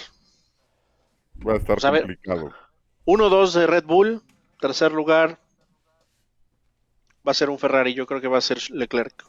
Va 1.46 1.54
a 1.54 1.56
estar 1.56 1.80
Pues, 1.80 2.00
complicado. 2.00 2.52
1-2 3.04 3.54
de 3.54 3.66
Red 3.66 3.84
Bull. 3.84 4.22
Tercer 4.60 4.92
lugar. 4.92 5.38
Va 7.26 7.32
a 7.32 7.34
ser 7.34 7.50
un 7.50 7.58
Ferrari. 7.58 7.94
Yo 7.94 8.06
creo 8.06 8.20
que 8.20 8.28
va 8.28 8.38
a 8.38 8.42
ser 8.42 8.58
Leclerc. 8.70 9.24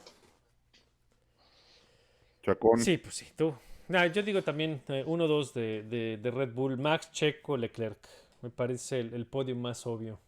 Chacón. 2.44 2.80
Sí, 2.80 2.98
pues 2.98 3.16
sí, 3.16 3.28
tú. 3.36 3.54
Nah, 3.88 4.06
yo 4.08 4.22
digo 4.24 4.42
también 4.42 4.82
1-2 4.88 5.54
de, 5.54 5.84
de- 5.84 6.18
de 6.18 6.32
Red 6.32 6.54
Bull. 6.54 6.78
Max, 6.78 7.12
Checo, 7.12 7.58
Leclerc. 7.58 7.98
Me 8.42 8.50
parece 8.50 9.00
el, 9.00 9.14
el 9.14 9.26
podio 9.26 9.56
más 9.56 9.86
obvio. 9.88 10.20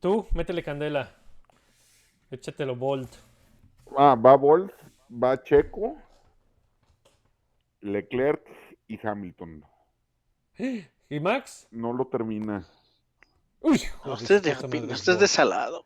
Tú, 0.00 0.26
métele 0.34 0.62
candela. 0.62 1.14
Échatelo 2.30 2.74
bold. 2.76 3.08
Ah, 3.96 4.14
va 4.16 4.36
Bolt, 4.36 4.72
va 5.22 5.36
Checo, 5.42 5.96
Leclerc 7.82 8.42
y 8.88 8.98
Hamilton. 9.06 9.64
¿Y 11.08 11.20
Max? 11.20 11.66
No 11.70 11.92
lo 11.92 12.06
termina. 12.06 12.66
Uy, 13.60 13.80
No, 14.04 14.14
usted 14.14 14.36
es 14.36 14.42
de, 14.42 14.54
puta 14.54 14.66
madre, 14.68 14.92
usted 14.94 15.12
es 15.12 15.20
de 15.20 15.28
salado. 15.28 15.84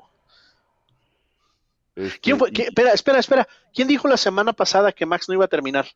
Este, 1.95 2.21
¿Quién 2.21 2.39
fue? 2.39 2.51
y 2.51 2.53
¿Qué- 2.53 2.63
espera, 2.65 2.93
espera, 2.93 3.19
espera. 3.19 3.49
¿Quién 3.75 3.89
dijo 3.89 4.07
la 4.09 4.17
semana 4.17 4.53
pasada 4.53 4.93
que 4.93 5.07
Max 5.07 5.29
no 5.29 5.35
iba 5.35 5.45
a 5.47 5.49
terminar? 5.49 5.87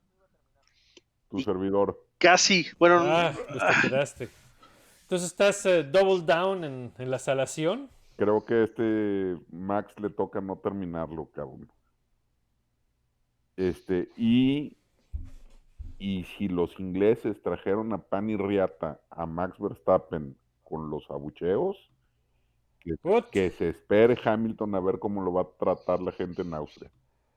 Tu 1.30 1.40
servidor. 1.40 2.02
Casi. 2.18 2.66
Bueno, 2.78 3.00
Ah, 3.02 3.32
pues 3.48 3.62
te 3.82 3.88
quedaste. 3.88 4.28
Entonces 5.02 5.28
estás 5.30 5.64
eh, 5.66 5.82
double 5.84 6.24
down 6.24 6.64
en, 6.64 6.92
en 6.98 7.10
la 7.10 7.18
salación. 7.18 7.90
Creo 8.16 8.44
que 8.44 8.64
este 8.64 9.36
Max 9.50 9.92
le 10.00 10.10
toca 10.10 10.40
no 10.40 10.56
terminarlo, 10.56 11.26
cabrón. 11.26 11.70
Este, 13.56 14.08
y, 14.16 14.76
y 16.00 16.24
si 16.24 16.48
los 16.48 16.80
ingleses 16.80 17.40
trajeron 17.42 17.92
a 17.92 17.98
Pan 17.98 18.30
y 18.30 18.36
Riata 18.36 18.98
a 19.10 19.26
Max 19.26 19.58
Verstappen 19.58 20.34
con 20.64 20.88
los 20.88 21.08
abucheos, 21.10 21.76
que, 23.30 23.50
se 23.50 23.68
espere 23.68 24.18
Hamilton 24.24 24.74
a 24.74 24.80
ver 24.80 24.98
cómo 24.98 25.20
lo 25.22 25.34
va 25.34 25.42
a 25.42 25.48
tratar 25.58 26.00
la 26.00 26.10
gente 26.10 26.40
en 26.40 26.54
Austria. 26.54 26.90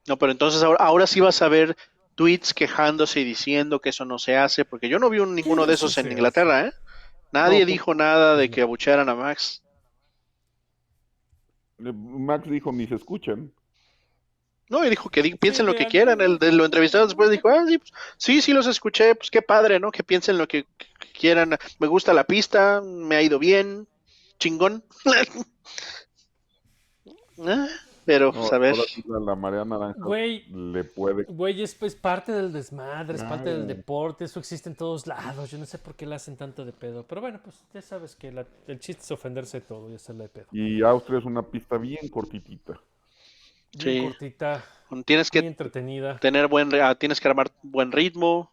no, 0.08 0.18
pero 0.18 0.32
entonces 0.32 0.64
ahora, 0.64 0.78
ahora 0.84 1.06
sí 1.08 1.20
vas 1.20 1.42
a 1.42 1.50
ver 1.50 1.76
tweets 2.16 2.54
quejándose 2.54 3.20
y 3.20 3.26
diciendo 3.26 3.80
que 3.80 3.90
eso 3.90 4.06
no 4.06 4.18
se 4.18 4.38
hace, 4.38 4.64
porque 4.64 4.88
yo 4.88 4.98
no 4.98 5.10
vi 5.10 5.20
un- 5.20 5.36
ninguno 5.36 5.66
de 5.66 5.74
eso 5.74 5.88
esos 5.88 5.98
en 5.98 6.14
Inglaterra, 6.14 6.68
¿eh? 6.68 6.74
Nadie 7.34 7.60
No, 7.60 7.66
pues- 7.66 7.68
dijo 7.68 7.94
nada 7.96 8.38
de 8.38 8.50
que 8.50 8.62
abuchearan 8.62 9.10
a 9.10 9.16
Max. 9.16 9.62
Eh, 11.80 11.92
Max 11.92 12.50
dijo, 12.50 12.72
ni 12.72 12.88
se 12.88 12.96
escuchan. 12.96 13.52
No, 14.70 14.84
y 14.86 14.90
dijo 14.90 15.10
que 15.10 15.22
di- 15.22 15.36
piensen 15.36 15.66
lo 15.66 15.76
que 15.76 15.86
quieran. 15.88 16.22
El, 16.22 16.40
de- 16.40 16.52
lo 16.52 16.66
entrevistaron 16.66 17.08
después 17.08 17.30
dijo, 17.30 17.50
ah, 17.50 17.66
sí, 17.68 17.78
pues, 17.78 17.92
sí, 18.18 18.42
sí 18.42 18.54
los 18.54 18.66
escuché, 18.68 19.14
pues 19.16 19.30
qué 19.30 19.42
padre, 19.42 19.80
¿no? 19.80 19.92
Que 19.92 20.04
piensen 20.04 20.38
lo 20.38 20.48
que, 20.48 20.64
que 20.78 21.08
quieran. 21.18 21.58
Me 21.80 21.88
gusta 21.88 22.14
la 22.14 22.24
pista, 22.24 22.82
me 22.82 23.16
ha 23.16 23.22
ido 23.22 23.40
bien, 23.40 23.88
chingón. 24.40 24.84
Ah, 27.46 27.68
Pero, 28.06 28.28
No, 28.32 28.40
pues, 28.42 28.54
a 28.54 28.58
ver. 28.58 28.76
la, 29.08 29.20
la 29.20 29.36
marea 29.36 29.66
naranja 29.66 30.00
Güey, 30.04 30.46
le 30.50 30.84
puede... 30.84 31.24
Güey, 31.24 31.64
es 31.64 31.74
pues 31.74 31.96
parte 31.96 32.32
del 32.32 32.52
desmadre, 32.52 33.16
es 33.16 33.24
parte 33.24 33.50
del 33.50 33.66
deporte, 33.66 34.26
eso 34.26 34.40
existe 34.40 34.70
en 34.70 34.76
todos 34.76 35.08
lados. 35.08 35.50
Yo 35.50 35.58
no 35.58 35.66
sé 35.66 35.78
por 35.80 35.96
qué 35.96 36.06
le 36.06 36.16
hacen 36.16 36.36
tanto 36.38 36.64
de 36.66 36.74
pedo. 36.74 37.06
Pero 37.08 37.22
bueno, 37.22 37.40
pues 37.44 37.56
ya 37.74 37.82
sabes 37.82 38.16
que 38.16 38.32
la- 38.32 38.46
el 38.68 38.80
chiste 38.80 39.04
es 39.04 39.12
ofenderse 39.12 39.62
de 39.62 39.66
todo 39.66 39.90
y 39.90 39.96
hacerle 39.96 40.24
de 40.24 40.30
pedo. 40.30 40.46
Y 40.52 40.82
Austria 40.84 41.20
es 41.20 41.26
una 41.26 41.42
pista 41.42 41.78
bien 41.78 42.08
cortitita. 42.10 42.80
Bien 43.78 44.02
Sí. 44.04 44.08
cortita, 44.10 44.64
Tienes 45.06 45.32
que 45.32 45.40
entretenida. 45.40 46.20
tener 46.20 46.48
buen, 46.48 46.74
ah, 46.76 46.94
tienes 46.96 47.20
que 47.20 47.28
armar 47.28 47.52
buen 47.64 47.92
ritmo. 47.92 48.52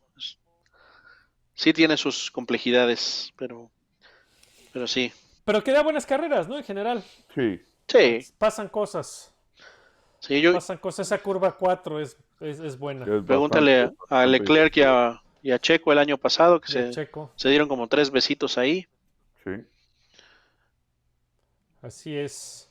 Sí 1.55 1.75
tiene 1.75 1.99
sus 1.99 2.31
complejidades, 2.31 3.33
pero, 3.37 3.71
pero 4.73 4.87
sí. 4.87 5.13
Pero 5.45 5.63
que 5.63 5.73
da 5.73 5.83
buenas 5.83 6.07
carreras, 6.07 6.49
¿no? 6.49 6.57
En 6.57 6.65
general. 6.65 7.05
Sí. 7.35 7.61
Sí, 7.87 8.33
Pasan 8.39 8.69
cosas. 8.69 9.35
sí, 10.21 10.41
yo 10.41 10.55
Pasan 10.55 10.79
cosas. 10.79 11.07
Esa 11.09 11.19
curva 11.19 11.55
4 11.57 12.01
es, 12.01 12.17
es, 12.41 12.61
es 12.61 12.79
buena. 12.79 13.05
es 13.05 13.23
pregúntale 13.25 13.91
a 14.09 14.25
Leclerc 14.25 14.75
y 14.79 14.83
a, 14.83 15.21
y 15.43 15.51
a 15.51 15.59
Checo 15.59 15.93
el 15.93 15.99
año 15.99 16.17
pasado 16.17 16.61
que 16.61 16.73
se, 16.73 16.91
Checo. 16.91 17.33
se 17.37 17.51
dieron 17.51 17.69
como 17.69 17.87
tres 17.89 18.11
besitos 18.11 18.57
ahí. 18.57 18.87
Sí. 19.45 19.51
Así 21.83 22.17
es. 22.17 22.70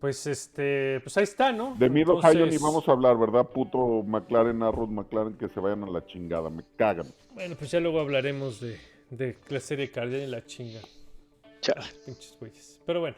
Pues 0.00 0.26
este, 0.28 1.00
pues 1.00 1.16
ahí 1.16 1.24
está, 1.24 1.50
¿no? 1.50 1.74
De 1.76 1.90
Mid 1.90 2.08
Ohio 2.08 2.32
ni 2.32 2.38
Entonces, 2.42 2.62
vamos 2.62 2.88
a 2.88 2.92
hablar, 2.92 3.18
¿verdad? 3.18 3.48
Puto 3.48 4.04
McLaren, 4.04 4.62
Arrows 4.62 4.90
McLaren, 4.90 5.36
que 5.36 5.48
se 5.48 5.58
vayan 5.58 5.82
a 5.82 5.90
la 5.90 6.06
chingada, 6.06 6.50
me 6.50 6.62
cagan. 6.76 7.06
Bueno, 7.34 7.56
pues 7.58 7.72
ya 7.72 7.80
luego 7.80 8.00
hablaremos 8.00 8.60
de, 8.60 8.78
de 9.10 9.36
la 9.48 9.58
serie 9.58 9.90
Cardian 9.90 10.22
y 10.22 10.26
la 10.26 10.44
chinga. 10.44 10.80
Chale. 11.60 11.86
Pinches 12.06 12.36
güeyes. 12.38 12.80
Pero 12.86 13.00
bueno. 13.00 13.16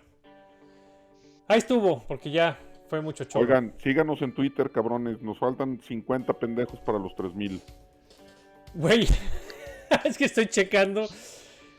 Ahí 1.48 1.58
estuvo, 1.58 2.02
porque 2.06 2.30
ya 2.30 2.58
fue 2.88 3.00
mucho 3.02 3.24
chorro. 3.24 3.44
Oigan, 3.44 3.74
síganos 3.82 4.22
en 4.22 4.32
Twitter, 4.32 4.70
cabrones. 4.70 5.20
Nos 5.20 5.38
faltan 5.38 5.80
50 5.80 6.32
pendejos 6.34 6.80
para 6.80 6.98
los 6.98 7.14
3000. 7.14 7.60
Güey, 8.74 9.06
es 10.04 10.16
que 10.16 10.24
estoy 10.24 10.46
checando. 10.46 11.06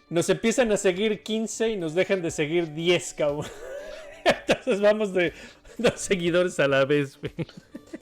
Nos 0.09 0.29
empiezan 0.29 0.71
a 0.73 0.77
seguir 0.77 1.23
15 1.23 1.69
y 1.69 1.77
nos 1.77 1.95
dejan 1.95 2.21
de 2.21 2.31
seguir 2.31 2.73
10, 2.73 3.13
cabrón. 3.13 3.45
Entonces 4.47 4.81
vamos 4.81 5.13
de 5.13 5.33
dos 5.77 5.99
seguidores 5.99 6.59
a 6.59 6.67
la 6.67 6.85
vez, 6.85 7.17
güey. 7.19 7.33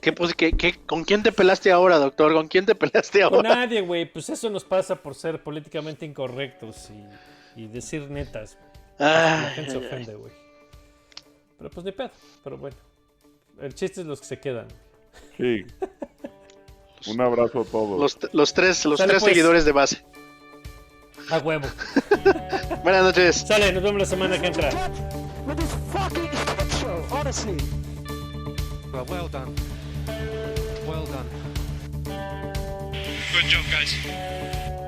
¿Qué, 0.01 0.13
pues, 0.13 0.33
qué- 0.33 0.51
qué- 0.53 0.75
¿Con 0.85 1.03
quién 1.03 1.23
te 1.23 1.31
pelaste 1.31 1.71
ahora, 1.71 1.97
doctor? 1.97 2.33
¿Con 2.33 2.47
quién 2.47 2.65
te 2.65 2.75
pelaste 2.75 3.21
Con 3.23 3.33
ahora? 3.35 3.55
nadie, 3.55 3.81
güey. 3.81 4.05
Pues 4.11 4.29
eso 4.29 4.49
nos 4.49 4.63
pasa 4.63 4.95
por 4.95 5.15
ser 5.15 5.41
políticamente 5.43 6.05
incorrectos 6.05 6.89
y, 7.55 7.61
y 7.63 7.67
decir 7.67 8.09
netas. 8.09 8.57
La 8.97 9.47
Ay, 9.49 9.55
gente 9.55 9.71
se 9.71 9.77
ofende, 9.77 10.15
güey. 10.15 10.31
Pero 11.57 11.69
pues 11.69 11.85
ni 11.85 11.91
pedo. 11.91 12.11
Pero 12.43 12.57
bueno. 12.57 12.77
El 13.61 13.73
chiste 13.73 14.01
es 14.01 14.07
los 14.07 14.21
que 14.21 14.27
se 14.27 14.39
quedan. 14.39 14.67
Sí. 15.37 15.65
Un 17.11 17.19
abrazo 17.21 17.61
a 17.61 17.65
todos. 17.65 17.99
Los, 17.99 18.33
los 18.33 18.53
tres, 18.53 18.85
los 18.85 18.97
Sale, 18.99 19.11
tres 19.11 19.23
pues. 19.23 19.31
seguidores 19.33 19.65
de 19.65 19.71
base. 19.73 20.05
A 21.29 21.37
huevo. 21.39 21.67
Buenas 22.83 23.03
noches. 23.03 23.35
Sale, 23.47 23.71
nos 23.73 23.83
vemos 23.83 23.99
la 23.99 24.05
semana 24.05 24.39
que 24.39 24.47
entra. 24.47 24.69
With 25.45 25.57
this 25.57 25.73
fucking 25.91 26.29
shit 26.29 26.71
show, 26.73 27.05
honestly. 27.11 27.57
Well, 28.93 29.05
well 29.05 29.27
done. 29.27 29.55
Well 30.87 31.05
done. 31.05 31.27
Good 33.31 33.45
job, 33.45 33.65
guys. 33.71 34.78